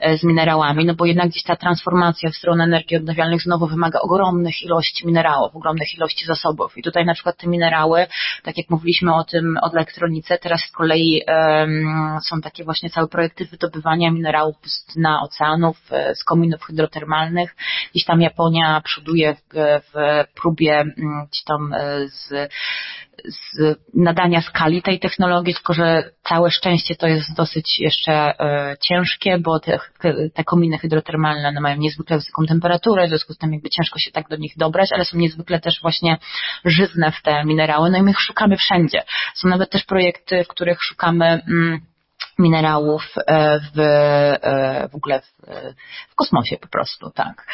e, 0.00 0.18
z 0.18 0.22
minerałami, 0.22 0.84
no 0.84 0.94
bo 0.94 1.04
jednak 1.04 1.28
gdzieś 1.28 1.42
ta 1.42 1.56
transformacja 1.56 2.30
w 2.30 2.36
stronę 2.36 2.64
energii 2.64 2.96
odnawialnych 2.96 3.42
znowu 3.42 3.66
wymaga 3.66 4.00
ogromnych 4.00 4.62
ilości 4.62 5.06
minerałów, 5.06 5.56
ogromnych 5.56 5.94
ilości 5.94 6.26
zasobów. 6.26 6.78
I 6.78 6.82
tutaj 6.82 7.04
na 7.04 7.14
przykład 7.14 7.36
te 7.36 7.46
minerały, 7.46 8.06
tak 8.42 8.58
jak 8.58 8.70
mówiliśmy 8.70 9.14
o 9.14 9.24
tym 9.24 9.58
od 9.62 9.74
elektronice, 9.74 10.38
teraz 10.38 10.60
z 10.60 10.72
kolei 10.72 11.22
um, 11.28 12.18
są 12.28 12.40
takie 12.40 12.64
właśnie 12.64 12.90
całe 12.90 13.08
projekty 13.08 13.44
wydobywania 13.44 14.10
minerałów 14.10 14.56
z 14.64 14.94
dna 14.94 15.22
oceanów, 15.22 15.76
e, 15.90 16.14
z 16.14 16.24
kominów 16.24 16.62
hydrotermalnych. 16.62 17.56
Gdzieś 17.90 18.04
tam 18.04 18.20
Japonia 18.20 18.51
Japonia 18.52 18.80
przoduje 18.80 19.34
w, 19.34 19.40
w 19.92 20.24
próbie 20.34 20.80
mm, 20.80 21.26
tam 21.46 21.72
e, 21.74 22.08
z, 22.08 22.28
z 23.24 23.78
nadania 23.94 24.40
skali 24.40 24.82
tej 24.82 25.00
technologii, 25.00 25.54
tylko 25.54 25.72
że 25.72 26.10
całe 26.28 26.50
szczęście 26.50 26.94
to 26.94 27.06
jest 27.06 27.36
dosyć 27.36 27.78
jeszcze 27.78 28.12
e, 28.12 28.76
ciężkie, 28.80 29.38
bo 29.38 29.60
te, 29.60 29.78
te 30.34 30.44
kominy 30.44 30.78
hydrotermalne 30.78 31.48
one 31.48 31.60
mają 31.60 31.76
niezwykle 31.76 32.16
wysoką 32.16 32.46
temperaturę, 32.46 33.06
w 33.06 33.08
związku 33.08 33.32
z 33.32 33.38
tym 33.38 33.52
jakby 33.52 33.70
ciężko 33.70 33.98
się 33.98 34.10
tak 34.10 34.28
do 34.28 34.36
nich 34.36 34.52
dobrać, 34.56 34.88
ale 34.92 35.04
są 35.04 35.18
niezwykle 35.18 35.60
też 35.60 35.80
właśnie 35.82 36.18
żyzne 36.64 37.12
w 37.12 37.22
te 37.22 37.44
minerały, 37.44 37.90
no 37.90 37.98
i 37.98 38.02
my 38.02 38.10
ich 38.10 38.20
szukamy 38.20 38.56
wszędzie. 38.56 39.02
Są 39.34 39.48
nawet 39.48 39.70
też 39.70 39.84
projekty, 39.84 40.44
w 40.44 40.48
których 40.48 40.78
szukamy 40.82 41.26
mm, 41.26 41.80
minerałów 42.42 43.14
e, 43.26 43.60
w, 43.60 43.78
e, 43.78 44.88
w 44.92 44.94
ogóle 44.94 45.20
w, 45.20 45.26
w 46.10 46.14
kosmosie 46.14 46.56
po 46.60 46.68
prostu, 46.68 47.10
tak. 47.10 47.46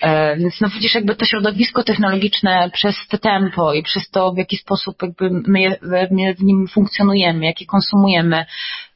E, 0.00 0.36
więc 0.36 0.60
no 0.60 0.68
widzisz, 0.68 0.94
jakby 0.94 1.16
to 1.16 1.24
środowisko 1.24 1.82
technologiczne 1.82 2.70
przez 2.72 2.96
te 3.08 3.18
tempo 3.18 3.74
i 3.74 3.82
przez 3.82 4.10
to, 4.10 4.32
w 4.32 4.38
jaki 4.38 4.56
sposób 4.56 5.02
jakby 5.02 5.30
my, 5.30 5.76
my 6.10 6.34
w 6.34 6.42
nim 6.42 6.68
funkcjonujemy, 6.68 7.46
jakie 7.46 7.66
konsumujemy, 7.66 8.46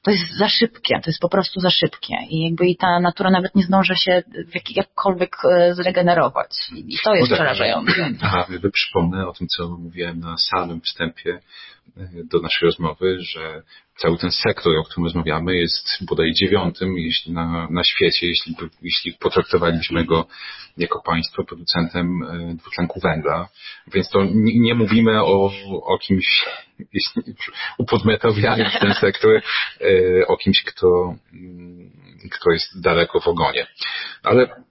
to 0.03 0.11
jest 0.11 0.33
za 0.39 0.49
szybkie, 0.49 1.01
to 1.05 1.11
jest 1.11 1.21
po 1.21 1.29
prostu 1.29 1.61
za 1.61 1.71
szybkie 1.71 2.17
i 2.31 2.45
jakby 2.45 2.67
i 2.67 2.77
ta 2.77 3.01
natura 3.01 3.31
nawet 3.31 3.55
nie 3.55 3.63
zdąży 3.63 3.97
się 3.97 4.23
jak, 4.55 4.77
jakkolwiek 4.77 5.37
zregenerować 5.73 6.51
i 6.77 6.99
to 7.05 7.15
jest 7.15 7.31
no 7.31 7.37
tak. 7.37 7.47
przerażające. 7.47 8.11
Aha, 8.23 8.47
przypomnę 8.73 9.29
o 9.29 9.33
tym, 9.33 9.47
co 9.49 9.69
mówiłem 9.69 10.21
na 10.21 10.37
samym 10.39 10.81
wstępie 10.81 11.41
do 12.33 12.41
naszej 12.41 12.67
rozmowy, 12.67 13.17
że 13.21 13.63
cały 13.99 14.19
ten 14.19 14.31
sektor, 14.31 14.77
o 14.77 14.85
którym 14.85 15.05
rozmawiamy, 15.05 15.57
jest 15.57 15.89
bodaj 16.01 16.33
dziewiątym 16.33 16.99
jeśli 16.99 17.33
na, 17.33 17.69
na 17.71 17.85
świecie, 17.85 18.27
jeśli, 18.27 18.57
jeśli 18.83 19.13
potraktowaliśmy 19.13 20.05
go 20.05 20.27
jako 20.77 21.03
państwo 21.03 21.45
producentem 21.45 22.23
e, 22.23 22.55
dwutlenku 22.55 23.01
węgla. 23.01 23.49
Więc 23.95 24.11
to 24.11 24.25
nie, 24.25 24.61
nie 24.61 24.75
mówimy 24.75 25.23
o, 25.25 25.53
o 25.83 25.99
kimś, 25.99 26.45
jeśli 26.79 27.23
upodmiotowiając 27.79 28.73
ten 28.81 28.95
sektor, 28.95 29.43
e, 29.81 30.27
o 30.27 30.37
kimś, 30.37 30.63
kto, 30.65 31.15
mm, 31.33 31.91
kto 32.31 32.51
jest 32.51 32.81
daleko 32.81 33.21
w 33.21 33.29
ogonie. 33.29 33.67
Ale 34.23 34.65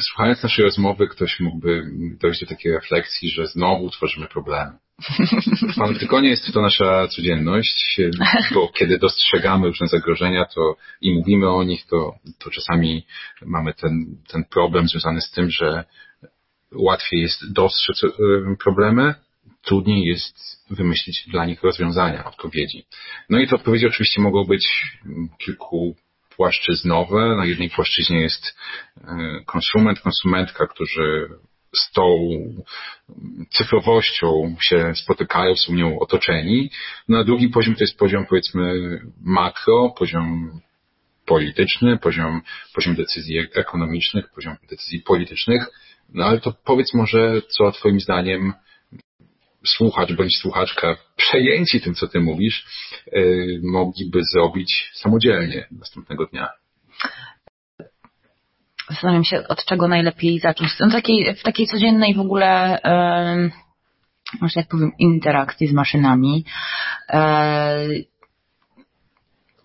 słuchając 0.00 0.42
naszej 0.42 0.64
rozmowy, 0.64 1.08
ktoś 1.08 1.40
mógłby 1.40 1.82
dojść 2.20 2.40
do 2.40 2.46
takiej 2.46 2.72
refleksji, 2.72 3.30
że 3.30 3.46
znowu 3.46 3.90
tworzymy 3.90 4.26
problemy 4.26 4.78
tylko 6.00 6.20
nie 6.20 6.28
jest 6.28 6.52
to 6.52 6.62
nasza 6.62 7.08
codzienność, 7.08 8.00
bo 8.54 8.68
kiedy 8.68 8.98
dostrzegamy 8.98 9.66
różne 9.66 9.86
zagrożenia 9.86 10.44
to 10.44 10.76
i 11.00 11.14
mówimy 11.14 11.50
o 11.50 11.64
nich, 11.64 11.86
to, 11.86 12.14
to 12.38 12.50
czasami 12.50 13.06
mamy 13.42 13.74
ten, 13.74 14.16
ten 14.28 14.44
problem 14.44 14.88
związany 14.88 15.20
z 15.20 15.30
tym, 15.30 15.50
że 15.50 15.84
łatwiej 16.74 17.20
jest 17.20 17.52
dostrzec 17.52 18.04
e, 18.04 18.08
problemy, 18.64 19.14
trudniej 19.62 20.04
jest 20.04 20.36
wymyślić 20.70 21.28
dla 21.28 21.46
nich 21.46 21.62
rozwiązania, 21.62 22.24
odpowiedzi. 22.24 22.86
No 23.30 23.38
i 23.38 23.48
te 23.48 23.56
odpowiedzi 23.56 23.86
oczywiście 23.86 24.22
mogą 24.22 24.44
być 24.44 24.68
kilku 25.38 25.96
płaszczyznowe. 26.36 27.36
Na 27.36 27.44
jednej 27.44 27.70
płaszczyźnie 27.70 28.20
jest 28.20 28.56
e, 28.96 29.04
konsument, 29.46 30.00
konsumentka, 30.00 30.66
którzy 30.66 31.28
z 31.78 31.92
tą 31.92 32.04
cyfrowością 33.50 34.56
się 34.62 34.92
spotykają, 34.94 35.56
są 35.56 35.74
nią 35.74 35.98
otoczeni. 35.98 36.70
Na 37.08 37.24
drugi 37.24 37.48
poziom 37.48 37.74
to 37.74 37.84
jest 37.84 37.98
poziom 37.98 38.26
powiedzmy 38.26 38.98
makro, 39.20 39.94
poziom 39.98 40.60
polityczny, 41.26 41.98
poziom, 41.98 42.40
poziom 42.74 42.94
decyzji 42.94 43.38
ekonomicznych, 43.54 44.30
poziom 44.34 44.56
decyzji 44.70 45.00
politycznych. 45.00 45.66
No 46.14 46.24
ale 46.24 46.40
to 46.40 46.52
powiedz 46.64 46.94
może, 46.94 47.42
co 47.48 47.72
Twoim 47.72 48.00
zdaniem 48.00 48.52
słuchacz 49.66 50.12
bądź 50.12 50.36
słuchaczka 50.36 50.96
przejęci 51.16 51.80
tym, 51.80 51.94
co 51.94 52.08
Ty 52.08 52.20
mówisz, 52.20 52.66
yy, 53.12 53.60
mogliby 53.62 54.20
zrobić 54.32 54.90
samodzielnie 54.94 55.66
następnego 55.70 56.26
dnia 56.26 56.48
zastanawiam 58.90 59.24
się, 59.24 59.48
od 59.48 59.64
czego 59.64 59.88
najlepiej 59.88 60.40
zacząć. 60.40 60.70
No, 60.80 60.90
takiej, 60.90 61.34
w 61.34 61.42
takiej 61.42 61.66
codziennej 61.66 62.14
w 62.14 62.20
ogóle, 62.20 62.82
e, 62.82 63.50
może 64.40 64.60
jak 64.60 64.68
powiem, 64.68 64.92
interakcji 64.98 65.66
z 65.66 65.72
maszynami. 65.72 66.44
E, 67.08 67.88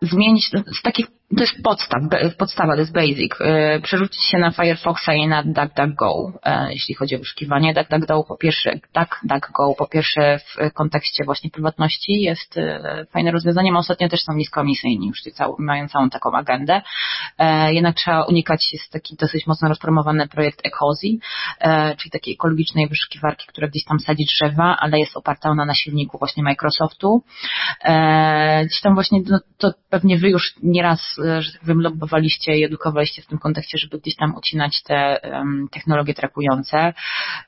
zmienić 0.01 0.49
z 0.79 0.81
takich 0.81 1.07
to 1.37 1.43
jest 1.43 1.63
podstaw, 1.63 2.01
podstawa, 2.37 2.73
to 2.73 2.79
jest 2.79 2.93
basic. 2.93 3.31
E, 3.41 3.79
przerzucić 3.79 4.23
się 4.23 4.37
na 4.37 4.51
Firefoxa 4.51 5.13
i 5.13 5.27
na 5.27 5.43
DuckDuckGo, 5.43 6.31
e, 6.43 6.73
jeśli 6.73 6.95
chodzi 6.95 7.15
o 7.15 7.19
wyszukiwanie. 7.19 7.73
DuckDuckGo 7.73 8.23
po 8.23 8.37
pierwsze, 8.37 8.79
DuckDuckGo 8.93 9.75
po 9.77 9.87
pierwsze 9.87 10.39
w 10.39 10.73
kontekście 10.73 11.25
właśnie 11.25 11.49
prywatności 11.49 12.21
jest 12.21 12.57
e, 12.57 13.05
fajne 13.11 13.31
rozwiązanie, 13.31 13.77
ostatnio 13.77 14.09
też 14.09 14.21
są 14.21 14.33
niskoemisyjni, 14.33 15.07
już 15.07 15.21
mają 15.59 15.87
całą 15.87 16.09
taką 16.09 16.31
agendę. 16.31 16.81
Jednak 17.67 17.95
trzeba 17.95 18.23
unikać, 18.23 18.73
jest 18.73 18.91
taki 18.91 19.15
dosyć 19.15 19.47
mocno 19.47 19.69
rozpromowany 19.69 20.27
projekt 20.27 20.61
Ecozy, 20.65 21.07
czyli 21.97 22.11
takiej 22.11 22.33
ekologicznej 22.33 22.87
wyszukiwarki, 22.87 23.47
która 23.47 23.67
gdzieś 23.67 23.85
tam 23.85 23.99
sadzi 23.99 24.25
drzewa, 24.25 24.77
ale 24.79 24.99
jest 24.99 25.17
oparta 25.17 25.55
na 25.55 25.73
silniku 25.73 26.17
właśnie 26.17 26.43
Microsoftu. 26.43 27.23
Gdzieś 28.65 28.81
tam 28.81 28.93
właśnie, 28.93 29.19
no, 29.29 29.39
to 29.57 29.73
pewnie 29.89 30.17
wy 30.17 30.29
już 30.29 30.53
nieraz 30.63 31.19
że 31.39 31.51
tak 31.51 31.61
powiem, 31.61 31.81
lobbowaliście 31.81 32.57
i 32.57 32.63
edukowaliście 32.63 33.21
w 33.21 33.27
tym 33.27 33.37
kontekście, 33.37 33.77
żeby 33.77 33.99
gdzieś 33.99 34.15
tam 34.15 34.35
ucinać 34.35 34.83
te 34.83 35.19
technologie 35.71 36.13
trakujące. 36.13 36.93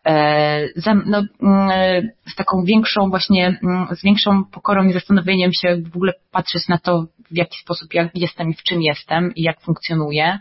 E, 0.05 0.67
no, 1.05 1.23
mm, 1.41 2.09
z 2.27 2.35
taką 2.35 2.63
większą 2.63 3.09
właśnie, 3.09 3.59
mm, 3.63 3.87
z 3.95 4.03
większą 4.03 4.45
pokorą 4.45 4.87
i 4.87 4.93
zastanowieniem 4.93 5.51
się 5.53 5.77
w 5.91 5.95
ogóle 5.95 6.13
patrzeć 6.31 6.67
na 6.67 6.77
to, 6.77 7.05
w 7.31 7.37
jaki 7.37 7.57
sposób 7.57 7.93
ja 7.93 8.09
jestem 8.13 8.49
i 8.49 8.53
w 8.53 8.63
czym 8.63 8.81
jestem 8.81 9.35
i 9.35 9.41
jak 9.41 9.61
funkcjonuję. 9.61 10.39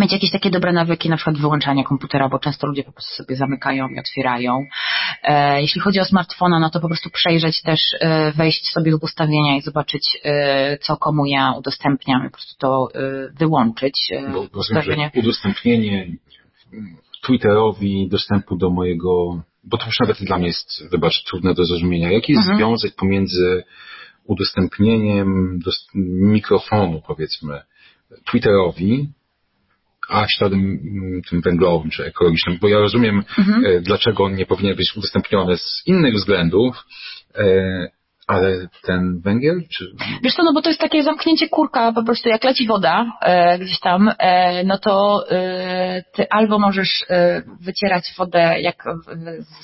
E, 0.00 0.02
mieć 0.02 0.12
jakieś 0.12 0.30
takie 0.30 0.50
dobre 0.50 0.72
nawyki, 0.72 1.08
na 1.08 1.16
przykład 1.16 1.38
wyłączania 1.38 1.84
komputera, 1.84 2.28
bo 2.28 2.38
często 2.38 2.66
ludzie 2.66 2.84
po 2.84 2.92
prostu 2.92 3.14
sobie 3.14 3.36
zamykają 3.36 3.88
i 3.88 3.98
otwierają. 3.98 4.64
E, 5.22 5.62
jeśli 5.62 5.80
chodzi 5.80 6.00
o 6.00 6.04
smartfona, 6.04 6.60
no 6.60 6.70
to 6.70 6.80
po 6.80 6.88
prostu 6.88 7.10
przejrzeć 7.10 7.62
też, 7.62 7.80
e, 8.00 8.32
wejść 8.32 8.66
sobie 8.66 8.92
w 8.92 9.02
ustawienia 9.02 9.56
i 9.56 9.60
zobaczyć, 9.60 10.18
e, 10.24 10.78
co 10.78 10.96
komu 10.96 11.26
ja 11.26 11.52
udostępniam, 11.58 12.22
po 12.24 12.30
prostu 12.30 12.54
to 12.58 12.88
wyłączyć. 13.38 14.12
Bo 14.32 14.58
ustawienie. 14.60 15.10
udostępnienie 15.14 16.06
Twitterowi 17.22 18.08
dostępu 18.08 18.56
do 18.56 18.70
mojego, 18.70 19.42
bo 19.64 19.78
to 19.78 19.86
już 19.86 20.00
nawet 20.00 20.18
dla 20.18 20.38
mnie 20.38 20.46
jest, 20.46 20.90
wybacz, 20.90 21.24
trudne 21.24 21.54
do 21.54 21.64
zrozumienia. 21.64 22.12
Jaki 22.12 22.32
jest 22.32 22.48
mhm. 22.48 22.58
związek 22.58 22.94
pomiędzy 22.94 23.64
udostępnieniem 24.24 25.58
do 25.64 25.70
mikrofonu, 26.20 27.02
powiedzmy, 27.06 27.60
Twitterowi, 28.24 29.08
a 30.10 30.26
śladem 30.28 30.60
mm, 30.60 31.22
tym 31.30 31.40
węglowym 31.40 31.90
czy 31.90 32.04
ekologicznym, 32.04 32.58
bo 32.60 32.68
ja 32.68 32.78
rozumiem, 32.78 33.22
mhm. 33.38 33.64
E, 33.64 33.80
dlaczego 33.80 34.24
on 34.24 34.34
nie 34.34 34.46
powinien 34.46 34.76
być 34.76 34.96
udostępniony 34.96 35.56
z 35.56 35.82
innych 35.86 36.14
względów, 36.14 36.76
e, 37.34 37.90
Ale 38.30 38.66
ten 38.82 39.20
węgiel? 39.24 39.62
Czy... 39.76 39.84
Wiesz 40.22 40.34
co, 40.34 40.42
no 40.42 40.52
bo 40.52 40.62
to 40.62 40.70
jest 40.70 40.80
takie 40.80 41.02
zamknięcie 41.02 41.48
kurka, 41.48 41.92
po 41.92 42.02
prostu 42.02 42.28
jak 42.28 42.44
leci 42.44 42.66
woda 42.66 43.06
e, 43.22 43.58
gdzieś 43.58 43.80
tam, 43.80 44.10
e, 44.18 44.64
no 44.64 44.78
to 44.78 45.24
e, 45.30 46.02
ty 46.14 46.26
albo 46.30 46.58
możesz 46.58 47.04
e, 47.10 47.42
wycierać 47.60 48.14
wodę 48.18 48.60
jak 48.60 48.84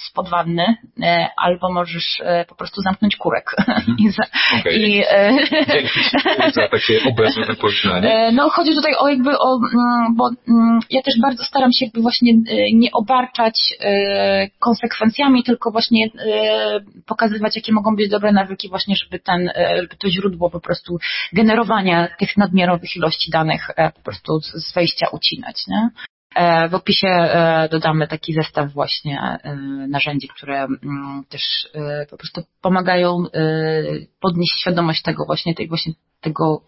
spod 0.08 0.28
wanny, 0.28 0.76
e, 1.02 1.28
albo 1.36 1.72
możesz 1.72 2.20
e, 2.24 2.44
po 2.44 2.54
prostu 2.54 2.80
zamknąć 2.80 3.16
kurek. 3.16 3.50
Mhm. 3.58 3.96
I, 4.06 4.10
za, 4.10 4.22
okay. 4.60 4.72
i 4.72 5.04
Dzięki 5.72 6.00
za 6.54 6.68
takie 6.68 7.00
porównanie. 7.60 8.30
No 8.32 8.50
chodzi 8.50 8.74
tutaj 8.74 8.94
o 8.98 9.08
jakby 9.08 9.38
o, 9.38 9.58
mm, 9.74 10.14
bo 10.16 10.30
mm, 10.48 10.80
ja 10.90 11.02
też 11.02 11.14
bardzo 11.22 11.44
staram 11.44 11.72
się 11.72 11.84
jakby 11.86 12.00
właśnie 12.00 12.32
nie 12.72 12.92
obarczać 12.92 13.54
konsekwencjami, 14.58 15.44
tylko 15.44 15.70
właśnie 15.70 16.08
pokazywać, 17.06 17.56
jakie 17.56 17.72
mogą 17.72 17.96
być 17.96 18.10
dobre 18.10 18.32
nawyki 18.32 18.55
nawyki 18.56 18.68
właśnie, 18.68 18.96
żeby 18.96 19.18
ten, 19.18 19.48
e, 19.48 19.76
żeby 19.76 19.96
to 19.96 20.10
źródło 20.10 20.50
po 20.50 20.60
prostu 20.60 20.98
generowania 21.32 22.08
tych 22.18 22.36
nadmiarowych 22.36 22.96
ilości 22.96 23.30
danych 23.30 23.70
e, 23.76 23.92
po 23.92 24.00
prostu 24.02 24.40
z 24.40 24.74
wejścia 24.74 25.06
ucinać, 25.12 25.56
nie? 25.68 25.90
E, 26.34 26.68
w 26.68 26.74
opisie 26.74 27.08
dodamy 27.70 28.08
taki 28.08 28.32
zestaw 28.32 28.72
właśnie 28.72 29.38
narzędzi, 29.88 30.28
które 30.28 30.64
mm, 30.64 31.24
też 31.28 31.42
po 32.10 32.16
prostu 32.16 32.42
pomagają 32.62 33.24
podnieść 34.20 34.60
świadomość 34.60 35.02
tego 35.02 35.24
właśnie, 35.26 35.54
tej 35.54 35.68
właśnie 35.68 35.92
tego 36.20 36.62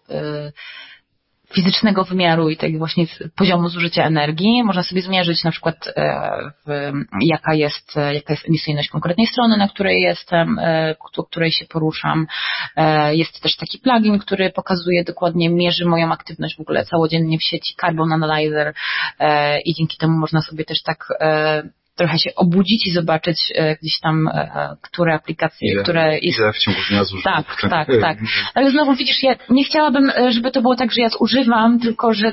fizycznego 1.53 2.03
wymiaru 2.03 2.49
i 2.49 2.57
tego 2.57 2.77
właśnie 2.77 3.05
poziomu 3.35 3.69
zużycia 3.69 4.03
energii. 4.03 4.63
Można 4.63 4.83
sobie 4.83 5.01
zmierzyć 5.01 5.43
na 5.43 5.51
przykład 5.51 5.87
e, 5.87 6.29
w, 6.65 6.91
jaka, 7.21 7.53
jest, 7.53 7.97
e, 7.97 8.13
jaka 8.13 8.33
jest 8.33 8.47
emisyjność 8.47 8.89
konkretnej 8.89 9.27
strony, 9.27 9.57
na 9.57 9.67
której 9.67 10.01
jestem, 10.01 10.59
e, 10.59 10.95
o 11.17 11.23
której 11.23 11.51
się 11.51 11.65
poruszam. 11.65 12.27
Jest 13.11 13.41
też 13.41 13.55
taki 13.55 13.79
plugin, 13.79 14.19
który 14.19 14.49
pokazuje 14.49 15.03
dokładnie, 15.03 15.49
mierzy 15.49 15.85
moją 15.85 16.11
aktywność 16.11 16.57
w 16.57 16.59
ogóle 16.59 16.85
całodziennie 16.85 17.37
w 17.37 17.43
sieci 17.43 17.75
Carbon 17.81 18.13
Analyzer 18.13 18.73
i 19.65 19.73
dzięki 19.73 19.97
temu 19.97 20.17
można 20.17 20.41
sobie 20.41 20.65
też 20.65 20.83
tak 20.83 21.07
trochę 21.99 22.19
się 22.19 22.35
obudzić 22.35 22.87
i 22.87 22.91
zobaczyć 22.91 23.51
e, 23.55 23.75
gdzieś 23.81 23.99
tam, 23.99 24.27
e, 24.27 24.31
e, 24.31 24.75
które 24.81 25.13
aplikacje, 25.13 25.71
ile, 25.71 25.83
które... 25.83 26.19
Jest... 26.19 26.39
Ile 26.39 26.53
w 26.53 26.57
ciągu 26.57 26.79
dnia 26.89 27.03
zużywa. 27.03 27.31
Tak, 27.31 27.61
tak, 27.69 27.87
tak. 28.01 28.17
Ale 28.55 28.71
znowu 28.71 28.95
widzisz, 28.95 29.23
ja 29.23 29.35
nie 29.49 29.63
chciałabym, 29.63 30.11
żeby 30.29 30.51
to 30.51 30.61
było 30.61 30.75
tak, 30.75 30.91
że 30.91 31.01
ja 31.01 31.09
zużywam, 31.09 31.79
tylko 31.79 32.13
że 32.13 32.31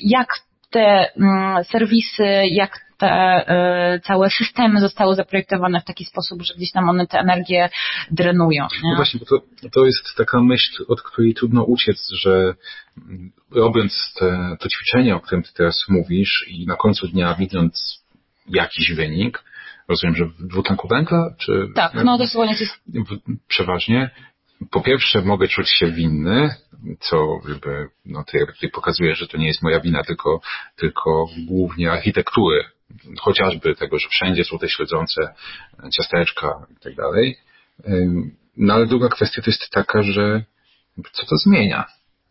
jak 0.00 0.28
te 0.70 1.06
mm, 1.16 1.64
serwisy, 1.64 2.24
jak 2.50 2.80
te 2.98 4.00
całe 4.04 4.30
systemy 4.30 4.80
zostały 4.80 5.14
zaprojektowane 5.14 5.80
w 5.80 5.84
taki 5.84 6.04
sposób, 6.04 6.42
że 6.42 6.54
gdzieś 6.54 6.72
tam 6.72 6.88
one 6.88 7.06
tę 7.06 7.18
energię 7.18 7.68
drenują. 8.10 8.66
Nie? 8.84 8.90
No 8.90 8.96
właśnie, 8.96 9.20
bo 9.20 9.26
to, 9.26 9.44
to 9.74 9.86
jest 9.86 10.16
taka 10.16 10.40
myśl, 10.40 10.84
od 10.88 11.02
której 11.02 11.34
trudno 11.34 11.64
uciec, 11.64 12.08
że 12.12 12.54
mm, 13.08 13.32
robiąc 13.50 14.14
te, 14.18 14.56
to 14.60 14.68
ćwiczenie, 14.68 15.16
o 15.16 15.20
którym 15.20 15.42
ty 15.42 15.52
teraz 15.54 15.84
mówisz 15.88 16.44
i 16.48 16.66
na 16.66 16.76
końcu 16.76 17.08
dnia 17.08 17.34
widząc 17.34 18.01
jakiś 18.48 18.92
wynik. 18.92 19.44
Rozumiem, 19.88 20.16
że 20.16 20.26
w 20.26 20.46
dwutlenku 20.46 20.88
węgla? 20.88 21.34
Czy, 21.38 21.68
tak, 21.74 21.94
no 21.94 22.18
dosłownie 22.18 22.56
jest... 22.60 22.80
Przeważnie. 23.48 24.10
Po 24.70 24.80
pierwsze 24.80 25.22
mogę 25.22 25.48
czuć 25.48 25.70
się 25.70 25.90
winny, 25.90 26.54
co 27.00 27.40
jakby, 27.48 27.88
no 28.06 28.24
to 28.24 28.38
jakby 28.38 28.52
tutaj 28.52 28.70
pokazuje, 28.70 29.14
że 29.14 29.28
to 29.28 29.38
nie 29.38 29.46
jest 29.46 29.62
moja 29.62 29.80
wina, 29.80 30.02
tylko, 30.04 30.40
tylko 30.76 31.26
głównie 31.48 31.92
architektury, 31.92 32.64
chociażby 33.20 33.74
tego, 33.74 33.98
że 33.98 34.08
wszędzie 34.08 34.44
są 34.44 34.58
te 34.58 34.68
śledzące 34.68 35.34
ciasteczka 35.96 36.66
i 36.70 36.84
tak 36.84 36.94
dalej. 36.94 37.36
No 38.56 38.74
ale 38.74 38.86
druga 38.86 39.08
kwestia 39.08 39.42
to 39.42 39.50
jest 39.50 39.70
taka, 39.70 40.02
że 40.02 40.44
co 41.12 41.26
to 41.26 41.36
zmienia? 41.36 41.84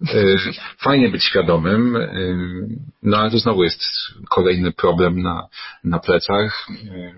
Y, 0.09 0.37
fajnie 0.77 1.09
być 1.09 1.23
świadomym, 1.23 1.95
y, 1.95 2.67
no 3.03 3.17
ale 3.17 3.31
to 3.31 3.39
znowu 3.39 3.63
jest 3.63 3.81
kolejny 4.29 4.71
problem 4.71 5.21
na, 5.21 5.47
na 5.83 5.99
plecach, 5.99 6.67
y, 6.69 7.13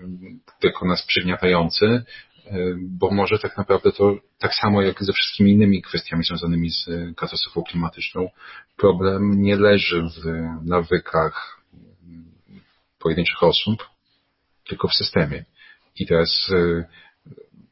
tylko 0.60 0.86
nas 0.86 1.06
przygniatający, 1.06 2.04
bo 2.78 3.10
może 3.10 3.38
tak 3.38 3.56
naprawdę 3.56 3.92
to 3.92 4.16
tak 4.38 4.54
samo 4.54 4.82
jak 4.82 5.04
ze 5.04 5.12
wszystkimi 5.12 5.52
innymi 5.52 5.82
kwestiami 5.82 6.24
związanymi 6.24 6.70
z 6.70 6.86
katastrofą 7.16 7.62
klimatyczną, 7.62 8.28
problem 8.76 9.42
nie 9.42 9.56
leży 9.56 10.02
w 10.02 10.24
nawykach 10.64 11.60
pojedynczych 12.98 13.42
osób, 13.42 13.88
tylko 14.68 14.88
w 14.88 14.94
systemie. 14.94 15.44
I 15.96 16.06
teraz 16.06 16.50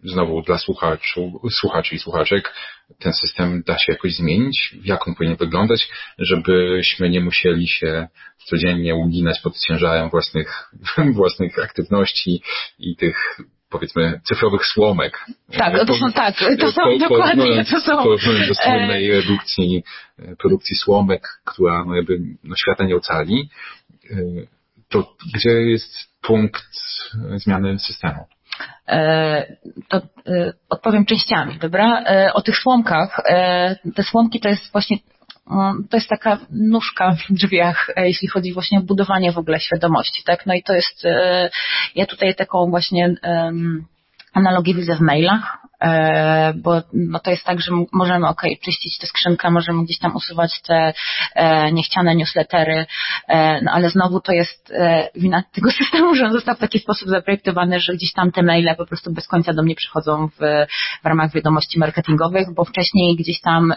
znowu 0.04 0.42
dla 0.42 0.58
słuchaczu, 0.58 1.40
słuchaczy 1.50 1.94
i 1.94 1.98
słuchaczek 1.98 2.54
ten 2.98 3.12
system 3.12 3.62
da 3.66 3.78
się 3.78 3.92
jakoś 3.92 4.14
zmienić, 4.14 4.76
jak 4.84 5.08
on 5.08 5.14
powinien 5.14 5.36
wyglądać, 5.36 5.88
żebyśmy 6.18 7.10
nie 7.10 7.20
musieli 7.20 7.68
się 7.68 8.08
codziennie 8.46 8.94
uginać 8.94 9.40
pod 9.40 9.58
ciężarem 9.58 10.10
własnych, 10.10 10.70
własnych 11.14 11.58
aktywności 11.58 12.42
i 12.78 12.96
tych 12.96 13.38
powiedzmy 13.70 14.20
cyfrowych 14.24 14.66
słomek. 14.66 15.26
Tak, 15.52 15.86
to 15.86 15.94
są 15.94 16.12
tak, 16.12 16.34
to 16.60 16.72
są 16.72 16.82
po, 16.82 16.98
dokładnie, 16.98 17.64
to 17.64 17.80
są. 17.80 18.02
Porównując 18.02 18.48
do 18.48 18.62
e, 18.64 19.08
redukcji, 19.08 19.84
produkcji 20.38 20.76
słomek, 20.76 21.28
która 21.44 21.84
no 21.84 21.96
jakby 21.96 22.18
no, 22.44 22.56
świata 22.56 22.84
nie 22.84 22.96
ocali, 22.96 23.50
e, 24.10 24.16
to 24.88 25.16
gdzie 25.34 25.50
jest 25.50 25.94
punkt 26.22 26.62
zmiany 27.36 27.78
systemu? 27.78 28.26
E, 28.88 29.56
to 29.88 29.96
e, 29.96 30.52
odpowiem 30.70 31.04
częściami, 31.04 31.58
dobra? 31.58 32.02
E, 32.06 32.32
o 32.32 32.42
tych 32.42 32.56
słomkach. 32.56 33.20
Te 33.94 34.02
słomki 34.02 34.40
to 34.40 34.48
jest 34.48 34.72
właśnie 34.72 34.96
to 35.90 35.96
jest 35.96 36.08
taka 36.08 36.38
nóżka 36.50 37.12
w 37.12 37.32
drzwiach, 37.32 37.90
jeśli 37.96 38.28
chodzi 38.28 38.52
właśnie 38.52 38.78
o 38.78 38.82
budowanie 38.82 39.32
w 39.32 39.38
ogóle 39.38 39.60
świadomości, 39.60 40.22
tak? 40.24 40.46
No 40.46 40.54
i 40.54 40.62
to 40.62 40.74
jest, 40.74 41.06
ja 41.94 42.06
tutaj 42.06 42.34
taką 42.34 42.70
właśnie 42.70 43.14
analogię 44.34 44.74
widzę 44.74 44.94
w 44.94 45.00
mailach, 45.00 45.58
bo 46.54 46.82
no 46.92 47.18
to 47.18 47.30
jest 47.30 47.44
tak, 47.44 47.60
że 47.60 47.72
możemy 47.92 48.28
ok, 48.28 48.42
czyścić 48.64 48.98
tę 48.98 49.06
skrzynkę, 49.06 49.50
możemy 49.50 49.84
gdzieś 49.84 49.98
tam 49.98 50.16
usuwać 50.16 50.62
te 50.62 50.92
e, 51.34 51.72
niechciane 51.72 52.16
newslettery, 52.16 52.86
e, 53.28 53.62
no 53.62 53.72
ale 53.72 53.90
znowu 53.90 54.20
to 54.20 54.32
jest 54.32 54.72
wina 55.14 55.42
tego 55.52 55.70
systemu, 55.80 56.14
że 56.14 56.24
on 56.24 56.32
został 56.32 56.54
w 56.54 56.58
taki 56.58 56.78
sposób 56.78 57.08
zaprojektowany, 57.08 57.80
że 57.80 57.94
gdzieś 57.94 58.12
tam 58.12 58.32
te 58.32 58.42
maile 58.42 58.74
po 58.78 58.86
prostu 58.86 59.12
bez 59.12 59.28
końca 59.28 59.52
do 59.52 59.62
mnie 59.62 59.74
przychodzą 59.74 60.28
w, 60.28 60.66
w 61.02 61.06
ramach 61.06 61.32
wiadomości 61.32 61.78
marketingowych, 61.78 62.54
bo 62.54 62.64
wcześniej 62.64 63.16
gdzieś 63.16 63.40
tam 63.40 63.74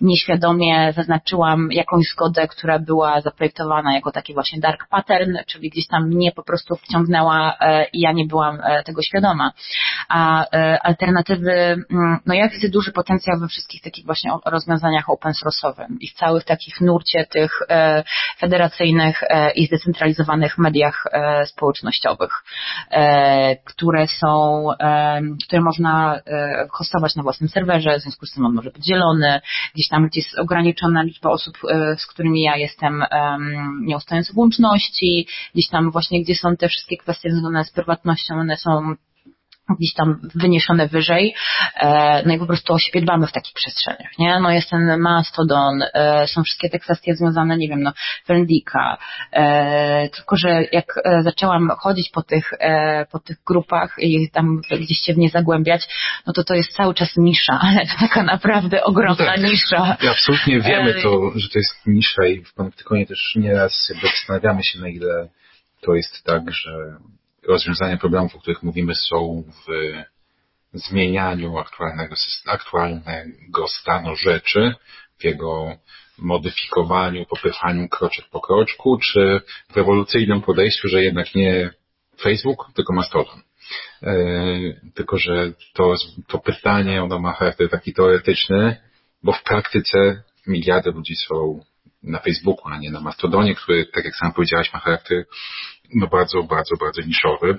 nieświadomie 0.00 0.92
zaznaczyłam 0.92 1.68
jakąś 1.72 2.04
zgodę, 2.06 2.48
która 2.48 2.78
była 2.78 3.20
zaprojektowana 3.20 3.94
jako 3.94 4.12
taki 4.12 4.34
właśnie 4.34 4.60
dark 4.60 4.88
pattern, 4.88 5.36
czyli 5.46 5.70
gdzieś 5.70 5.86
tam 5.86 6.08
mnie 6.08 6.32
po 6.32 6.42
prostu 6.42 6.76
wciągnęła 6.76 7.56
i 7.92 8.00
ja 8.00 8.12
nie 8.12 8.26
byłam 8.26 8.58
tego 8.84 9.02
świadoma. 9.02 9.52
A 10.08 10.44
alternatywa 10.82 11.19
alternatywy, 11.20 11.84
mm, 11.90 12.18
no 12.26 12.34
ja 12.34 12.48
widzę 12.48 12.68
duży 12.68 12.92
potencjał 12.92 13.40
we 13.40 13.48
wszystkich 13.48 13.82
takich 13.82 14.06
właśnie 14.06 14.30
rozwiązaniach 14.46 15.10
open 15.10 15.32
source'owych 15.32 15.86
i 16.00 16.08
w 16.08 16.12
całych 16.12 16.44
takich 16.44 16.80
nurcie 16.80 17.26
tych 17.26 17.58
e, 17.68 18.04
federacyjnych 18.38 19.22
e, 19.22 19.50
i 19.50 19.66
zdecentralizowanych 19.66 20.58
mediach 20.58 21.04
e, 21.12 21.46
społecznościowych, 21.46 22.44
które 23.64 24.06
są, 24.06 24.66
które 25.46 25.62
można 25.62 26.20
hostować 26.70 27.16
na 27.16 27.22
własnym 27.22 27.48
serwerze, 27.48 27.98
w 27.98 28.02
związku 28.02 28.26
z 28.26 28.32
tym 28.32 28.46
on 28.46 28.54
może 28.54 28.70
być 28.70 28.84
dzielony, 28.84 29.40
gdzieś 29.74 29.88
tam, 29.88 30.08
gdzie 30.08 30.20
jest 30.20 30.38
ograniczona 30.38 31.02
liczba 31.02 31.30
osób, 31.30 31.58
z 31.98 32.06
którymi 32.06 32.42
ja 32.42 32.56
jestem, 32.56 33.04
nie 33.82 33.96
ustając 33.96 34.32
w 34.32 34.38
łączności, 34.38 35.26
gdzieś 35.54 35.68
tam 35.68 35.90
właśnie, 35.90 36.22
gdzie 36.22 36.34
są 36.34 36.56
te 36.56 36.68
wszystkie 36.68 36.96
kwestie 36.96 37.30
związane 37.30 37.64
z 37.64 37.72
prywatnością, 37.72 38.34
one 38.34 38.56
są 38.56 38.94
gdzieś 39.78 39.94
tam 39.94 40.20
wyniesione 40.34 40.88
wyżej, 40.88 41.34
e, 41.80 42.22
no 42.26 42.34
i 42.34 42.38
po 42.38 42.46
prostu 42.46 42.72
o 42.72 42.78
siebie 42.78 43.02
dbamy 43.02 43.26
w 43.26 43.32
takich 43.32 43.54
przestrzeniach, 43.54 44.18
nie? 44.18 44.40
No 44.40 44.50
jest 44.50 44.70
ten 44.70 45.00
Mastodon, 45.00 45.82
e, 45.94 46.26
są 46.26 46.42
wszystkie 46.42 46.70
te 46.70 46.78
kwestie 46.78 47.14
związane, 47.14 47.56
nie 47.56 47.68
wiem, 47.68 47.82
no, 47.82 47.92
Friendika, 48.26 48.98
e, 49.32 50.08
tylko 50.08 50.36
że 50.36 50.64
jak 50.72 50.94
zaczęłam 51.20 51.70
chodzić 51.78 52.10
po 52.10 52.22
tych, 52.22 52.50
po 53.12 53.18
tych 53.18 53.36
grupach 53.46 53.94
i 53.98 54.30
tam 54.30 54.60
gdzieś 54.70 54.98
się 54.98 55.14
w 55.14 55.18
nie 55.18 55.28
zagłębiać, 55.28 55.88
no 56.26 56.32
to 56.32 56.44
to 56.44 56.54
jest 56.54 56.72
cały 56.72 56.94
czas 56.94 57.16
nisza, 57.16 57.58
ale 57.66 57.86
taka 58.00 58.22
naprawdę 58.22 58.84
ogromna 58.84 59.24
no 59.24 59.42
tak. 59.42 59.42
nisza. 59.42 59.96
I 60.02 60.08
absolutnie 60.08 60.60
wiemy 60.60 60.94
to, 61.02 61.30
że 61.34 61.48
to 61.48 61.58
jest 61.58 61.86
nisza 61.86 62.26
i 62.26 62.44
w 62.44 62.54
Panoptykonie 62.54 63.06
też 63.06 63.32
nieraz 63.36 63.88
jakby 63.88 64.08
zastanawiamy 64.08 64.60
się, 64.64 64.80
na 64.80 64.88
ile 64.88 65.28
to 65.80 65.94
jest 65.94 66.24
tak, 66.24 66.50
że 66.50 66.96
rozwiązania 67.50 67.96
problemów, 67.96 68.36
o 68.36 68.38
których 68.40 68.62
mówimy, 68.62 68.94
są 68.94 69.44
w 69.66 69.68
zmienianiu 70.72 71.58
aktualnego, 71.58 72.14
aktualnego 72.46 73.68
stanu 73.68 74.16
rzeczy, 74.16 74.74
w 75.18 75.24
jego 75.24 75.76
modyfikowaniu, 76.18 77.26
popychaniu 77.26 77.88
kroczek 77.88 78.24
po 78.30 78.40
kroczku, 78.40 78.98
czy 78.98 79.40
w 79.70 79.76
rewolucyjnym 79.76 80.42
podejściu, 80.42 80.88
że 80.88 81.02
jednak 81.04 81.34
nie 81.34 81.70
Facebook, 82.20 82.66
tylko 82.74 82.92
Mastodon. 82.92 83.42
E, 84.02 84.14
tylko, 84.94 85.18
że 85.18 85.52
to, 85.72 85.94
to 86.26 86.38
pytanie, 86.38 87.02
ono 87.02 87.18
ma 87.18 87.32
charakter 87.32 87.70
taki 87.70 87.92
teoretyczny, 87.92 88.76
bo 89.22 89.32
w 89.32 89.42
praktyce 89.42 90.22
miliardy 90.46 90.90
ludzi 90.90 91.16
są 91.16 91.64
na 92.02 92.18
Facebooku, 92.18 92.72
a 92.72 92.78
nie 92.78 92.90
na 92.90 93.00
Mastodonie, 93.00 93.54
który, 93.54 93.86
tak 93.86 94.04
jak 94.04 94.16
sam 94.16 94.32
powiedziałaś, 94.32 94.72
ma 94.72 94.80
charakter 94.80 95.24
no 95.94 96.06
bardzo, 96.06 96.42
bardzo, 96.42 96.76
bardzo 96.76 97.02
niszowy. 97.02 97.58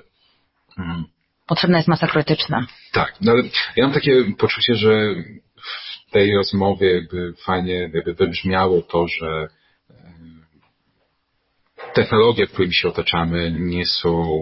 Mm. 0.78 1.04
Potrzebna 1.46 1.76
jest 1.76 1.88
masa 1.88 2.06
krytyczna. 2.06 2.66
Tak, 2.92 3.14
no 3.20 3.32
ale 3.32 3.42
ja 3.76 3.84
mam 3.84 3.94
takie 3.94 4.24
poczucie, 4.38 4.74
że 4.74 5.14
w 6.08 6.10
tej 6.10 6.36
rozmowie 6.36 6.94
jakby 6.94 7.34
fajnie 7.44 7.90
jakby 7.94 8.14
wybrzmiało 8.14 8.82
to, 8.82 9.08
że 9.08 9.48
technologie, 11.94 12.46
którymi 12.46 12.74
się 12.74 12.88
otaczamy, 12.88 13.56
nie 13.58 13.86
są, 13.86 14.40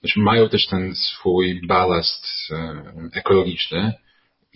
znaczy 0.00 0.20
mają 0.20 0.48
też 0.48 0.66
ten 0.66 0.94
swój 0.94 1.66
balast 1.66 2.26
e, 2.50 2.82
ekologiczny 3.14 3.92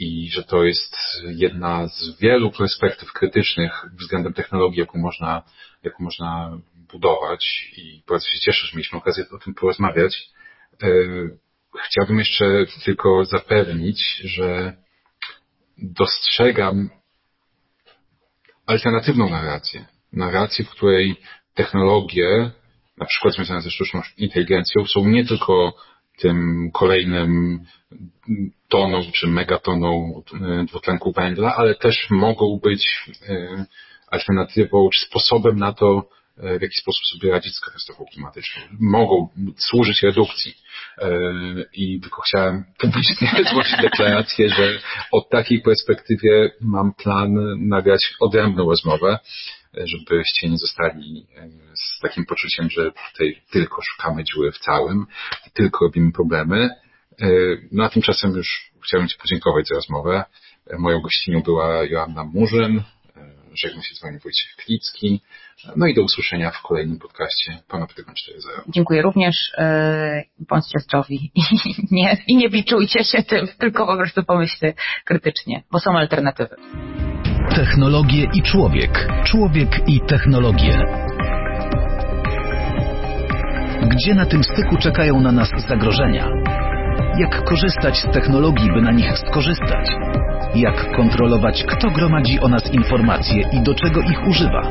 i 0.03 0.30
że 0.30 0.44
to 0.44 0.64
jest 0.64 0.96
jedna 1.24 1.86
z 1.86 2.20
wielu 2.20 2.50
perspektyw 2.50 3.12
krytycznych 3.12 3.86
względem 4.00 4.32
technologii, 4.32 4.80
jaką 4.80 4.98
można, 4.98 5.42
jaką 5.82 6.05
można 6.05 6.59
budować 6.92 7.70
i 7.76 8.03
bardzo 8.09 8.26
się 8.26 8.40
cieszę, 8.40 8.66
że 8.66 8.76
mieliśmy 8.76 8.98
okazję 8.98 9.24
o 9.30 9.38
tym 9.38 9.55
porozmawiać. 9.55 10.30
E, 10.82 10.88
chciałbym 11.86 12.18
jeszcze 12.18 12.44
tylko 12.84 13.24
zapewnić, 13.24 14.22
że 14.24 14.76
dostrzegam 15.78 16.90
alternatywną 18.66 19.30
narrację. 19.30 19.84
Narrację, 20.12 20.64
w 20.64 20.70
której 20.70 21.16
technologie, 21.55 22.50
na 22.96 23.07
przykład 23.07 23.34
związane 23.34 23.62
ze 23.62 23.70
sztuczną 23.70 24.03
inteligencją, 24.16 24.86
są 24.86 25.09
nie 25.09 25.24
tylko 25.24 25.74
tym 26.23 26.70
kolejnym 26.73 27.61
toną 28.68 29.03
czy 29.12 29.27
megatoną 29.27 30.23
e, 30.35 30.64
dwutlenku 30.64 31.12
węgla, 31.12 31.57
ale 31.57 31.75
też 31.75 32.11
mogą 32.11 32.61
być 32.62 32.89
e, 33.29 33.64
alternatywą 34.07 34.89
czy 34.95 35.01
sposobem 35.01 35.59
na 35.59 35.73
to, 35.73 36.09
e, 36.39 36.59
w 36.59 36.62
jaki 36.62 36.75
sposób 36.81 37.03
sobie 37.07 37.31
radzić 37.31 37.55
z 37.55 37.61
katastrofą 37.61 38.05
klimatyczną. 38.12 38.62
Mogą 38.81 39.29
służyć 39.57 40.03
redukcji. 40.03 40.55
I 41.73 42.01
tylko 42.01 42.23
chciałem 42.23 42.64
publicznie 42.79 43.29
zgłosić 43.51 43.77
deklarację, 43.83 44.49
że 44.49 44.79
od 45.12 45.31
takiej 45.31 45.61
perspektywie 45.61 46.51
mam 46.61 46.95
plan 46.95 47.35
nagrać 47.68 48.14
odrębną 48.20 48.64
rozmowę 48.64 49.18
żebyście 49.75 50.49
nie 50.49 50.59
zostali 50.59 51.27
e, 51.37 51.49
z 51.75 52.01
takim 52.01 52.27
poczuciem, 52.27 52.70
że 52.70 52.93
tutaj 53.12 53.43
tylko 53.51 53.83
szukamy 53.83 54.25
dziury 54.25 54.53
w 54.53 54.59
całym 54.59 55.07
tylko 55.53 55.85
robimy 55.85 56.12
problemy. 56.12 56.70
E, 57.20 57.29
no 57.73 57.85
a 57.85 57.89
tymczasem 57.89 58.33
już 58.33 58.73
chciałbym 58.85 59.09
Ci 59.09 59.18
podziękować 59.18 59.68
za 59.68 59.75
rozmowę. 59.75 60.25
E, 60.66 60.79
moją 60.79 61.01
gościnią 61.01 61.43
była 61.43 61.85
Joanna 61.85 62.25
Murzyn, 62.25 62.83
żegna 63.55 63.83
się 63.83 63.95
z 63.95 64.03
Wami 64.03 64.18
Wojciech 64.18 64.57
Klicki. 64.57 65.20
No 65.77 65.87
i 65.87 65.95
do 65.95 66.03
usłyszenia 66.03 66.51
w 66.51 66.62
kolejnym 66.62 66.99
podcaście 66.99 67.59
Pana 67.68 67.87
Pytykan 67.87 68.14
4.0. 68.14 68.62
Dziękuję 68.68 69.03
również. 69.03 69.53
Bądźcie 70.39 70.79
zdrowi 70.79 71.31
i 71.35 71.43
nie, 71.91 72.16
i 72.27 72.37
nie 72.37 72.51
biczujcie 72.51 73.05
się 73.05 73.23
tym, 73.23 73.49
tylko 73.59 73.87
po 73.87 73.97
prostu 73.97 74.25
pomyślcie 74.25 74.75
krytycznie, 75.05 75.62
bo 75.70 75.81
są 75.81 75.99
alternatywy. 75.99 76.57
Technologie 77.51 78.28
i 78.34 78.43
człowiek. 78.43 79.09
Człowiek 79.24 79.88
i 79.88 80.01
technologie. 80.01 80.86
Gdzie 83.82 84.14
na 84.14 84.26
tym 84.26 84.45
styku 84.45 84.76
czekają 84.76 85.20
na 85.20 85.32
nas 85.32 85.49
zagrożenia? 85.68 86.28
Jak 87.18 87.45
korzystać 87.45 87.99
z 87.99 88.12
technologii, 88.12 88.72
by 88.74 88.82
na 88.82 88.93
nich 88.93 89.18
skorzystać? 89.18 89.86
Jak 90.55 90.97
kontrolować, 90.97 91.64
kto 91.64 91.90
gromadzi 91.90 92.40
o 92.40 92.49
nas 92.49 92.72
informacje 92.72 93.43
i 93.53 93.62
do 93.62 93.74
czego 93.74 94.01
ich 94.01 94.26
używa? 94.28 94.62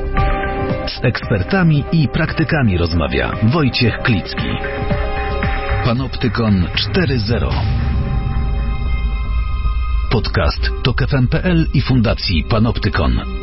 Z 0.88 1.06
ekspertami 1.06 1.84
i 1.92 2.08
praktykami 2.08 2.78
rozmawia 2.78 3.32
Wojciech 3.44 3.98
Klicki. 3.98 4.50
Panoptykon 5.86 6.66
4.0 6.96 7.91
Podcast 10.12 10.84
to 10.84 10.94
KFM.pl 10.94 11.68
i 11.74 11.82
Fundacji 11.82 12.44
Panoptykon. 12.44 13.41